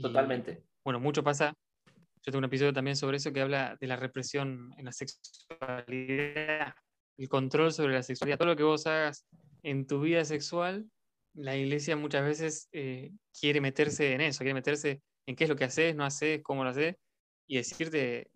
Totalmente. 0.00 0.64
bueno, 0.84 1.00
mucho 1.00 1.22
pasa. 1.22 1.54
Yo 1.86 2.32
tengo 2.32 2.38
un 2.38 2.44
episodio 2.44 2.72
también 2.72 2.96
sobre 2.96 3.18
eso 3.18 3.32
que 3.32 3.42
habla 3.42 3.76
de 3.80 3.86
la 3.86 3.96
represión 3.96 4.72
en 4.78 4.86
la 4.86 4.92
sexualidad, 4.92 6.74
el 7.18 7.28
control 7.28 7.72
sobre 7.72 7.92
la 7.92 8.02
sexualidad. 8.02 8.38
Todo 8.38 8.48
lo 8.48 8.56
que 8.56 8.62
vos 8.62 8.86
hagas 8.86 9.26
en 9.62 9.86
tu 9.86 10.00
vida 10.00 10.24
sexual 10.24 10.88
la 11.34 11.56
iglesia 11.56 11.96
muchas 11.96 12.24
veces 12.24 12.68
eh, 12.72 13.12
quiere 13.38 13.60
meterse 13.60 14.12
en 14.12 14.20
eso, 14.20 14.38
quiere 14.38 14.54
meterse 14.54 15.02
en 15.26 15.36
qué 15.36 15.44
es 15.44 15.50
lo 15.50 15.56
que 15.56 15.64
haces, 15.64 15.94
no 15.94 16.04
haces, 16.04 16.42
cómo 16.42 16.64
lo 16.64 16.70
haces, 16.70 16.96
y 17.46 17.56
decirte 17.56 18.30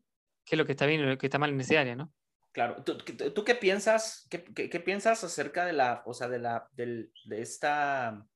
qué 0.45 0.55
es 0.55 0.59
lo 0.59 0.67
que 0.67 0.73
está 0.73 0.87
bien 0.87 1.01
y 1.01 1.05
lo 1.05 1.19
que 1.19 1.27
está 1.27 1.39
mal 1.39 1.51
en 1.51 1.61
ese 1.61 1.79
área, 1.79 1.95
¿no? 1.95 2.13
Claro, 2.53 2.83
¿tú, 2.83 2.99
tú 2.99 3.45
qué 3.45 3.55
piensas, 3.55 4.27
qué, 4.31 4.43
qué, 4.43 4.81
piensas 4.81 5.23
acerca 5.23 5.65
de 5.65 5.75
la, 5.75 6.03
o 6.07 6.15
sea, 6.15 6.29
de 6.29 6.41
la, 6.41 6.69
de 6.73 7.11
esta 7.31 8.27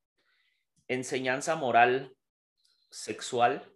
enseñanza 0.86 1.56
moral 1.56 2.14
sexual? 2.93 3.68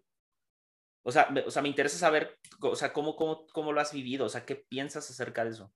O 1.02 1.10
sea, 1.10 1.30
me, 1.30 1.40
o 1.40 1.50
sea, 1.50 1.62
me 1.62 1.68
interesa 1.68 1.98
saber, 1.98 2.38
o 2.60 2.76
sea, 2.76 2.92
cómo, 2.92 3.16
cómo, 3.16 3.46
cómo 3.48 3.72
lo 3.72 3.80
has 3.80 3.92
vivido, 3.92 4.26
o 4.26 4.28
sea, 4.28 4.44
¿qué 4.44 4.56
piensas 4.56 5.08
acerca 5.10 5.44
de 5.44 5.50
eso? 5.50 5.72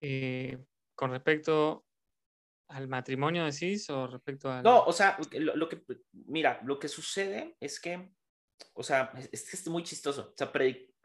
Eh, 0.00 0.58
con 0.94 1.10
respecto 1.10 1.84
al 2.68 2.88
matrimonio, 2.88 3.44
decís, 3.44 3.88
o 3.90 4.06
respecto 4.06 4.50
a... 4.50 4.62
No, 4.62 4.84
o 4.84 4.92
sea, 4.92 5.18
lo, 5.32 5.68
que, 5.68 5.82
mira, 6.12 6.60
lo 6.64 6.78
que 6.78 6.88
sucede 6.88 7.56
es 7.60 7.80
que, 7.80 8.12
o 8.74 8.82
sea, 8.82 9.12
es, 9.32 9.54
es 9.54 9.68
muy 9.68 9.82
chistoso. 9.82 10.32
O 10.32 10.36
sea, 10.36 10.52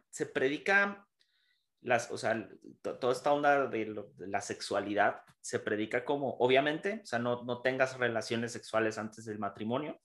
se 0.09 0.25
predica 0.25 1.07
las, 1.83 2.11
o 2.11 2.17
sea, 2.17 2.49
toda 2.81 3.13
esta 3.13 3.33
onda 3.33 3.67
de, 3.67 3.93
la 4.17 4.41
sexualidad 4.41 5.21
se 5.41 5.59
predica 5.59 6.05
como, 6.05 6.35
obviamente, 6.39 7.01
o 7.03 7.05
sea, 7.05 7.19
no, 7.19 7.43
no 7.43 7.61
tengas 7.61 7.97
relaciones 7.97 8.51
sexuales 8.53 8.97
antes 8.97 9.25
del 9.25 9.39
matrimonio, 9.39 9.99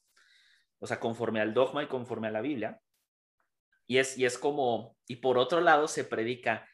o 0.80 0.86
sea, 0.86 1.00
conforme 1.00 1.40
al 1.40 1.54
dogma 1.54 1.82
y 1.82 1.86
conforme 1.86 2.28
a 2.28 2.32
la 2.32 2.40
Biblia. 2.40 2.80
Y 3.86 3.98
es, 3.98 4.18
y 4.18 4.26
es 4.26 4.38
como, 4.38 4.96
y 5.06 5.16
por 5.16 5.38
otro 5.38 5.60
lado 5.60 5.88
se 5.88 6.04
predica, 6.04 6.68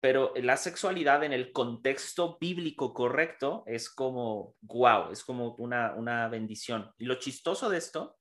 pero 0.00 0.32
la 0.36 0.56
sexualidad 0.56 1.24
en 1.24 1.32
el 1.32 1.52
contexto 1.52 2.38
bíblico 2.40 2.94
correcto 2.94 3.64
es 3.66 3.90
como, 3.90 4.54
wow, 4.60 5.10
es 5.10 5.24
como 5.24 5.54
una, 5.56 5.94
una 5.94 6.28
bendición. 6.28 6.92
Y 6.98 7.04
lo 7.04 7.16
chistoso 7.16 7.68
de 7.68 7.78
esto 7.78 8.17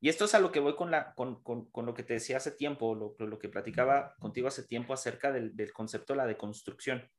y 0.00 0.08
esto 0.08 0.26
es 0.26 0.34
a 0.34 0.40
lo 0.40 0.52
que 0.52 0.60
voy 0.60 0.76
con, 0.76 0.90
la, 0.90 1.12
con, 1.14 1.42
con, 1.42 1.86
lo 1.86 1.94
que 1.94 2.04
te 2.04 2.14
decía 2.14 2.36
hace 2.36 2.52
tiempo, 2.52 2.94
lo, 2.94 3.16
lo 3.26 3.38
que 3.38 3.48
platicaba 3.48 4.14
contigo 4.18 4.46
hace 4.46 4.62
tiempo 4.62 4.94
acerca 4.94 5.32
del, 5.32 5.56
del 5.56 5.72
concepto 5.72 6.12
de 6.12 6.18
la 6.18 6.26
deconstrucción. 6.26 7.10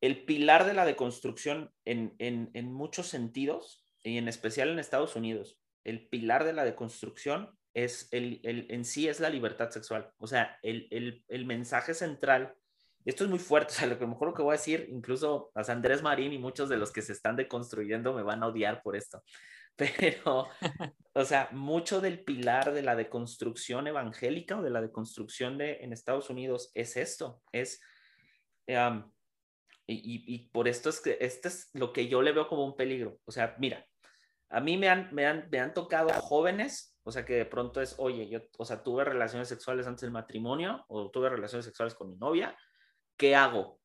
El 0.00 0.24
pilar 0.24 0.66
de 0.66 0.74
la 0.74 0.84
deconstrucción 0.84 1.72
en, 1.84 2.14
en, 2.18 2.50
en, 2.54 2.72
muchos 2.72 3.06
sentidos, 3.06 3.86
y 4.02 4.18
en 4.18 4.26
especial 4.26 4.70
en 4.70 4.80
Estados 4.80 5.14
Unidos, 5.14 5.60
el 5.84 6.08
pilar 6.08 6.44
de 6.44 6.52
la 6.52 6.64
deconstrucción 6.64 7.56
es 7.74 8.08
el, 8.10 8.40
el 8.42 8.66
en 8.70 8.84
sí 8.84 9.08
es 9.08 9.20
la 9.20 9.30
libertad 9.30 9.70
sexual. 9.70 10.12
O 10.18 10.26
sea, 10.26 10.58
el, 10.62 10.88
el, 10.90 11.24
el 11.28 11.46
mensaje 11.46 11.94
central 11.94 12.56
esto 13.04 13.24
es 13.24 13.30
muy 13.30 13.38
fuerte, 13.38 13.68
o 13.74 13.76
sea, 13.76 13.86
lo 13.86 13.98
que 13.98 14.06
mejor 14.06 14.28
lo 14.28 14.34
que 14.34 14.42
voy 14.42 14.54
a 14.54 14.58
decir, 14.58 14.88
incluso 14.90 15.50
a 15.54 15.60
Andrés 15.70 16.02
Marín 16.02 16.32
y 16.32 16.38
muchos 16.38 16.68
de 16.68 16.76
los 16.76 16.90
que 16.90 17.02
se 17.02 17.12
están 17.12 17.36
deconstruyendo 17.36 18.14
me 18.14 18.22
van 18.22 18.42
a 18.42 18.48
odiar 18.48 18.82
por 18.82 18.96
esto, 18.96 19.22
pero, 19.98 20.48
o 21.14 21.24
sea, 21.24 21.48
mucho 21.52 22.00
del 22.00 22.24
pilar 22.24 22.72
de 22.72 22.82
la 22.82 22.94
deconstrucción 22.94 23.86
evangélica 23.86 24.58
o 24.58 24.62
de 24.62 24.70
la 24.70 24.80
deconstrucción 24.80 25.58
de, 25.58 25.78
en 25.80 25.92
Estados 25.92 26.30
Unidos 26.30 26.70
es 26.74 26.96
esto, 26.96 27.42
es, 27.52 27.80
y, 28.66 28.74
y, 29.86 30.48
por 30.48 30.68
esto 30.68 30.88
es 30.88 31.00
que 31.00 31.18
este 31.20 31.48
es 31.48 31.70
lo 31.74 31.92
que 31.92 32.08
yo 32.08 32.22
le 32.22 32.32
veo 32.32 32.48
como 32.48 32.64
un 32.64 32.76
peligro. 32.76 33.18
O 33.26 33.32
sea, 33.32 33.54
mira, 33.58 33.86
a 34.48 34.60
mí 34.60 34.78
me 34.78 34.88
han, 34.88 35.12
me 35.12 35.26
han, 35.26 35.48
me 35.50 35.58
han 35.58 35.74
tocado 35.74 36.08
jóvenes, 36.10 36.96
o 37.02 37.10
sea, 37.10 37.24
que 37.24 37.34
de 37.34 37.44
pronto 37.44 37.82
es, 37.82 37.96
oye, 37.98 38.28
yo, 38.28 38.40
o 38.56 38.64
sea, 38.64 38.82
tuve 38.82 39.04
relaciones 39.04 39.48
sexuales 39.48 39.86
antes 39.86 40.02
del 40.02 40.12
matrimonio 40.12 40.84
o 40.88 41.10
tuve 41.10 41.28
relaciones 41.28 41.66
sexuales 41.66 41.94
con 41.94 42.10
mi 42.10 42.16
novia, 42.16 42.56
¿qué 43.16 43.34
hago? 43.34 43.80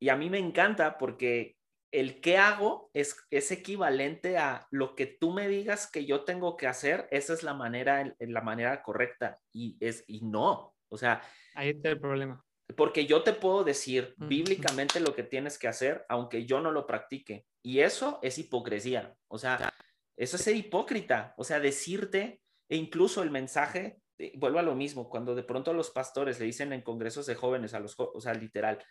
Y 0.00 0.08
a 0.08 0.16
mí 0.16 0.30
me 0.30 0.38
encanta 0.38 0.98
porque 0.98 1.56
el 1.94 2.20
qué 2.20 2.38
hago 2.38 2.90
es, 2.92 3.16
es 3.30 3.52
equivalente 3.52 4.36
a 4.36 4.66
lo 4.72 4.96
que 4.96 5.06
tú 5.06 5.32
me 5.32 5.46
digas 5.46 5.88
que 5.88 6.04
yo 6.04 6.24
tengo 6.24 6.56
que 6.56 6.66
hacer, 6.66 7.06
esa 7.12 7.32
es 7.32 7.44
la 7.44 7.54
manera, 7.54 8.12
la 8.18 8.40
manera 8.40 8.82
correcta 8.82 9.36
y, 9.52 9.76
es, 9.78 10.02
y 10.08 10.22
no, 10.22 10.74
o 10.88 10.98
sea... 10.98 11.22
Ahí 11.54 11.70
está 11.70 11.90
el 11.90 12.00
problema. 12.00 12.44
Porque 12.76 13.06
yo 13.06 13.22
te 13.22 13.32
puedo 13.32 13.62
decir 13.62 14.14
bíblicamente 14.16 14.98
lo 14.98 15.14
que 15.14 15.22
tienes 15.22 15.56
que 15.56 15.68
hacer, 15.68 16.04
aunque 16.08 16.46
yo 16.46 16.60
no 16.60 16.72
lo 16.72 16.86
practique. 16.86 17.46
Y 17.62 17.80
eso 17.80 18.18
es 18.22 18.38
hipocresía. 18.38 19.14
O 19.28 19.38
sea, 19.38 19.72
eso 20.16 20.36
es 20.36 20.42
ser 20.42 20.56
hipócrita. 20.56 21.34
O 21.36 21.44
sea, 21.44 21.60
decirte, 21.60 22.40
e 22.68 22.76
incluso 22.76 23.22
el 23.22 23.30
mensaje, 23.30 23.98
eh, 24.18 24.32
vuelvo 24.36 24.58
a 24.58 24.62
lo 24.62 24.74
mismo, 24.74 25.10
cuando 25.10 25.34
de 25.34 25.44
pronto 25.44 25.74
los 25.74 25.90
pastores 25.90 26.40
le 26.40 26.46
dicen 26.46 26.72
en 26.72 26.80
congresos 26.80 27.26
de 27.26 27.34
jóvenes, 27.34 27.74
a 27.74 27.80
los, 27.80 27.94
o 27.98 28.20
sea, 28.20 28.32
literal, 28.32 28.82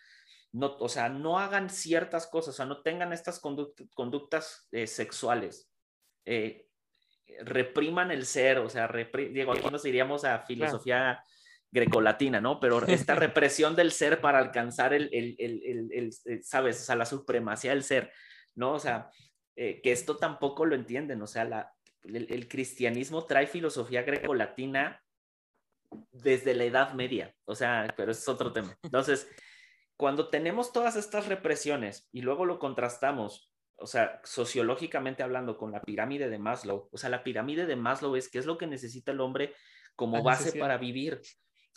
no, 0.54 0.76
o 0.78 0.88
sea, 0.88 1.08
no 1.08 1.40
hagan 1.40 1.68
ciertas 1.68 2.28
cosas, 2.28 2.54
o 2.54 2.56
sea, 2.56 2.66
no 2.66 2.80
tengan 2.80 3.12
estas 3.12 3.40
conductas 3.40 4.68
eh, 4.70 4.86
sexuales. 4.86 5.68
Eh, 6.24 6.68
repriman 7.40 8.12
el 8.12 8.24
ser, 8.24 8.58
o 8.58 8.68
sea, 8.68 8.88
digo, 9.32 9.52
aquí 9.52 9.68
nos 9.68 9.84
iríamos 9.84 10.24
a 10.24 10.46
filosofía 10.46 11.20
grecolatina, 11.72 12.40
¿no? 12.40 12.60
Pero 12.60 12.78
esta 12.86 13.16
represión 13.16 13.74
del 13.74 13.90
ser 13.90 14.20
para 14.20 14.38
alcanzar 14.38 14.94
el, 14.94 15.10
el, 15.12 15.90
el, 15.90 16.12
¿sabes? 16.44 16.80
O 16.82 16.84
sea, 16.84 16.94
la 16.94 17.06
supremacía 17.06 17.72
del 17.72 17.82
ser, 17.82 18.12
¿no? 18.54 18.74
O 18.74 18.78
sea, 18.78 19.10
eh, 19.56 19.80
que 19.82 19.90
esto 19.90 20.18
tampoco 20.18 20.66
lo 20.66 20.76
entienden, 20.76 21.20
o 21.20 21.26
sea, 21.26 21.44
la, 21.44 21.74
el, 22.04 22.46
cristianismo 22.46 23.26
trae 23.26 23.48
filosofía 23.48 24.02
grecolatina 24.02 25.02
desde 26.12 26.54
la 26.54 26.64
Edad 26.64 26.92
Media, 26.92 27.34
o 27.44 27.56
sea, 27.56 27.92
pero 27.96 28.12
es 28.12 28.28
otro 28.28 28.52
tema. 28.52 28.76
Entonces, 28.84 29.28
cuando 29.96 30.28
tenemos 30.28 30.72
todas 30.72 30.96
estas 30.96 31.28
represiones 31.28 32.08
y 32.12 32.22
luego 32.22 32.44
lo 32.44 32.58
contrastamos, 32.58 33.52
o 33.76 33.86
sea, 33.86 34.20
sociológicamente 34.24 35.22
hablando 35.22 35.56
con 35.56 35.72
la 35.72 35.82
pirámide 35.82 36.28
de 36.28 36.38
Maslow, 36.38 36.88
o 36.92 36.96
sea, 36.96 37.10
la 37.10 37.24
pirámide 37.24 37.66
de 37.66 37.76
Maslow 37.76 38.16
es 38.16 38.28
qué 38.28 38.38
es 38.38 38.46
lo 38.46 38.58
que 38.58 38.66
necesita 38.66 39.12
el 39.12 39.20
hombre 39.20 39.54
como 39.96 40.22
base 40.22 40.58
para 40.58 40.78
vivir. 40.78 41.20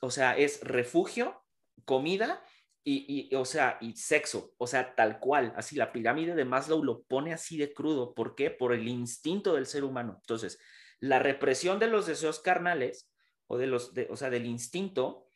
O 0.02 0.12
sea, 0.12 0.38
es 0.38 0.62
refugio, 0.62 1.44
comida 1.86 2.44
y, 2.84 3.34
o 3.36 3.46
sea, 3.46 3.78
y 3.82 3.96
sexo, 3.96 4.54
o 4.58 4.66
sea, 4.66 4.96
tal 4.96 5.20
cual, 5.20 5.54
así 5.58 5.76
la 5.76 5.92
pirámide 5.92 6.36
de 6.36 6.46
Maslow 6.46 6.84
lo 6.84 7.04
pone 7.04 7.34
así 7.34 7.58
de 7.58 7.74
crudo. 7.74 8.14
¿Por 8.14 8.34
qué? 8.36 8.50
Por 8.50 8.74
el 8.74 8.88
instinto 8.88 9.56
del 9.56 9.66
ser 9.66 9.84
humano. 9.84 10.20
Entonces, 10.22 10.60
la 11.00 11.20
represión 11.20 11.80
de 11.80 11.88
los 11.88 12.08
deseos 12.08 12.40
carnales 12.40 13.12
o 13.48 13.58
de 13.58 13.68
los, 13.68 13.94
de, 13.94 14.08
o 14.10 14.16
sea, 14.16 14.30
del 14.30 14.46
instinto 14.46 15.27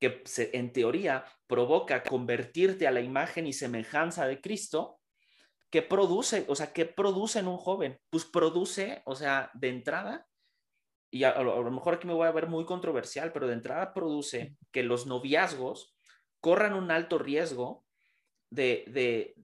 que 0.00 0.22
en 0.52 0.72
teoría 0.72 1.24
provoca 1.46 2.02
convertirte 2.02 2.86
a 2.86 2.90
la 2.90 3.00
imagen 3.00 3.46
y 3.46 3.52
semejanza 3.52 4.26
de 4.26 4.40
Cristo, 4.40 5.00
¿qué 5.70 5.82
produce? 5.82 6.44
O 6.48 6.54
sea, 6.54 6.72
¿qué 6.72 6.84
produce 6.84 7.38
en 7.38 7.48
un 7.48 7.56
joven? 7.56 7.98
Pues 8.10 8.24
produce, 8.24 9.02
o 9.06 9.14
sea, 9.14 9.50
de 9.54 9.68
entrada, 9.68 10.26
y 11.10 11.22
a, 11.24 11.40
lo 11.40 11.70
mejor 11.70 11.94
aquí 11.94 12.08
me 12.08 12.12
voy 12.12 12.26
a 12.26 12.32
ver 12.32 12.48
muy 12.48 12.64
controversial, 12.64 13.32
pero 13.32 13.46
de 13.46 13.54
entrada 13.54 13.94
produce 13.94 14.56
que 14.72 14.82
los 14.82 15.06
noviazgos 15.06 15.94
corran 16.40 16.74
un 16.74 16.90
alto 16.90 17.18
riesgo 17.18 17.84
de, 18.50 18.84
de 18.88 19.36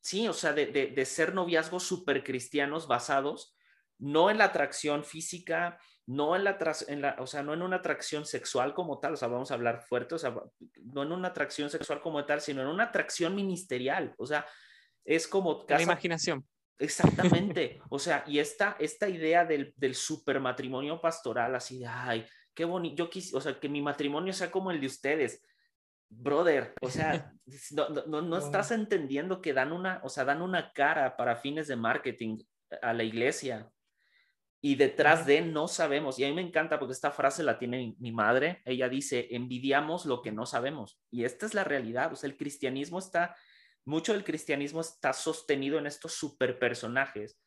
sí, 0.00 0.28
o 0.28 0.32
sea, 0.32 0.52
de, 0.52 0.66
de, 0.66 0.86
de 0.86 1.04
ser 1.04 1.34
noviazgos 1.34 1.82
supercristianos 1.82 2.86
basados 2.86 3.56
no 3.98 4.30
en 4.30 4.38
la 4.38 4.44
atracción 4.44 5.04
física, 5.04 5.78
no 6.06 6.36
en 6.36 6.44
la, 6.44 6.58
en 6.88 7.02
la, 7.02 7.16
o 7.18 7.26
sea, 7.26 7.42
no 7.42 7.54
en 7.54 7.62
una 7.62 7.76
atracción 7.76 8.26
sexual 8.26 8.74
como 8.74 8.98
tal, 8.98 9.14
o 9.14 9.16
sea, 9.16 9.28
vamos 9.28 9.50
a 9.50 9.54
hablar 9.54 9.82
fuerte, 9.82 10.14
o 10.14 10.18
sea, 10.18 10.34
no 10.82 11.02
en 11.02 11.12
una 11.12 11.28
atracción 11.28 11.70
sexual 11.70 12.00
como 12.02 12.24
tal, 12.24 12.40
sino 12.40 12.62
en 12.62 12.68
una 12.68 12.84
atracción 12.84 13.34
ministerial, 13.34 14.14
o 14.18 14.26
sea, 14.26 14.46
es 15.04 15.26
como... 15.26 15.64
La 15.68 15.82
imaginación. 15.82 16.46
Exactamente, 16.78 17.80
o 17.88 17.98
sea, 17.98 18.24
y 18.26 18.38
esta, 18.38 18.76
esta 18.78 19.08
idea 19.08 19.44
del, 19.44 19.72
del 19.76 19.94
super 19.94 20.40
matrimonio 20.40 21.00
pastoral, 21.00 21.54
así 21.54 21.78
de, 21.78 21.86
ay, 21.86 22.26
qué 22.52 22.64
bonito, 22.64 22.96
yo 22.96 23.10
quise, 23.10 23.36
o 23.36 23.40
sea, 23.40 23.58
que 23.58 23.68
mi 23.68 23.80
matrimonio 23.80 24.32
sea 24.32 24.50
como 24.50 24.70
el 24.70 24.80
de 24.80 24.86
ustedes, 24.86 25.42
brother, 26.10 26.74
o 26.82 26.90
sea, 26.90 27.32
no, 27.72 27.88
no, 27.88 28.22
no, 28.22 28.38
estás 28.38 28.72
entendiendo 28.72 29.40
que 29.40 29.54
dan 29.54 29.72
una, 29.72 30.00
o 30.04 30.08
sea, 30.08 30.24
dan 30.24 30.42
una 30.42 30.72
cara 30.72 31.16
para 31.16 31.36
fines 31.36 31.66
de 31.66 31.76
marketing 31.76 32.38
a 32.82 32.92
la 32.92 33.04
iglesia, 33.04 33.70
y 34.66 34.76
detrás 34.76 35.26
de 35.26 35.42
no 35.42 35.68
sabemos. 35.68 36.18
Y 36.18 36.24
a 36.24 36.28
mí 36.28 36.32
me 36.32 36.40
encanta 36.40 36.78
porque 36.78 36.94
esta 36.94 37.10
frase 37.10 37.42
la 37.42 37.58
tiene 37.58 37.96
mi 37.98 38.12
madre. 38.12 38.62
Ella 38.64 38.88
dice, 38.88 39.28
envidiamos 39.32 40.06
lo 40.06 40.22
que 40.22 40.32
no 40.32 40.46
sabemos. 40.46 40.98
Y 41.10 41.24
esta 41.24 41.44
es 41.44 41.52
la 41.52 41.64
realidad. 41.64 42.14
O 42.14 42.16
sea, 42.16 42.30
el 42.30 42.38
cristianismo 42.38 42.98
está, 42.98 43.36
mucho 43.84 44.14
del 44.14 44.24
cristianismo 44.24 44.80
está 44.80 45.12
sostenido 45.12 45.78
en 45.78 45.86
estos 45.86 46.14
super 46.14 46.58
personajes 46.58 47.38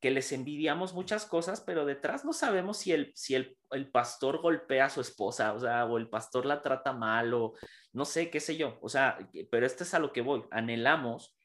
que 0.00 0.10
les 0.10 0.32
envidiamos 0.32 0.94
muchas 0.94 1.26
cosas, 1.26 1.60
pero 1.60 1.84
detrás 1.84 2.24
no 2.24 2.32
sabemos 2.32 2.78
si 2.78 2.92
el, 2.92 3.12
si 3.14 3.34
el, 3.34 3.54
el 3.72 3.90
pastor 3.90 4.40
golpea 4.40 4.86
a 4.86 4.90
su 4.90 5.02
esposa, 5.02 5.52
o 5.52 5.60
sea, 5.60 5.84
o 5.84 5.98
el 5.98 6.08
pastor 6.08 6.46
la 6.46 6.62
trata 6.62 6.94
mal, 6.94 7.34
o 7.34 7.52
no 7.92 8.06
sé, 8.06 8.30
qué 8.30 8.40
sé 8.40 8.56
yo. 8.56 8.78
O 8.80 8.88
sea, 8.88 9.18
pero 9.50 9.66
este 9.66 9.84
es 9.84 9.92
a 9.92 9.98
lo 9.98 10.10
que 10.10 10.22
voy. 10.22 10.44
Anhelamos 10.50 11.36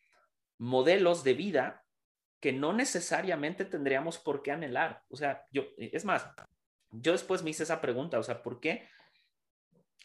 modelos 0.58 1.26
de 1.26 1.34
vida 1.34 1.84
que 2.40 2.54
no 2.54 2.74
necesariamente 2.74 3.66
tendríamos 3.66 4.18
por 4.18 4.44
qué 4.44 4.52
anhelar. 4.52 5.04
O 5.10 5.16
sea, 5.16 5.46
yo, 5.52 5.64
es 5.78 6.06
más, 6.06 6.28
yo 6.92 7.12
después 7.12 7.44
me 7.44 7.50
hice 7.50 7.64
esa 7.64 7.82
pregunta, 7.82 8.20
o 8.20 8.24
sea, 8.24 8.42
¿por 8.44 8.60
qué? 8.60 8.88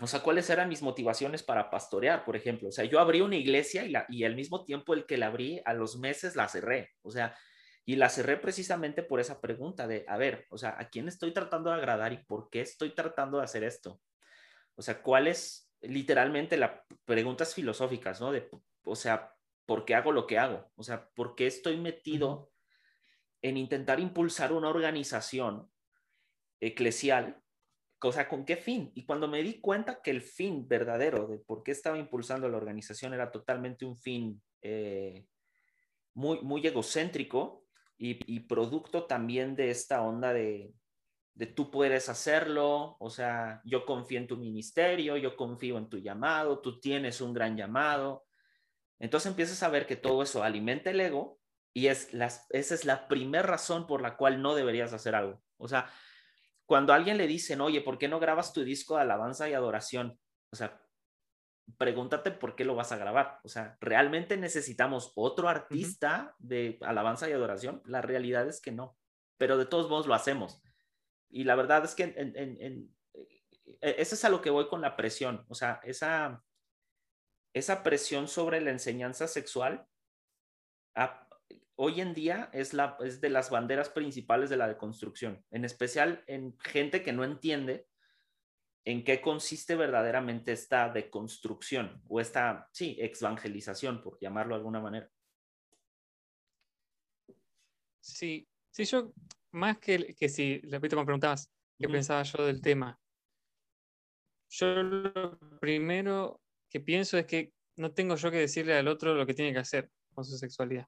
O 0.01 0.07
sea, 0.07 0.21
¿cuáles 0.21 0.49
eran 0.51 0.69
mis 0.69 0.83
motivaciones 0.83 1.43
para 1.43 1.71
pastorear, 1.71 2.25
por 2.25 2.35
ejemplo? 2.35 2.69
O 2.69 2.73
sea, 2.73 2.85
yo 2.85 2.99
abrí 2.99 3.21
una 3.21 3.37
iglesia 3.37 3.85
y, 3.85 3.91
la, 3.91 4.07
y 4.09 4.25
al 4.25 4.35
mismo 4.35 4.65
tiempo 4.65 4.95
el 4.95 5.07
que 5.07 5.19
la 5.19 5.27
abrí, 5.27 5.61
a 5.65 5.75
los 5.75 5.99
meses 5.99 6.35
la 6.35 6.49
cerré. 6.49 6.91
O 7.03 7.11
sea, 7.11 7.37
y 7.85 7.97
la 7.97 8.09
cerré 8.09 8.37
precisamente 8.37 9.03
por 9.03 9.21
esa 9.21 9.41
pregunta 9.41 9.87
de, 9.87 10.05
a 10.09 10.17
ver, 10.17 10.47
o 10.51 10.59
sea, 10.59 10.77
¿a 10.79 10.89
quién 10.89 11.09
estoy 11.09 11.33
tratando 11.33 11.71
de 11.71 11.77
agradar 11.77 12.13
y 12.13 12.25
por 12.25 12.49
qué 12.49 12.61
estoy 12.61 12.95
tratando 12.95 13.39
de 13.39 13.45
hacer 13.45 13.65
esto? 13.65 14.01
O 14.77 14.83
sea, 14.83 15.03
¿cuáles, 15.03 15.71
literalmente, 15.81 16.57
las 16.57 16.73
preguntas 17.05 17.55
filosóficas, 17.55 18.21
¿no? 18.21 18.33
De, 18.33 18.49
o 18.85 18.97
sea, 18.97 19.32
por 19.67 19.85
qué 19.85 19.95
hago 19.95 20.13
lo 20.13 20.27
que 20.27 20.39
hago, 20.39 20.71
o 20.77 20.83
sea, 20.83 21.09
por 21.15 21.35
qué 21.35 21.47
estoy 21.47 21.77
metido 21.77 22.51
en 23.43 23.57
intentar 23.57 24.01
impulsar 24.01 24.53
una 24.53 24.69
organización 24.69 25.71
eclesial 26.61 27.43
o 28.09 28.13
sea, 28.13 28.29
¿con 28.29 28.45
qué 28.45 28.57
fin? 28.57 28.91
Y 28.95 29.05
cuando 29.05 29.29
me 29.29 29.43
di 29.43 29.61
cuenta 29.61 30.03
que 30.03 30.11
el 30.11 30.23
fin 30.23 30.67
verdadero 30.67 31.27
de 31.29 31.39
por 31.39 31.63
qué 31.63 31.71
estaba 31.71 31.99
impulsando 31.99 32.49
la 32.49 32.57
organización 32.57 33.15
era 33.15 33.31
totalmente 33.31 33.85
un 33.85 33.97
fin 33.97 34.43
eh, 34.61 35.27
muy, 36.15 36.41
muy 36.41 36.67
egocéntrico 36.67 37.65
y, 37.99 38.41
producto 38.41 39.05
también 39.05 39.55
de 39.55 39.71
esta 39.71 40.03
onda 40.03 40.33
de, 40.33 40.75
de 41.35 41.47
tú 41.47 41.71
puedes 41.71 42.09
hacerlo, 42.09 42.97
o 42.99 43.11
sea, 43.11 43.63
yo 43.65 43.87
confío 43.87 44.19
en 44.19 44.27
tu 44.27 44.37
ministerio, 44.37 45.17
yo 45.17 45.37
confío 45.37 45.79
en 45.79 45.89
tu 45.89 45.99
llamado, 45.99 46.59
tú 46.59 46.81
tienes 46.81 47.21
un 47.21 47.33
gran 47.33 47.57
llamado. 47.57 48.25
Entonces 49.03 49.29
empiezas 49.29 49.61
a 49.65 49.69
ver 49.69 49.87
que 49.89 49.97
todo 49.97 50.23
eso 50.23 50.45
alimenta 50.45 50.91
el 50.91 51.01
ego 51.01 51.41
y 51.75 51.89
es 51.89 52.15
las, 52.15 52.47
esa 52.51 52.75
es 52.75 52.85
la 52.85 53.09
primera 53.09 53.43
razón 53.43 53.89
por 53.89 54.01
la 54.01 54.17
cual 54.17 54.41
no 54.41 54.55
deberías 54.55 54.93
hacer 54.93 55.17
algo. 55.17 55.43
O 55.57 55.67
sea, 55.67 55.91
cuando 56.67 56.93
a 56.93 56.97
alguien 56.97 57.19
le 57.19 57.27
dicen, 57.27 57.61
oye, 57.61 57.81
¿por 57.81 57.99
qué 57.99 58.07
no 58.07 58.21
grabas 58.21 58.53
tu 58.53 58.63
disco 58.63 58.95
de 58.95 59.03
alabanza 59.03 59.49
y 59.49 59.55
adoración? 59.55 60.21
O 60.53 60.57
sea, 60.57 60.81
pregúntate 61.79 62.31
por 62.31 62.55
qué 62.55 62.65
lo 62.65 62.77
vas 62.77 62.93
a 62.93 62.97
grabar. 62.97 63.41
O 63.43 63.49
sea, 63.49 63.77
¿realmente 63.81 64.37
necesitamos 64.37 65.11
otro 65.17 65.49
artista 65.49 66.37
de 66.39 66.79
alabanza 66.83 67.29
y 67.29 67.33
adoración? 67.33 67.83
La 67.85 68.03
realidad 68.03 68.47
es 68.47 68.61
que 68.61 68.71
no, 68.71 68.97
pero 69.37 69.59
de 69.59 69.67
todos 69.67 69.91
modos 69.91 70.07
lo 70.07 70.15
hacemos. 70.15 70.63
Y 71.29 71.43
la 71.43 71.57
verdad 71.57 71.85
es 71.85 71.97
que 71.97 72.05
en, 72.05 72.37
en, 72.37 72.95
e, 73.81 73.97
eso 73.99 74.15
es 74.15 74.25
a 74.25 74.29
lo 74.29 74.41
que 74.41 74.51
voy 74.51 74.69
con 74.69 74.81
la 74.81 74.95
presión. 74.95 75.45
O 75.49 75.57
sea, 75.57 75.81
esa, 75.83 76.41
esa 77.55 77.83
presión 77.83 78.29
sobre 78.29 78.61
la 78.61 78.71
enseñanza 78.71 79.29
sexual 79.29 79.87
hoy 81.77 82.01
en 82.01 82.15
día 82.15 82.51
es, 82.53 82.75
la, 82.75 82.97
es 83.01 83.21
de 83.21 83.31
las 83.31 83.51
banderas 83.51 83.89
principales 83.89 84.51
de 84.51 84.57
la 84.57 84.69
deconstrucción, 84.69 85.45
en 85.51 85.65
especial 85.65 86.23
en 86.27 86.57
gente 86.61 87.03
que 87.03 87.13
no 87.13 87.25
entiende 87.25 87.89
en 88.85 89.05
qué 89.05 89.21
consiste 89.21 89.75
verdaderamente 89.75 90.53
esta 90.53 90.89
deconstrucción 90.91 92.03
o 92.09 92.21
esta, 92.21 92.69
sí, 92.73 92.97
exvangelización, 93.01 94.03
por 94.03 94.19
llamarlo 94.21 94.55
de 94.55 94.59
alguna 94.59 94.81
manera. 94.81 95.11
Sí, 98.01 98.49
sí, 98.71 98.85
yo, 98.85 99.13
más 99.53 99.79
que, 99.79 100.15
que 100.15 100.29
si, 100.29 100.61
repito, 100.61 100.97
me 100.97 101.05
preguntabas 101.05 101.51
qué 101.79 101.89
pensaba 101.89 102.23
yo 102.25 102.45
del 102.45 102.61
tema. 102.61 102.99
Yo 104.51 104.83
lo 104.83 105.39
primero 105.61 106.41
que 106.73 106.81
pienso 106.81 107.19
es 107.19 107.27
que 107.27 107.53
no 107.77 107.93
tengo 107.93 108.17
yo 108.17 108.31
que 108.31 108.39
decirle 108.39 108.75
al 108.75 108.89
otro 108.89 109.15
lo 109.15 109.27
que 109.27 109.35
tiene 109.35 109.53
que 109.53 109.59
hacer 109.59 109.91
con 110.15 110.25
su 110.25 110.37
sexualidad. 110.39 110.87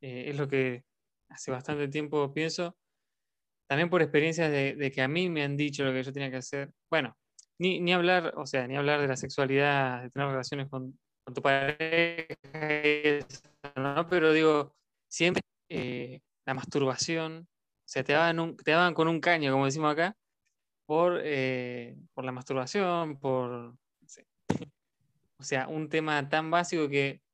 Eh, 0.00 0.30
es 0.30 0.38
lo 0.38 0.48
que 0.48 0.84
hace 1.28 1.50
bastante 1.50 1.88
tiempo 1.88 2.32
pienso. 2.32 2.76
También 3.68 3.90
por 3.90 4.02
experiencias 4.02 4.50
de, 4.50 4.92
que 4.94 5.02
a 5.02 5.08
mí 5.08 5.28
me 5.28 5.42
han 5.42 5.56
dicho 5.56 5.84
lo 5.84 5.92
que 5.92 6.02
yo 6.02 6.12
tenía 6.12 6.30
que 6.30 6.36
hacer. 6.36 6.70
Bueno, 6.90 7.16
ni, 7.58 7.80
ni 7.80 7.92
hablar, 7.92 8.34
o 8.36 8.46
sea, 8.46 8.66
ni 8.66 8.76
hablar 8.76 9.00
de 9.00 9.08
la 9.08 9.16
sexualidad, 9.16 10.02
de 10.02 10.10
tener 10.10 10.28
relaciones 10.28 10.68
con, 10.68 10.98
tu 11.34 11.40
pareja, 11.40 12.36
¿no? 13.76 14.06
pero 14.08 14.34
digo, 14.34 14.76
siempre 15.08 15.42
eh, 15.70 16.20
la 16.44 16.52
masturbación, 16.52 17.48
o 17.48 17.88
sea, 17.88 18.04
te 18.04 18.12
daban, 18.12 18.56
te 18.56 18.70
daban 18.70 18.92
con 18.92 19.08
un 19.08 19.20
caño, 19.20 19.50
como 19.50 19.64
decimos 19.64 19.90
acá, 19.90 20.14
por, 20.86 21.20
eh, 21.24 21.96
por 22.12 22.26
la 22.26 22.32
masturbación, 22.32 23.18
por, 23.18 23.74
o 25.38 25.42
sea, 25.42 25.68
un 25.68 25.88
tema 25.88 26.28
tan 26.28 26.50
básico 26.50 26.88
que 26.88 27.24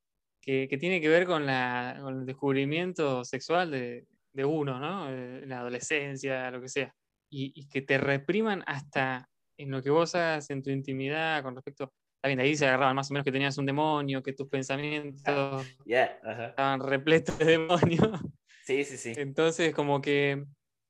que, 0.40 0.78
tiene 0.78 1.00
que 1.00 1.08
ver 1.08 1.26
con, 1.26 1.48
el 1.48 2.26
descubrimiento 2.26 3.24
sexual 3.24 3.70
de, 3.70 4.06
uno, 4.44 4.78
¿no? 4.78 5.10
En 5.10 5.48
la 5.48 5.60
adolescencia, 5.60 6.50
lo 6.50 6.60
que 6.60 6.68
sea. 6.68 6.94
Y, 7.30 7.68
que 7.68 7.82
te 7.82 7.98
repriman 7.98 8.64
hasta 8.66 9.28
en 9.56 9.70
lo 9.70 9.82
que 9.82 9.90
vos 9.90 10.14
hagas 10.14 10.50
en 10.50 10.62
tu 10.62 10.70
intimidad 10.70 11.42
con 11.42 11.54
respecto. 11.54 11.92
También 12.22 12.38
de 12.38 12.44
ahí 12.44 12.56
se 12.56 12.66
agarraban 12.66 12.96
más 12.96 13.10
o 13.10 13.14
menos 13.14 13.24
que 13.24 13.32
tenías 13.32 13.56
un 13.58 13.66
demonio, 13.66 14.22
que 14.22 14.32
tus 14.32 14.48
pensamientos 14.48 15.66
estaban 15.86 16.80
repletos 16.80 17.38
de 17.38 17.44
demonios. 17.44 18.20
Sí, 18.64 18.84
sí, 18.84 18.96
sí. 18.96 19.12
Entonces, 19.16 19.74
como 19.74 20.00
que 20.00 20.44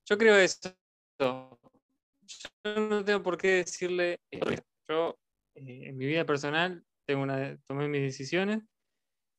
yo 0.09 0.19
creo 0.19 0.37
eso. 0.37 0.75
Yo 1.19 1.59
no 2.65 3.05
tengo 3.05 3.23
por 3.23 3.37
qué 3.37 3.49
decirle. 3.65 4.19
Yo, 4.89 5.19
eh, 5.55 5.89
en 5.89 5.97
mi 5.97 6.07
vida 6.07 6.25
personal, 6.25 6.85
tengo 7.11 7.23
una, 7.23 7.57
tomé 7.67 7.89
mis 7.89 8.03
decisiones 8.03 8.63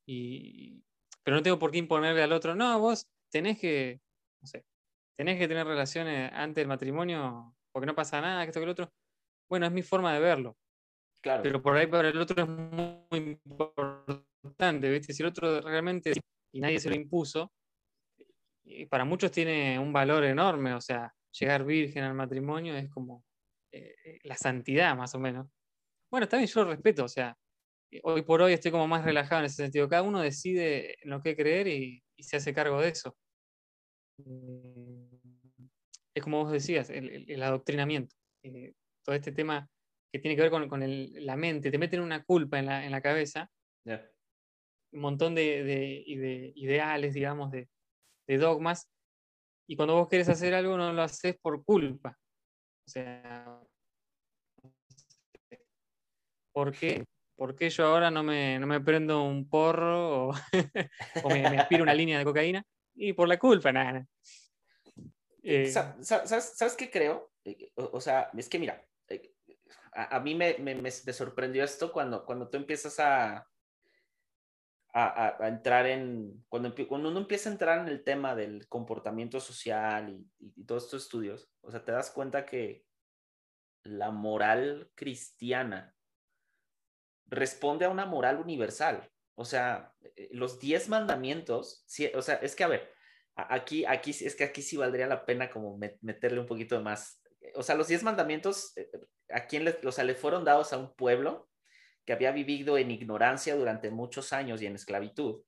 y, 0.06 0.82
pero 1.24 1.36
no 1.36 1.42
tengo 1.42 1.58
por 1.58 1.70
qué 1.70 1.78
imponerle 1.78 2.22
al 2.22 2.32
otro, 2.32 2.54
no, 2.54 2.78
vos 2.78 3.08
tenés 3.30 3.58
que, 3.58 4.00
no 4.40 4.46
sé, 4.46 4.64
tenés 5.16 5.38
que 5.38 5.48
tener 5.48 5.66
relaciones 5.66 6.30
antes 6.32 6.56
del 6.56 6.68
matrimonio 6.68 7.54
porque 7.72 7.86
no 7.86 7.94
pasa 7.94 8.20
nada, 8.20 8.44
que 8.44 8.50
esto 8.50 8.60
que 8.60 8.64
el 8.64 8.70
otro. 8.70 8.92
Bueno, 9.48 9.66
es 9.66 9.72
mi 9.72 9.82
forma 9.82 10.12
de 10.12 10.20
verlo. 10.20 10.56
Claro. 11.22 11.42
Pero 11.42 11.62
por 11.62 11.76
ahí 11.76 11.86
para 11.86 12.08
el 12.08 12.18
otro 12.18 12.42
es 12.42 12.48
muy 12.48 13.40
importante, 13.46 14.90
¿viste? 14.90 15.12
Si 15.12 15.22
el 15.22 15.28
otro 15.28 15.60
realmente 15.60 16.12
y 16.52 16.60
nadie 16.60 16.80
se 16.80 16.90
lo 16.90 16.96
impuso, 16.96 17.52
y 18.64 18.86
para 18.86 19.04
muchos 19.04 19.30
tiene 19.30 19.78
un 19.78 19.92
valor 19.92 20.24
enorme, 20.24 20.74
o 20.74 20.80
sea, 20.80 21.14
llegar 21.38 21.64
virgen 21.64 22.04
al 22.04 22.14
matrimonio 22.14 22.76
es 22.76 22.90
como 22.90 23.24
eh, 23.72 23.94
eh, 24.04 24.18
la 24.24 24.36
santidad, 24.36 24.94
más 24.96 25.14
o 25.14 25.18
menos. 25.18 25.48
Bueno, 26.10 26.28
también 26.28 26.48
yo 26.48 26.64
lo 26.64 26.70
respeto, 26.70 27.04
o 27.04 27.08
sea, 27.08 27.36
hoy 28.02 28.22
por 28.22 28.42
hoy 28.42 28.52
estoy 28.52 28.70
como 28.70 28.86
más 28.86 29.04
relajado 29.04 29.40
en 29.40 29.46
ese 29.46 29.56
sentido. 29.56 29.88
Cada 29.88 30.02
uno 30.02 30.20
decide 30.20 30.96
en 31.02 31.10
lo 31.10 31.20
que 31.22 31.36
creer 31.36 31.68
y, 31.68 32.02
se 32.18 32.36
hace 32.36 32.54
cargo 32.54 32.80
de 32.80 32.88
eso. 32.88 33.16
Mm, 34.18 35.16
es 36.14 36.22
como 36.22 36.44
vos 36.44 36.52
decías, 36.52 36.88
el, 36.90 37.42
adoctrinamiento. 37.42 38.14
Eh, 38.44 38.74
todo 39.04 39.16
este 39.16 39.32
tema 39.32 39.68
que 40.12 40.20
tiene 40.20 40.36
que 40.36 40.42
ver 40.42 40.50
con, 40.50 40.68
la 41.26 41.36
mente, 41.36 41.70
te 41.70 41.78
meten 41.78 42.00
una 42.00 42.22
culpa 42.22 42.58
en 42.58 42.66
la, 42.66 43.00
cabeza. 43.00 43.50
Un 43.84 45.00
montón 45.00 45.34
de, 45.34 46.02
ideales, 46.54 47.14
digamos, 47.14 47.50
de, 47.50 47.68
dogmas. 48.38 48.88
Y 49.68 49.76
cuando 49.76 49.94
vos 49.94 50.08
querés 50.08 50.28
hacer 50.28 50.54
algo, 50.54 50.76
no 50.76 50.92
lo 50.92 51.02
haces 51.02 51.36
por 51.40 51.64
culpa. 51.64 52.16
O 52.86 52.90
sea, 52.90 53.60
¿por 56.52 56.72
qué? 56.72 57.04
¿Por 57.36 57.56
qué 57.56 57.70
yo 57.70 57.86
ahora 57.86 58.10
no 58.10 58.22
me, 58.22 58.58
no 58.58 58.66
me 58.66 58.80
prendo 58.80 59.22
un 59.22 59.48
porro 59.48 60.28
o, 60.28 60.34
me, 61.28 61.46
aspiro 61.58 61.82
una 61.82 61.94
línea 61.94 62.18
de 62.18 62.24
cocaína? 62.24 62.64
Y 62.94 63.12
por 63.12 63.28
la 63.28 63.38
culpa, 63.38 63.72
nada. 63.72 64.06
Eh, 65.42 65.70
¿Sabes, 65.70 66.76
qué 66.76 66.90
creo? 66.90 67.32
Eh, 67.44 67.72
o, 67.74 68.00
sea, 68.00 68.30
es 68.36 68.48
que 68.48 68.58
mira, 68.58 68.86
eh, 69.08 69.34
a, 69.92 70.20
mí 70.20 70.34
me, 70.34 70.56
me, 70.58 70.74
me, 70.74 70.90
sorprendió 70.90 71.64
esto 71.64 71.92
cuando, 71.92 72.24
cuando 72.24 72.48
tú 72.48 72.58
empiezas 72.58 73.00
a, 73.00 73.48
a, 74.92 75.44
a, 75.44 75.48
entrar 75.48 75.86
en, 75.86 76.44
cuando, 76.48 76.74
cuando 76.86 77.08
uno 77.08 77.20
empieza 77.20 77.48
a 77.48 77.52
entrar 77.52 77.80
en 77.80 77.88
el 77.88 78.04
tema 78.04 78.36
del 78.36 78.68
comportamiento 78.68 79.40
social 79.40 80.10
y, 80.10 80.30
y, 80.38 80.64
todos 80.64 80.84
estos 80.84 81.04
estudios, 81.04 81.50
o 81.62 81.70
sea, 81.70 81.84
te 81.84 81.92
das 81.92 82.10
cuenta 82.10 82.46
que 82.46 82.84
la 83.84 84.10
moral 84.10 84.90
cristiana 84.94 85.91
responde 87.32 87.86
a 87.86 87.90
una 87.90 88.06
moral 88.06 88.38
universal. 88.38 89.10
O 89.34 89.44
sea, 89.44 89.92
eh, 90.16 90.28
los 90.32 90.60
diez 90.60 90.88
mandamientos, 90.88 91.84
o 92.14 92.22
sea, 92.22 92.36
es 92.36 92.54
que 92.54 92.64
a 92.64 92.68
ver, 92.68 92.92
aquí, 93.34 93.84
aquí, 93.86 94.10
es 94.10 94.36
que 94.36 94.44
aquí 94.44 94.62
sí 94.62 94.76
valdría 94.76 95.06
la 95.06 95.24
pena 95.24 95.50
como 95.50 95.78
meterle 96.02 96.40
un 96.40 96.46
poquito 96.46 96.80
más. 96.82 97.20
O 97.54 97.62
sea, 97.62 97.74
los 97.74 97.88
diez 97.88 98.02
mandamientos, 98.02 98.76
eh, 98.76 98.90
¿a 99.30 99.46
quién 99.46 99.64
le, 99.64 99.78
o 99.84 99.92
sea, 99.92 100.04
le 100.04 100.14
fueron 100.14 100.44
dados 100.44 100.72
a 100.72 100.78
un 100.78 100.94
pueblo 100.94 101.48
que 102.04 102.12
había 102.12 102.32
vivido 102.32 102.76
en 102.76 102.90
ignorancia 102.90 103.56
durante 103.56 103.90
muchos 103.90 104.32
años 104.32 104.60
y 104.60 104.66
en 104.66 104.74
esclavitud 104.74 105.42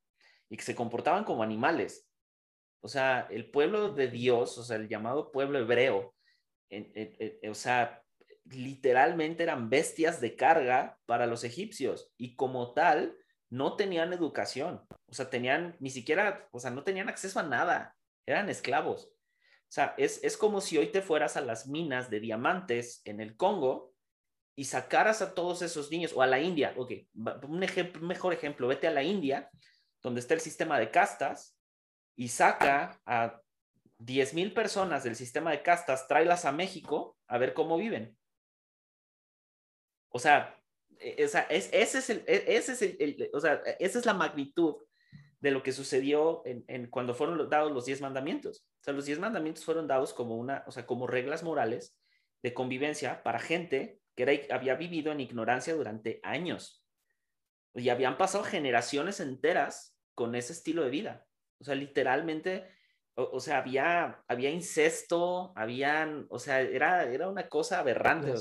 y 0.48 0.56
que 0.56 0.62
se 0.62 0.74
comportaban 0.74 1.24
como 1.24 1.42
animales. 1.42 2.08
O 2.80 2.88
sea, 2.88 3.26
el 3.30 3.50
pueblo 3.50 3.92
de 3.92 4.08
Dios, 4.08 4.56
o 4.56 4.62
sea, 4.62 4.76
el 4.76 4.88
llamado 4.88 5.32
pueblo 5.32 5.58
hebreo, 5.58 6.14
o 7.48 7.54
sea, 7.54 8.03
literalmente 8.50 9.42
eran 9.42 9.70
bestias 9.70 10.20
de 10.20 10.36
carga 10.36 10.98
para 11.06 11.26
los 11.26 11.44
egipcios 11.44 12.12
y 12.16 12.36
como 12.36 12.72
tal 12.74 13.16
no 13.50 13.76
tenían 13.76 14.12
educación, 14.12 14.84
o 15.06 15.14
sea, 15.14 15.30
tenían 15.30 15.76
ni 15.78 15.90
siquiera, 15.90 16.48
o 16.50 16.58
sea, 16.58 16.70
no 16.70 16.82
tenían 16.82 17.08
acceso 17.08 17.38
a 17.38 17.44
nada, 17.44 17.96
eran 18.26 18.48
esclavos. 18.48 19.06
O 19.06 19.72
sea, 19.74 19.94
es, 19.96 20.36
como 20.36 20.60
si 20.60 20.78
hoy 20.78 20.88
te 20.88 21.02
fueras 21.02 21.36
a 21.36 21.40
las 21.40 21.66
minas 21.66 22.10
de 22.10 22.20
diamantes 22.20 23.00
en 23.04 23.20
el 23.20 23.36
Congo 23.36 23.92
y 24.56 24.64
sacaras 24.64 25.20
a 25.20 25.34
todos 25.34 25.62
esos 25.62 25.90
niños, 25.90 26.12
o 26.14 26.22
a 26.22 26.26
la 26.26 26.40
India, 26.40 26.74
ok, 26.76 26.92
un, 27.48 27.62
ejemplo, 27.62 28.02
mejor 28.02 28.32
ejemplo, 28.32 28.68
vete 28.68 28.86
a 28.86 28.92
la 28.92 29.02
India, 29.02 29.50
donde 30.02 30.20
está 30.20 30.34
el 30.34 30.40
sistema 30.40 30.78
de 30.78 30.90
castas, 30.90 31.56
y 32.16 32.28
saca 32.28 33.00
a 33.04 33.40
10 33.98 34.34
mil 34.34 34.52
personas 34.54 35.02
del 35.02 35.16
sistema 35.16 35.50
de 35.50 35.62
castas, 35.62 36.06
tráelas 36.06 36.44
a 36.44 36.52
México 36.52 37.16
a 37.26 37.38
ver 37.38 37.54
cómo 37.54 37.76
viven. 37.76 38.16
O 40.14 40.20
sea, 40.20 40.56
e, 41.00 41.16
esa, 41.18 41.42
es, 41.42 41.68
ese 41.72 41.98
es, 41.98 42.10
el, 42.10 42.24
e, 42.28 42.56
ese 42.56 42.72
es 42.72 42.82
el, 42.82 43.30
o 43.32 43.40
sea, 43.40 43.54
esa 43.80 43.98
es 43.98 44.06
la 44.06 44.14
magnitud 44.14 44.76
de 45.40 45.50
lo 45.50 45.62
que 45.62 45.72
sucedió 45.72 46.42
en, 46.46 46.64
en, 46.68 46.88
cuando 46.88 47.14
fueron 47.14 47.50
dados 47.50 47.72
los 47.72 47.84
diez 47.84 48.00
mandamientos. 48.00 48.64
O 48.80 48.84
sea, 48.84 48.94
los 48.94 49.06
diez 49.06 49.18
mandamientos 49.18 49.64
fueron 49.64 49.88
dados 49.88 50.14
como 50.14 50.36
una, 50.36 50.62
o 50.68 50.70
sea, 50.70 50.86
como 50.86 51.08
reglas 51.08 51.42
morales 51.42 51.98
de 52.42 52.54
convivencia 52.54 53.24
para 53.24 53.40
gente 53.40 54.00
que 54.14 54.46
había 54.50 54.76
vivido 54.76 55.10
en 55.10 55.20
ignorancia 55.20 55.74
durante 55.74 56.20
años. 56.22 56.86
Y 57.74 57.88
habían 57.88 58.16
pasado 58.16 58.44
generaciones 58.44 59.18
enteras 59.18 59.96
con 60.14 60.36
ese 60.36 60.52
estilo 60.52 60.84
de 60.84 60.90
vida. 60.90 61.26
O 61.58 61.64
sea, 61.64 61.74
literalmente, 61.74 62.68
o, 63.16 63.40
sea, 63.40 63.58
había, 63.58 64.22
había 64.28 64.50
incesto, 64.50 65.52
habían, 65.56 66.26
o 66.30 66.38
sea, 66.38 66.60
era, 66.60 67.02
era 67.04 67.28
una 67.28 67.48
cosa 67.48 67.80
aberrante. 67.80 68.30
O 68.30 68.36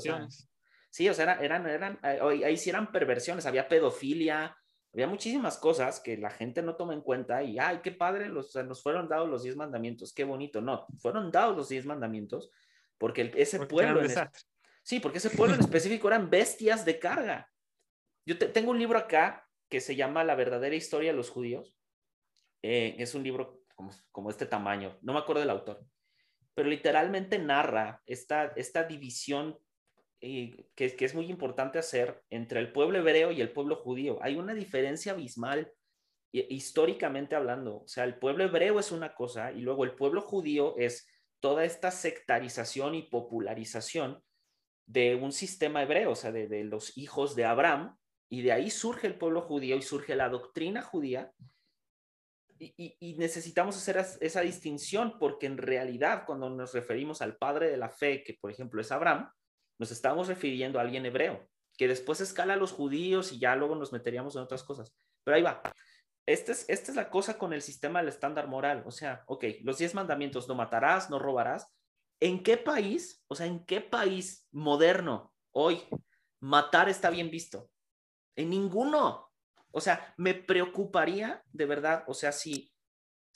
sí, 0.94 1.08
o 1.08 1.14
sea, 1.14 1.40
eran, 1.42 1.66
eran, 1.66 1.98
ahí 2.02 2.56
sí 2.56 2.70
eran 2.70 2.92
perversiones, 2.92 3.46
había 3.46 3.66
pedofilia, 3.66 4.56
había 4.92 5.08
muchísimas 5.08 5.58
cosas 5.58 5.98
que 5.98 6.16
la 6.16 6.30
gente 6.30 6.62
no 6.62 6.76
toma 6.76 6.94
en 6.94 7.00
cuenta 7.00 7.42
y, 7.42 7.58
ay, 7.58 7.80
qué 7.82 7.90
padre, 7.90 8.28
los, 8.28 8.54
nos 8.54 8.80
fueron 8.80 9.08
dados 9.08 9.28
los 9.28 9.42
diez 9.42 9.56
mandamientos, 9.56 10.14
qué 10.14 10.22
bonito. 10.22 10.60
No, 10.60 10.86
fueron 10.98 11.32
dados 11.32 11.56
los 11.56 11.68
diez 11.68 11.84
mandamientos 11.84 12.48
porque 12.96 13.32
ese 13.34 13.66
pueblo... 13.66 14.02
sí, 14.84 15.00
porque 15.00 15.18
ese 15.18 15.30
pueblo 15.30 15.56
en 15.56 15.62
específico 15.62 16.06
eran 16.06 16.30
bestias 16.30 16.84
de 16.84 17.00
carga. 17.00 17.50
Yo 18.24 18.38
tengo 18.38 18.70
un 18.70 18.78
libro 18.78 18.96
acá 18.96 19.48
que 19.68 19.80
se 19.80 19.96
llama 19.96 20.22
La 20.22 20.36
verdadera 20.36 20.76
historia 20.76 21.10
de 21.10 21.16
los 21.16 21.28
judíos. 21.28 21.76
Eh, 22.62 22.94
es 23.00 23.16
un 23.16 23.24
libro 23.24 23.64
como, 23.74 23.90
como, 24.12 24.30
este 24.30 24.46
tamaño, 24.46 24.96
no 25.02 25.12
me 25.12 25.18
acuerdo 25.18 25.40
del 25.40 25.50
autor, 25.50 25.84
pero 26.54 26.68
literalmente 26.68 27.36
narra 27.40 28.00
esta, 28.06 28.52
esta 28.54 28.84
división 28.84 29.58
que, 30.74 30.96
es 30.98 31.14
muy 31.14 31.26
importante 31.26 31.78
hacer 31.78 32.22
entre 32.30 32.60
el 32.60 32.72
pueblo 32.72 32.98
hebreo 32.98 33.30
y 33.30 33.40
el 33.40 33.52
pueblo 33.52 33.76
judío. 33.76 34.18
Hay 34.22 34.36
una 34.36 34.54
diferencia 34.54 35.12
abismal 35.12 35.72
históricamente 36.32 37.36
hablando. 37.36 37.82
O 37.82 37.88
sea, 37.88 38.04
el 38.04 38.18
pueblo 38.18 38.44
hebreo 38.44 38.80
es 38.80 38.90
una 38.90 39.14
cosa 39.14 39.52
y 39.52 39.60
luego 39.60 39.84
el 39.84 39.94
pueblo 39.94 40.20
judío 40.20 40.76
es 40.78 41.06
toda 41.40 41.64
esta 41.64 41.90
sectarización 41.90 42.94
y 42.94 43.02
popularización 43.02 44.22
de 44.86 45.14
un 45.14 45.32
sistema 45.32 45.82
hebreo, 45.82 46.12
o 46.12 46.16
sea, 46.16 46.32
de, 46.32 46.64
los 46.64 46.96
hijos 46.96 47.36
de 47.36 47.44
Abraham, 47.44 47.96
y 48.28 48.42
de 48.42 48.52
ahí 48.52 48.70
surge 48.70 49.06
el 49.06 49.16
pueblo 49.18 49.42
judío 49.42 49.76
y 49.76 49.82
surge 49.82 50.16
la 50.16 50.28
doctrina 50.28 50.82
judía. 50.82 51.32
Y, 52.58 52.96
y, 52.98 53.16
necesitamos 53.16 53.76
hacer 53.76 54.04
esa 54.20 54.40
distinción 54.40 55.18
porque 55.18 55.46
en 55.46 55.58
realidad 55.58 56.24
cuando 56.24 56.48
nos 56.48 56.72
referimos 56.72 57.20
al 57.20 57.36
padre 57.36 57.68
de 57.68 57.76
la 57.76 57.90
fe, 57.90 58.22
que 58.22 58.34
por 58.34 58.50
ejemplo 58.50 58.80
es 58.80 58.90
Abraham, 58.90 59.28
nos 59.78 59.90
estamos 59.90 60.28
refiriendo 60.28 60.78
a 60.78 60.82
alguien 60.82 61.06
hebreo, 61.06 61.48
que 61.76 61.88
después 61.88 62.20
escala 62.20 62.54
a 62.54 62.56
los 62.56 62.72
judíos 62.72 63.32
y 63.32 63.38
ya 63.38 63.56
luego 63.56 63.74
nos 63.74 63.92
meteríamos 63.92 64.36
en 64.36 64.42
otras 64.42 64.62
cosas. 64.62 64.94
Pero 65.24 65.36
ahí 65.36 65.42
va. 65.42 65.62
Esta 66.26 66.52
es, 66.52 66.64
esta 66.68 66.90
es 66.90 66.96
la 66.96 67.10
cosa 67.10 67.36
con 67.36 67.52
el 67.52 67.62
sistema 67.62 67.98
del 67.98 68.08
estándar 68.08 68.48
moral. 68.48 68.82
O 68.86 68.90
sea, 68.90 69.24
ok, 69.26 69.44
los 69.62 69.78
diez 69.78 69.94
mandamientos, 69.94 70.48
no 70.48 70.54
matarás, 70.54 71.10
no 71.10 71.18
robarás. 71.18 71.68
¿En 72.20 72.42
qué 72.42 72.56
país, 72.56 73.22
o 73.28 73.34
sea, 73.34 73.46
en 73.46 73.64
qué 73.64 73.80
país 73.80 74.46
moderno 74.52 75.34
hoy 75.50 75.82
matar 76.40 76.88
está 76.88 77.10
bien 77.10 77.30
visto? 77.30 77.70
En 78.36 78.50
ninguno. 78.50 79.30
O 79.70 79.80
sea, 79.80 80.14
me 80.16 80.34
preocuparía 80.34 81.42
de 81.52 81.66
verdad, 81.66 82.04
o 82.06 82.14
sea, 82.14 82.32
si, 82.32 82.72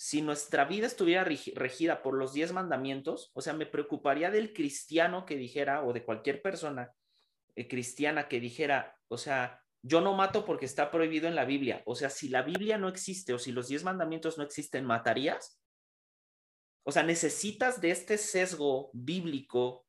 si 0.00 0.22
nuestra 0.22 0.64
vida 0.64 0.86
estuviera 0.86 1.24
regida 1.24 2.02
por 2.02 2.14
los 2.14 2.32
diez 2.32 2.52
mandamientos, 2.52 3.32
o 3.34 3.40
sea, 3.40 3.52
me 3.52 3.66
preocuparía 3.66 4.30
del 4.30 4.52
cristiano 4.52 5.26
que 5.26 5.36
dijera, 5.36 5.82
o 5.82 5.92
de 5.92 6.04
cualquier 6.04 6.40
persona 6.40 6.92
eh, 7.56 7.66
cristiana 7.66 8.28
que 8.28 8.38
dijera, 8.38 8.96
o 9.08 9.18
sea, 9.18 9.60
yo 9.82 10.00
no 10.00 10.14
mato 10.14 10.44
porque 10.44 10.66
está 10.66 10.92
prohibido 10.92 11.26
en 11.26 11.34
la 11.34 11.44
Biblia. 11.44 11.82
O 11.84 11.96
sea, 11.96 12.10
si 12.10 12.28
la 12.28 12.42
Biblia 12.42 12.78
no 12.78 12.86
existe 12.86 13.34
o 13.34 13.40
si 13.40 13.50
los 13.50 13.66
diez 13.66 13.82
mandamientos 13.82 14.38
no 14.38 14.44
existen, 14.44 14.84
¿matarías? 14.84 15.60
O 16.84 16.92
sea, 16.92 17.02
necesitas 17.02 17.80
de 17.80 17.90
este 17.90 18.18
sesgo 18.18 18.90
bíblico 18.92 19.84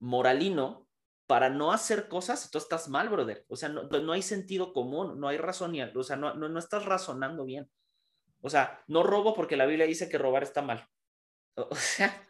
moralino 0.00 0.88
para 1.28 1.50
no 1.50 1.70
hacer 1.70 2.08
cosas, 2.08 2.50
tú 2.50 2.58
estás 2.58 2.88
mal, 2.88 3.08
brother. 3.10 3.46
O 3.48 3.54
sea, 3.54 3.68
no, 3.68 4.12
hay 4.12 4.22
sentido 4.22 4.72
común, 4.72 5.20
no 5.20 5.28
hay 5.28 5.36
razón, 5.36 5.72
o 5.94 6.02
sea, 6.02 6.16
no, 6.16 6.34
no 6.34 6.58
estás 6.58 6.84
razonando 6.84 7.44
bien. 7.44 7.70
O 8.40 8.50
sea, 8.50 8.82
no 8.86 9.02
robo 9.02 9.34
porque 9.34 9.56
la 9.56 9.66
Biblia 9.66 9.86
dice 9.86 10.08
que 10.08 10.18
robar 10.18 10.42
está 10.42 10.62
mal. 10.62 10.88
O 11.54 11.74
sea, 11.74 12.28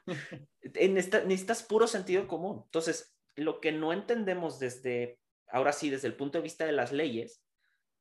en 0.63 0.97
esta, 0.99 1.21
necesitas 1.25 1.63
puro 1.63 1.87
sentido 1.87 2.27
común. 2.29 2.63
Entonces, 2.65 3.15
lo 3.35 3.61
que 3.61 3.73
no 3.73 3.93
entendemos 3.93 4.59
desde, 4.59 5.19
ahora 5.49 5.73
sí, 5.73 5.91
desde 5.91 6.09
el 6.09 6.17
punto 6.17 6.39
de 6.39 6.43
vista 6.43 6.65
de 6.65 6.73
las 6.73 6.93
leyes, 6.93 7.43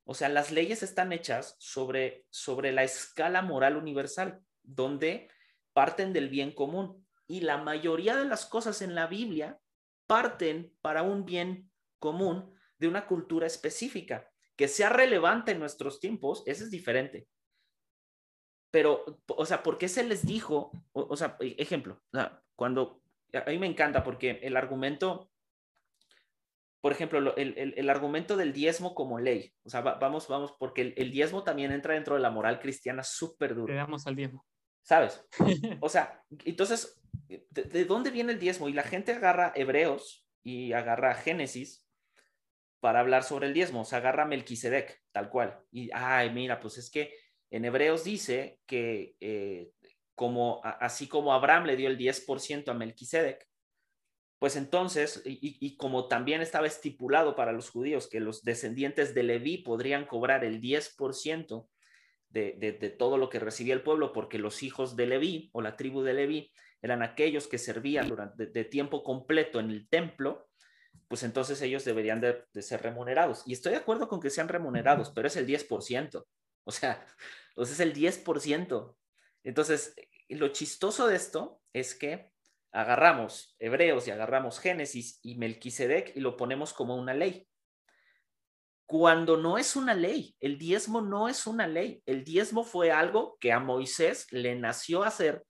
o 0.06 0.14
sea, 0.14 0.30
las 0.30 0.52
leyes 0.52 0.84
están 0.84 1.12
hechas 1.12 1.56
sobre, 1.60 2.26
sobre 2.30 2.72
la 2.72 2.84
escala 2.84 3.42
moral 3.42 3.76
universal, 3.76 4.40
donde 4.62 5.30
parten 5.74 6.14
del 6.14 6.30
bien 6.30 6.52
común. 6.54 7.06
Y 7.28 7.42
la 7.42 7.58
mayoría 7.58 8.16
de 8.16 8.26
las 8.26 8.46
cosas 8.46 8.84
en 8.84 8.94
la 8.94 9.08
Biblia 9.08 9.60
parten 10.06 10.72
para 10.82 11.02
un 11.02 11.26
bien 11.26 11.72
común 11.98 12.56
de 12.78 12.88
una 12.88 13.08
cultura 13.08 13.48
específica. 13.48 14.30
Que 14.56 14.68
sea 14.68 14.90
relevante 14.90 15.52
en 15.52 15.60
nuestros 15.60 16.00
tiempos, 16.00 16.44
eso 16.46 16.64
es 16.64 16.72
diferente 16.72 17.28
pero, 18.76 19.06
o 19.28 19.46
sea, 19.46 19.64
¿por 19.64 19.78
qué 19.78 19.88
se 19.88 20.04
les 20.04 20.26
dijo? 20.26 20.70
O, 20.92 21.16
sea, 21.16 21.38
e, 21.40 21.56
ejemplo, 21.60 22.02
cuando, 22.58 23.02
a 23.32 23.50
mí 23.50 23.58
me 23.58 23.68
encanta 23.68 24.04
porque 24.04 24.42
el 24.44 24.58
argumento, 24.58 25.32
por 26.82 26.92
ejemplo, 26.92 27.34
el, 27.38 27.74
el, 27.78 27.90
argumento 27.90 28.36
del 28.36 28.52
diezmo 28.52 28.94
como 28.94 29.18
ley, 29.18 29.54
o 29.64 29.70
sea, 29.70 29.80
vamos, 29.80 30.28
vamos, 30.28 30.58
porque 30.60 30.94
el, 30.98 31.10
diezmo 31.10 31.46
también 31.46 31.72
entra 31.72 31.94
dentro 31.94 32.16
de 32.16 32.22
la 32.22 32.32
moral 32.32 32.60
cristiana 32.60 33.02
súper 33.02 33.56
duro. 33.56 33.72
Le 33.72 33.80
damos 33.80 34.08
al 34.08 34.18
diezmo. 34.18 34.46
¿Sabes? 34.82 35.26
O 35.80 35.88
sea, 35.88 36.22
entonces, 36.44 37.02
¿de, 37.30 37.64
¿de, 37.64 37.86
dónde 37.86 38.12
viene 38.12 38.34
el 38.34 38.40
diezmo? 38.40 38.68
Y 38.68 38.74
la 38.74 38.84
gente 38.84 39.14
agarra 39.14 39.54
Hebreos 39.56 40.28
y 40.44 40.74
agarra 40.74 41.16
Génesis 41.16 41.88
para 42.82 43.00
hablar 43.00 43.24
sobre 43.24 43.48
el 43.48 43.54
diezmo, 43.54 43.84
o 43.84 43.86
sea, 43.86 44.00
agarra 44.00 44.26
Melquisedec, 44.26 45.02
tal 45.14 45.30
cual. 45.30 45.62
Y, 45.72 45.90
ay, 45.94 46.30
mira, 46.32 46.60
pues 46.60 46.78
es 46.78 46.92
que 46.92 47.14
en 47.52 47.66
Hebreos 47.66 48.04
dice 48.04 48.60
que 48.66 49.16
eh, 49.20 49.72
como, 50.16 50.62
así 50.64 51.08
como 51.08 51.34
Abraham 51.34 51.66
le 51.66 51.76
dio 51.76 51.88
el 51.90 51.98
10% 51.98 52.70
a 52.70 52.74
Melquisedec, 52.74 53.48
pues 54.40 54.56
entonces, 54.58 55.22
y, 55.26 55.78
como 55.78 56.08
también 56.08 56.42
estaba 56.42 56.68
estipulado 56.68 57.36
para 57.36 57.52
los 57.52 57.70
judíos 57.70 58.08
que 58.08 58.20
los 58.20 58.44
descendientes 58.44 59.16
de 59.16 59.24
Leví 59.24 59.60
podrían 59.60 60.06
cobrar 60.06 60.44
el 60.44 60.62
10% 60.62 61.68
de, 62.30 62.96
todo 63.00 63.18
lo 63.18 63.30
que 63.30 63.40
recibía 63.40 63.74
el 63.74 63.82
pueblo, 63.82 64.12
porque 64.12 64.38
los 64.38 64.62
hijos 64.62 64.96
de 64.96 65.08
Leví 65.08 65.50
o 65.54 65.62
la 65.62 65.78
tribu 65.78 66.04
de 66.04 66.14
Leví 66.14 66.52
eran 66.82 67.02
aquellos 67.02 67.48
que 67.48 67.58
servían 67.58 68.10
durante 68.10 68.46
de, 68.48 68.66
tiempo 68.66 69.04
completo 69.04 69.60
en 69.60 69.72
el 69.72 69.88
templo, 69.88 70.48
pues 71.08 71.24
entonces 71.24 71.62
ellos 71.62 71.86
deberían 71.86 72.20
de, 72.20 72.44
de, 72.54 72.62
ser 72.62 72.84
remunerados. 72.84 73.44
Y 73.48 73.54
estoy 73.54 73.72
de 73.72 73.80
acuerdo 73.80 74.08
con 74.08 74.20
que 74.20 74.30
sean 74.30 74.50
remunerados, 74.50 75.12
pero 75.16 75.28
es 75.28 75.38
el 75.38 75.48
10%. 75.48 76.26
O 77.58 77.64
sea, 77.64 77.74
es 77.74 77.80
el 77.80 77.94
10%. 77.94 78.96
Entonces, 79.44 79.96
lo 80.30 80.50
chistoso 80.50 81.08
de 81.08 81.16
esto 81.16 81.62
es 81.74 81.96
que 81.96 82.32
agarramos 82.72 83.56
Hebreos 83.60 84.08
y 84.08 84.12
agarramos 84.12 84.60
Génesis 84.60 85.20
y 85.22 85.36
Melquisedec 85.36 86.16
y 86.18 86.20
lo 86.20 86.36
ponemos 86.36 86.74
como 86.74 86.96
una 86.98 87.14
ley. 87.14 87.48
Cuando 88.86 89.38
no 89.38 89.58
es 89.58 89.76
una 89.76 89.94
ley, 89.94 90.36
el 90.40 90.58
diezmo 90.58 91.02
no 91.02 91.30
es 91.30 91.48
una 91.48 91.68
ley. 91.68 92.04
El 92.06 92.24
diezmo 92.24 92.64
fue 92.64 92.92
algo 92.92 93.38
que 93.40 93.52
a 93.52 93.60
Moisés 93.60 94.28
le 94.32 94.56
nació 94.56 95.04
hacer 95.04 95.46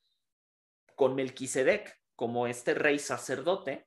con 0.95 1.16
Melquisedec, 1.16 1.93
como 2.16 2.47
este 2.47 2.74
rey 2.74 2.99
sacerdote, 2.99 3.86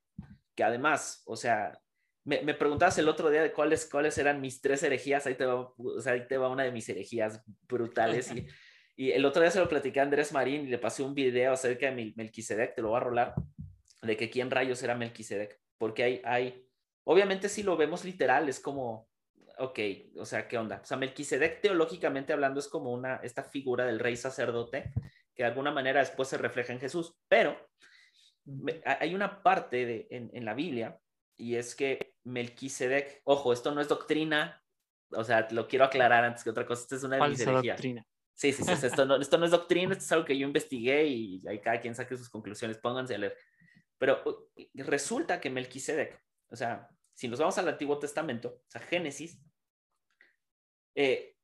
que 0.55 0.64
además, 0.64 1.22
o 1.24 1.37
sea, 1.37 1.81
me, 2.29 2.43
me, 2.43 2.53
preguntabas 2.53 2.99
el 2.99 3.09
otro 3.09 3.31
día 3.31 3.43
de 3.43 3.53
cuáles, 3.53 3.89
cuáles 3.91 4.18
eran 4.18 4.43
mis 4.43 4.61
tres 4.61 4.83
herejías, 4.83 5.26
ahí 5.26 5.35
te, 5.35 5.47
va, 5.47 5.55
o 5.55 6.01
sea, 6.01 6.12
ahí 6.12 6.26
te 6.29 6.37
va 6.37 6.51
una 6.51 6.62
de 6.62 6.70
mis 6.70 6.87
herejías 6.87 7.43
brutales. 7.66 8.31
Y, 8.33 8.47
y, 8.97 9.12
el 9.12 9.24
otro 9.24 9.41
día 9.41 9.51
se 9.51 9.61
lo 9.61 9.68
platicé 9.68 9.99
a 9.99 10.03
Andrés 10.03 10.31
Marín 10.33 10.66
y 10.66 10.70
le 10.70 10.76
pasé 10.76 11.03
un 11.03 11.14
video 11.14 11.55
acerca 11.55 11.91
de 11.91 12.12
Melquisedec, 12.14 12.74
te 12.74 12.83
lo 12.83 12.89
voy 12.89 12.99
a 12.99 13.01
rolar, 13.01 13.35
de 14.03 14.16
que 14.18 14.29
quién 14.29 14.51
rayos 14.51 14.83
era 14.83 14.95
Melquisedec, 14.95 15.59
porque 15.79 16.03
hay, 16.03 16.22
hay, 16.22 16.68
obviamente 17.05 17.49
si 17.49 17.62
lo 17.62 17.79
vemos 17.79 18.05
literal, 18.05 18.47
es 18.51 18.61
como, 18.61 19.09
ok, 19.57 19.79
o 20.18 20.26
sea, 20.26 20.47
¿qué 20.47 20.59
onda? 20.59 20.81
O 20.83 20.85
sea, 20.85 20.99
Melquisedec 20.99 21.62
teológicamente 21.62 22.35
hablando 22.35 22.61
es 22.61 22.68
como 22.68 22.93
una, 22.93 23.20
esta 23.22 23.43
figura 23.43 23.87
del 23.87 23.99
rey 23.99 24.16
sacerdote 24.16 24.93
que 25.35 25.45
de 25.45 25.49
alguna 25.49 25.70
manera 25.70 26.01
después 26.01 26.29
se 26.29 26.37
refleja 26.37 26.74
en 26.74 26.81
Jesús, 26.81 27.16
pero 27.26 27.57
hay 28.85 29.14
una 29.14 29.43
parte 29.43 29.87
de, 29.87 30.09
en, 30.11 30.31
en 30.35 30.45
la 30.45 30.53
Biblia 30.53 30.99
y 31.39 31.55
es 31.55 31.74
que 31.74 32.14
Melquisedec, 32.24 33.22
ojo, 33.24 33.53
esto 33.53 33.72
no 33.72 33.80
es 33.80 33.89
doctrina, 33.89 34.62
o 35.11 35.24
sea, 35.24 35.49
lo 35.53 35.68
quiero 35.68 35.84
aclarar 35.84 36.24
antes 36.24 36.45
que 36.45 36.51
otra 36.51 36.66
cosa, 36.66 36.82
esto 36.82 36.97
es 36.97 37.05
una 37.05 37.16
de 37.16 37.28
mis 37.28 37.45
doctrina. 37.45 38.05
Sí, 38.34 38.53
sí, 38.53 38.62
sí, 38.62 38.86
esto 38.86 39.05
no, 39.05 39.16
esto 39.16 39.39
no 39.39 39.47
es 39.47 39.51
doctrina, 39.51 39.93
esto 39.93 40.05
es 40.05 40.12
algo 40.12 40.24
que 40.24 40.36
yo 40.36 40.47
investigué 40.47 41.07
y 41.07 41.43
ahí 41.49 41.61
cada 41.61 41.80
quien 41.80 41.95
saque 41.95 42.16
sus 42.16 42.28
conclusiones, 42.28 42.78
pónganse 42.78 43.14
a 43.14 43.18
leer. 43.18 43.36
Pero 43.99 44.22
uh, 44.24 44.82
resulta 44.82 45.41
que 45.41 45.51
Melquisedec, 45.51 46.20
o 46.51 46.57
sea, 46.57 46.89
si 47.14 47.26
nos 47.28 47.39
vamos 47.39 47.57
al 47.59 47.68
Antiguo 47.68 47.99
Testamento, 47.99 48.49
o 48.49 48.70
sea, 48.70 48.80
Génesis, 48.80 49.41
eh, 50.95 51.36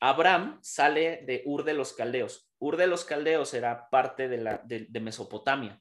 Abraham 0.00 0.58
sale 0.62 1.22
de 1.24 1.42
Ur 1.44 1.64
de 1.64 1.74
los 1.74 1.92
Caldeos. 1.92 2.48
Ur 2.58 2.76
de 2.76 2.88
los 2.88 3.04
Caldeos 3.04 3.54
era 3.54 3.88
parte 3.88 4.28
de, 4.28 4.38
la, 4.38 4.62
de 4.64 5.00
Mesopotamia. 5.00 5.80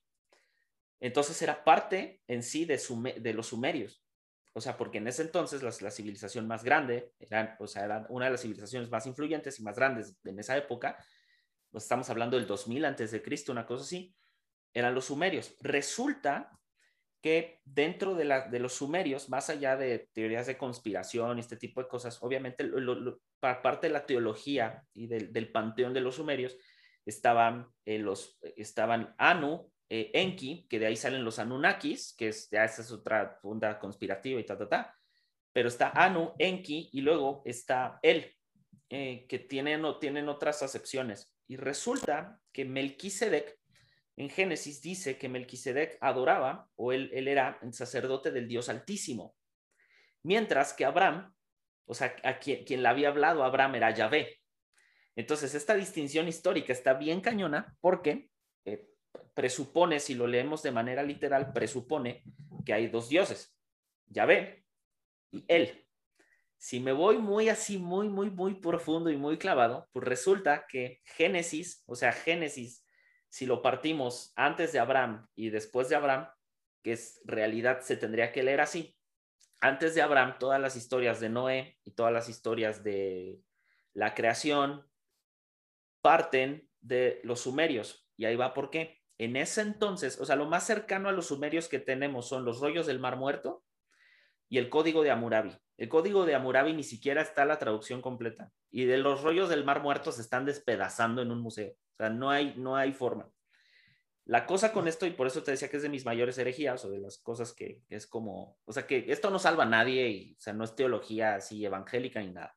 Entonces 1.02 1.42
era 1.42 1.64
parte 1.64 2.22
en 2.28 2.44
sí 2.44 2.66
de, 2.66 3.34
los 3.34 3.48
sumerios. 3.48 4.04
O 4.54 4.62
sea, 4.62 4.78
porque 4.78 5.00
en 5.00 5.08
ese 5.08 5.24
entonces 5.24 5.64
la, 5.64 5.92
civilización 5.92 6.48
más 6.48 6.64
grande, 6.64 7.14
era, 7.20 7.58
o 7.60 7.68
sea, 7.68 7.86
era 7.86 8.06
una 8.10 8.26
de 8.26 8.32
las 8.32 8.42
civilizaciones 8.42 8.90
más 8.90 9.08
influyentes 9.08 9.60
y 9.60 9.64
más 9.64 9.76
grandes 9.76 10.16
en 10.24 10.40
esa 10.40 10.56
época, 10.56 10.98
nos 11.72 11.84
estamos 11.84 12.10
hablando 12.10 12.38
del 12.38 12.48
2000 12.48 12.86
antes 12.86 13.12
de 13.12 13.22
Cristo, 13.22 13.52
una 13.52 13.66
cosa 13.66 13.84
así, 13.84 14.14
eran 14.74 14.94
los 14.94 15.06
sumerios. 15.06 15.56
Resulta 15.62 16.52
que 17.22 17.62
dentro 17.64 18.14
de, 18.14 18.26
los 18.60 18.74
sumerios, 18.74 19.30
más 19.30 19.50
allá 19.50 19.78
de 19.78 20.10
teorías 20.14 20.48
de 20.48 20.58
conspiración 20.58 21.38
y 21.38 21.42
este 21.42 21.56
tipo 21.56 21.82
de 21.82 21.88
cosas, 21.88 22.22
obviamente 22.22 22.70
para 23.40 23.62
parte 23.62 23.88
de 23.88 23.94
la 23.94 24.06
teología 24.06 24.84
y 24.94 25.08
del, 25.08 25.52
panteón 25.52 25.94
de 25.94 26.02
los 26.02 26.16
sumerios, 26.16 26.58
estaban, 27.06 27.68
eh, 27.86 28.00
los, 28.00 28.38
estaban 28.56 29.16
Anu, 29.18 29.71
eh, 29.94 30.10
Enki, 30.14 30.68
que 30.70 30.80
de 30.80 30.86
ahí 30.86 30.96
salen 30.96 31.26
los 31.26 31.38
Anunnakis, 31.38 32.16
que 32.18 32.30
es, 32.30 32.50
ya 32.50 32.64
esa 32.64 32.82
es 32.82 32.92
otra 32.92 33.38
funda 33.42 33.78
conspirativa 33.78 34.40
y 34.40 34.46
ta, 34.46 34.58
ta, 34.58 34.70
ta, 34.70 34.96
pero 35.52 35.68
está 35.68 35.90
Anu, 35.90 36.34
Enki 36.40 36.92
y 36.94 37.02
luego 37.02 37.42
está 37.44 38.00
él, 38.02 38.34
eh, 38.90 39.26
que 39.28 39.40
tienen, 39.40 39.84
tienen 40.00 40.30
otras 40.30 40.64
acepciones. 40.64 41.36
Y 41.46 41.58
resulta 41.58 42.40
que 42.54 42.64
Melquisedec 42.64 43.60
en 44.16 44.30
Génesis 44.30 44.82
dice 44.82 45.18
que 45.18 45.28
Melquisedec 45.28 45.98
adoraba 46.00 46.70
o 46.78 46.94
él, 46.94 47.10
él 47.14 47.28
era 47.28 47.60
el 47.62 47.74
sacerdote 47.74 48.32
del 48.32 48.48
Dios 48.48 48.70
Altísimo, 48.70 49.36
mientras 50.24 50.72
que 50.72 50.86
Abraham, 50.86 51.36
o 51.86 51.94
sea, 51.94 52.16
a 52.24 52.40
quien, 52.40 52.64
quien 52.64 52.82
le 52.82 52.88
había 52.88 53.10
hablado 53.10 53.44
Abraham 53.44 53.76
era 53.76 53.92
Yahvé. 53.92 54.40
Entonces, 55.18 55.54
esta 55.54 55.76
distinción 55.76 56.30
histórica 56.30 56.72
está 56.72 56.94
bien 56.94 57.20
cañona 57.20 57.76
porque 57.82 58.31
presupone, 59.34 60.00
si 60.00 60.16
lo 60.16 60.28
leemos 60.28 60.64
de 60.64 60.72
manera 60.72 61.04
literal, 61.04 61.54
presupone 61.54 62.24
que 62.66 62.74
hay 62.74 62.88
dos 62.88 63.10
dioses, 63.10 63.58
Yahvé 64.08 64.66
y 65.32 65.46
él. 65.48 65.88
Si 66.58 66.80
me 66.80 66.92
voy 66.92 67.18
muy 67.18 67.50
así, 67.50 67.78
muy, 67.78 68.08
muy, 68.08 68.30
muy 68.30 68.56
profundo 68.56 69.10
y 69.10 69.18
muy 69.18 69.38
clavado, 69.38 69.90
pues 69.94 70.06
resulta 70.06 70.66
que 70.68 71.02
Génesis, 71.06 71.84
o 71.88 71.96
sea, 71.96 72.12
Génesis 72.12 72.86
si 73.32 73.46
lo 73.46 73.62
partimos 73.62 74.34
antes 74.36 74.74
de 74.74 74.80
Abraham 74.80 75.26
y 75.36 75.50
después 75.50 75.88
de 75.88 75.96
Abraham, 75.96 76.28
que 76.84 76.92
es 76.92 77.22
realidad 77.24 77.80
se 77.80 77.96
tendría 77.96 78.34
que 78.34 78.44
leer 78.44 78.60
así. 78.60 78.98
Antes 79.62 79.96
de 79.96 80.02
Abraham, 80.02 80.36
todas 80.38 80.60
las 80.60 80.76
historias 80.76 81.22
de 81.22 81.30
Noé 81.30 81.80
y 81.86 81.92
todas 81.92 82.12
las 82.12 82.28
historias 82.28 82.84
de 82.84 83.40
la 83.94 84.14
creación 84.16 84.86
parten 86.02 86.70
de 86.82 87.22
los 87.24 87.42
sumerios. 87.42 88.06
Y 88.18 88.26
ahí 88.26 88.36
va 88.36 88.54
por 88.54 88.70
qué. 88.70 89.01
En 89.22 89.36
ese 89.36 89.62
entonces, 89.62 90.20
o 90.20 90.26
sea, 90.26 90.36
lo 90.36 90.48
más 90.48 90.66
cercano 90.66 91.10
a 91.10 91.12
los 91.12 91.28
sumerios 91.28 91.68
que 91.68 91.80
tenemos 91.80 92.28
son 92.28 92.44
los 92.44 92.60
rollos 92.60 92.88
del 92.88 93.00
Mar 93.00 93.18
Muerto 93.18 93.64
y 94.50 94.58
el 94.58 94.70
código 94.70 95.04
de 95.04 95.12
Amurabi. 95.12 95.56
El 95.78 95.90
código 95.90 96.26
de 96.26 96.36
Amurabi 96.36 96.74
ni 96.74 96.84
siquiera 96.84 97.22
está 97.22 97.46
la 97.46 97.60
traducción 97.60 98.02
completa. 98.02 98.52
Y 98.70 98.86
de 98.86 98.98
los 98.98 99.22
rollos 99.22 99.50
del 99.50 99.64
Mar 99.64 99.82
Muerto 99.82 100.12
se 100.12 100.22
están 100.22 100.46
despedazando 100.46 101.22
en 101.22 101.32
un 101.32 101.42
museo 101.42 101.76
sea, 102.02 102.10
no 102.10 102.30
hay, 102.30 102.56
no 102.58 102.76
hay 102.76 102.94
forma. 102.94 103.30
La 104.26 104.46
cosa 104.46 104.72
con 104.72 104.88
esto, 104.88 105.06
y 105.06 105.12
por 105.12 105.28
eso 105.28 105.44
te 105.44 105.52
decía 105.52 105.70
que 105.70 105.78
es 105.78 105.84
de 105.84 105.90
mis 105.90 106.06
mayores 106.06 106.38
herejías 106.38 106.84
o 106.86 106.90
de 106.90 107.00
las 107.00 107.18
cosas 107.18 107.54
que, 107.54 107.82
es 107.90 108.08
como, 108.08 108.58
o 108.66 108.74
sea, 108.74 108.86
que 108.88 109.06
esto 109.08 109.30
no 109.30 109.40
salva 109.40 109.64
a 109.64 109.70
nadie 109.70 110.10
y, 110.10 110.34
o 110.34 110.40
sea, 110.40 110.54
no 110.54 110.64
es 110.64 110.76
teología 110.76 111.36
así 111.36 111.66
evangélica 111.66 112.22
ni 112.22 112.32
nada. 112.32 112.56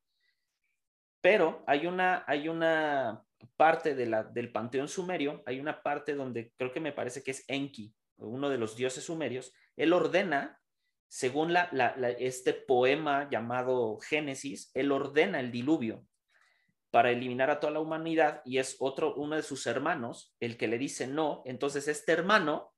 Pero 1.21 1.65
hay 1.67 1.87
una, 1.87 2.25
hay 2.27 2.49
una 2.49 3.25
parte 3.57 3.95
de 3.95 4.07
la, 4.07 4.25
del 4.25 4.53
panteón 4.53 4.89
sumerio, 4.89 5.43
hay 5.47 5.61
una 5.61 5.83
parte 5.83 6.15
donde 6.15 6.53
creo 6.57 6.73
que 6.73 6.81
me 6.81 6.93
parece 6.93 7.23
que 7.23 7.31
es 7.31 7.45
Enki, 7.49 7.95
uno 8.17 8.49
de 8.49 8.59
los 8.59 8.77
dioses 8.77 9.05
sumerios, 9.05 9.53
él 9.77 9.93
ordena, 9.93 10.61
según 11.09 11.53
la, 11.53 11.65
este 12.19 12.53
poema 12.53 13.29
llamado 13.31 13.99
Génesis, 13.99 14.71
él 14.75 14.93
ordena 14.93 15.41
el 15.41 15.51
diluvio 15.51 16.07
para 16.91 17.11
eliminar 17.11 17.51
a 17.51 17.61
toda 17.61 17.73
la 17.73 17.81
humanidad 17.81 18.41
y 18.45 18.59
es 18.59 18.77
otro, 18.79 19.15
uno 19.15 19.37
de 19.37 19.43
sus 19.43 19.67
hermanos, 19.67 20.35
el 20.41 20.57
que 20.57 20.69
le 20.69 20.79
dice 20.79 21.07
no. 21.07 21.43
Entonces 21.45 21.89
este 21.89 22.13
hermano 22.13 22.73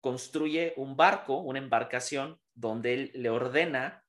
construye 0.00 0.74
un 0.76 0.96
barco, 0.96 1.38
una 1.38 1.60
embarcación, 1.60 2.40
donde 2.54 2.94
él 2.94 3.10
le 3.14 3.30
ordena 3.30 4.04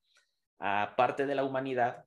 a 0.59 0.95
parte 0.95 1.25
de 1.25 1.35
la 1.35 1.43
humanidad 1.43 2.05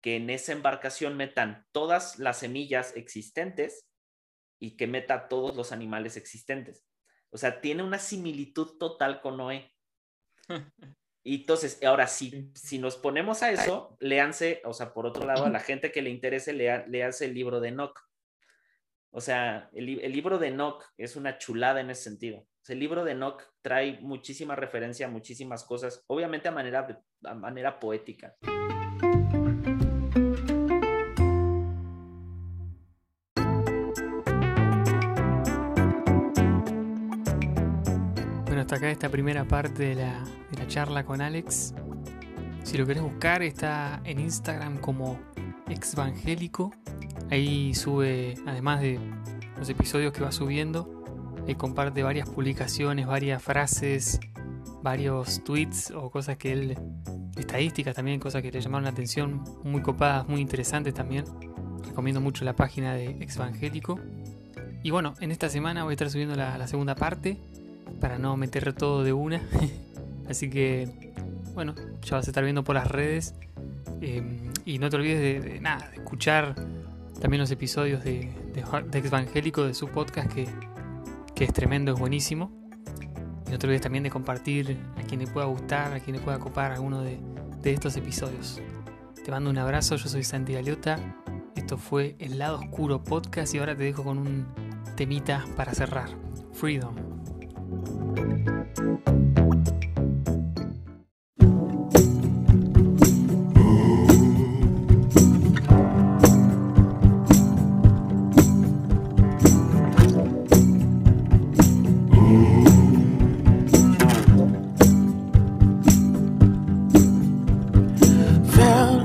que 0.00 0.16
en 0.16 0.30
esa 0.30 0.52
embarcación 0.52 1.16
metan 1.16 1.66
todas 1.72 2.18
las 2.18 2.38
semillas 2.38 2.96
existentes 2.96 3.86
y 4.58 4.76
que 4.76 4.86
meta 4.86 5.28
todos 5.28 5.56
los 5.56 5.72
animales 5.72 6.16
existentes. 6.16 6.84
O 7.30 7.38
sea, 7.38 7.60
tiene 7.60 7.82
una 7.82 7.98
similitud 7.98 8.78
total 8.78 9.20
con 9.20 9.36
Noé. 9.36 9.72
Y 11.22 11.42
entonces, 11.42 11.78
ahora, 11.84 12.06
si, 12.06 12.50
si 12.54 12.78
nos 12.78 12.96
ponemos 12.96 13.42
a 13.42 13.50
eso, 13.50 13.94
léanse, 14.00 14.62
o 14.64 14.72
sea, 14.72 14.94
por 14.94 15.04
otro 15.04 15.26
lado, 15.26 15.44
a 15.44 15.50
la 15.50 15.60
gente 15.60 15.92
que 15.92 16.00
le 16.00 16.08
interese, 16.08 16.54
lea, 16.54 16.86
léanse 16.88 17.26
el 17.26 17.34
libro 17.34 17.60
de 17.60 17.68
Enoch. 17.68 18.00
O 19.10 19.20
sea, 19.20 19.68
el, 19.74 19.84
libro 19.84 20.38
de 20.38 20.48
Enoch 20.48 20.82
es 20.96 21.16
una 21.16 21.36
chulada 21.36 21.82
en 21.82 21.90
ese 21.90 22.04
sentido. 22.04 22.46
el 22.68 22.78
libro 22.78 23.04
de 23.04 23.12
Enoch 23.12 23.42
trae 23.60 24.00
muchísima 24.00 24.56
referencia 24.56 25.06
a 25.06 25.10
muchísimas 25.10 25.64
cosas, 25.64 26.02
obviamente 26.06 26.48
a 26.48 26.52
manera, 26.52 27.04
a 27.24 27.34
manera 27.34 27.78
poética. 27.78 28.36
Hasta 38.70 38.86
acá 38.86 38.92
esta 38.92 39.08
primera 39.08 39.44
parte 39.44 39.82
de 39.82 39.94
la, 39.96 40.24
la 40.56 40.66
charla 40.68 41.04
con 41.04 41.20
Alex. 41.20 41.74
Si 42.62 42.78
lo 42.78 42.86
querés 42.86 43.02
buscar, 43.02 43.42
está 43.42 44.00
en 44.04 44.20
Instagram 44.20 44.78
como 44.78 45.18
exvangélico. 45.68 46.72
Ahí 47.32 47.74
sube, 47.74 48.36
además 48.46 48.80
de 48.80 49.00
los 49.58 49.68
episodios 49.68 50.12
que 50.12 50.20
va 50.20 50.30
subiendo, 50.30 51.02
ahí 51.48 51.56
comparte 51.56 52.04
varias 52.04 52.28
publicaciones, 52.28 53.08
varias 53.08 53.42
frases, 53.42 54.20
varios 54.84 55.42
tweets 55.42 55.90
o 55.90 56.08
cosas 56.12 56.36
que 56.36 56.52
él, 56.52 56.78
estadísticas 57.36 57.96
también, 57.96 58.20
cosas 58.20 58.40
que 58.40 58.52
le 58.52 58.60
llamaron 58.60 58.84
la 58.84 58.90
atención, 58.90 59.42
muy 59.64 59.82
copadas, 59.82 60.28
muy 60.28 60.40
interesantes 60.40 60.94
también. 60.94 61.24
Recomiendo 61.88 62.20
mucho 62.20 62.44
la 62.44 62.54
página 62.54 62.94
de 62.94 63.06
Exvangélico. 63.20 63.98
Y 64.84 64.90
bueno, 64.90 65.14
en 65.18 65.32
esta 65.32 65.48
semana 65.48 65.82
voy 65.82 65.90
a 65.90 65.94
estar 65.94 66.08
subiendo 66.08 66.36
la, 66.36 66.66
segunda 66.68 66.94
parte 66.94 67.36
para 68.00 68.18
no 68.18 68.36
meter 68.36 68.72
todo 68.72 69.04
de 69.04 69.12
una. 69.12 69.42
Así 70.28 70.48
que, 70.48 71.12
bueno, 71.54 71.74
ya 72.02 72.16
vas 72.16 72.26
a 72.26 72.30
estar 72.30 72.44
viendo 72.44 72.62
por 72.64 72.74
las 72.76 72.86
redes. 72.86 73.34
Em, 74.00 74.52
y 74.64 74.78
no 74.78 74.88
te 74.88 74.96
olvides 74.96 75.44
de, 75.44 75.60
nada, 75.60 75.88
de 75.90 75.96
escuchar 75.96 76.54
también 77.20 77.40
los 77.40 77.50
episodios 77.50 78.02
de, 78.04 78.32
de, 78.54 78.98
Exvangélico 78.98 79.64
de 79.64 79.74
su 79.74 79.88
podcast, 79.88 80.32
que, 80.32 80.48
que, 81.34 81.44
es 81.44 81.52
tremendo, 81.52 81.92
es 81.92 81.98
buenísimo. 81.98 82.50
Y 83.46 83.50
no 83.50 83.58
te 83.58 83.66
olvides 83.66 83.82
también 83.82 84.04
de 84.04 84.10
compartir 84.10 84.78
a 84.96 85.02
quien 85.02 85.20
le 85.20 85.26
pueda 85.26 85.46
gustar, 85.46 85.92
a 85.92 86.00
quien 86.00 86.16
le 86.16 86.22
pueda 86.22 86.38
copar 86.38 86.72
alguno 86.72 87.02
de, 87.02 87.18
de 87.62 87.72
estos 87.72 87.96
episodios. 87.96 88.60
Te 89.24 89.30
mando 89.30 89.50
un 89.50 89.58
abrazo, 89.58 89.96
yo 89.96 90.08
soy 90.08 90.24
Santi 90.24 90.54
Galeota. 90.54 90.98
Esto 91.56 91.76
fue 91.76 92.16
El 92.18 92.38
Lado 92.38 92.58
Oscuro 92.58 93.04
Podcast 93.04 93.54
y 93.54 93.58
ahora 93.58 93.76
te 93.76 93.84
dejo 93.84 94.02
con 94.02 94.18
un 94.18 94.46
temita 94.96 95.44
para 95.56 95.74
cerrar. 95.74 96.08
Freedom. 96.52 97.19
Felt 97.70 97.82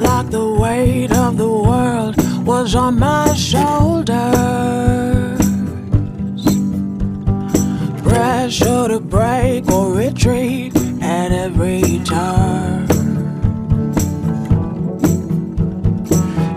like 0.01 0.29
the 0.31 0.57
weight 0.59 1.11
of 1.11 1.37
the 1.37 1.47
world 1.47 2.15
was 2.43 2.73
on 2.73 2.97
my 2.97 3.31
shoulders. 3.35 4.34
Break 10.15 10.75
at 11.01 11.31
every 11.31 11.99
turn. 12.03 12.87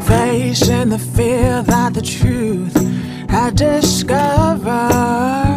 Facing 0.03 0.89
the 0.91 0.99
fear 0.99 1.63
that 1.63 1.95
the 1.95 2.03
truth 2.03 2.75
had 3.29 3.57
discovered. 3.57 5.48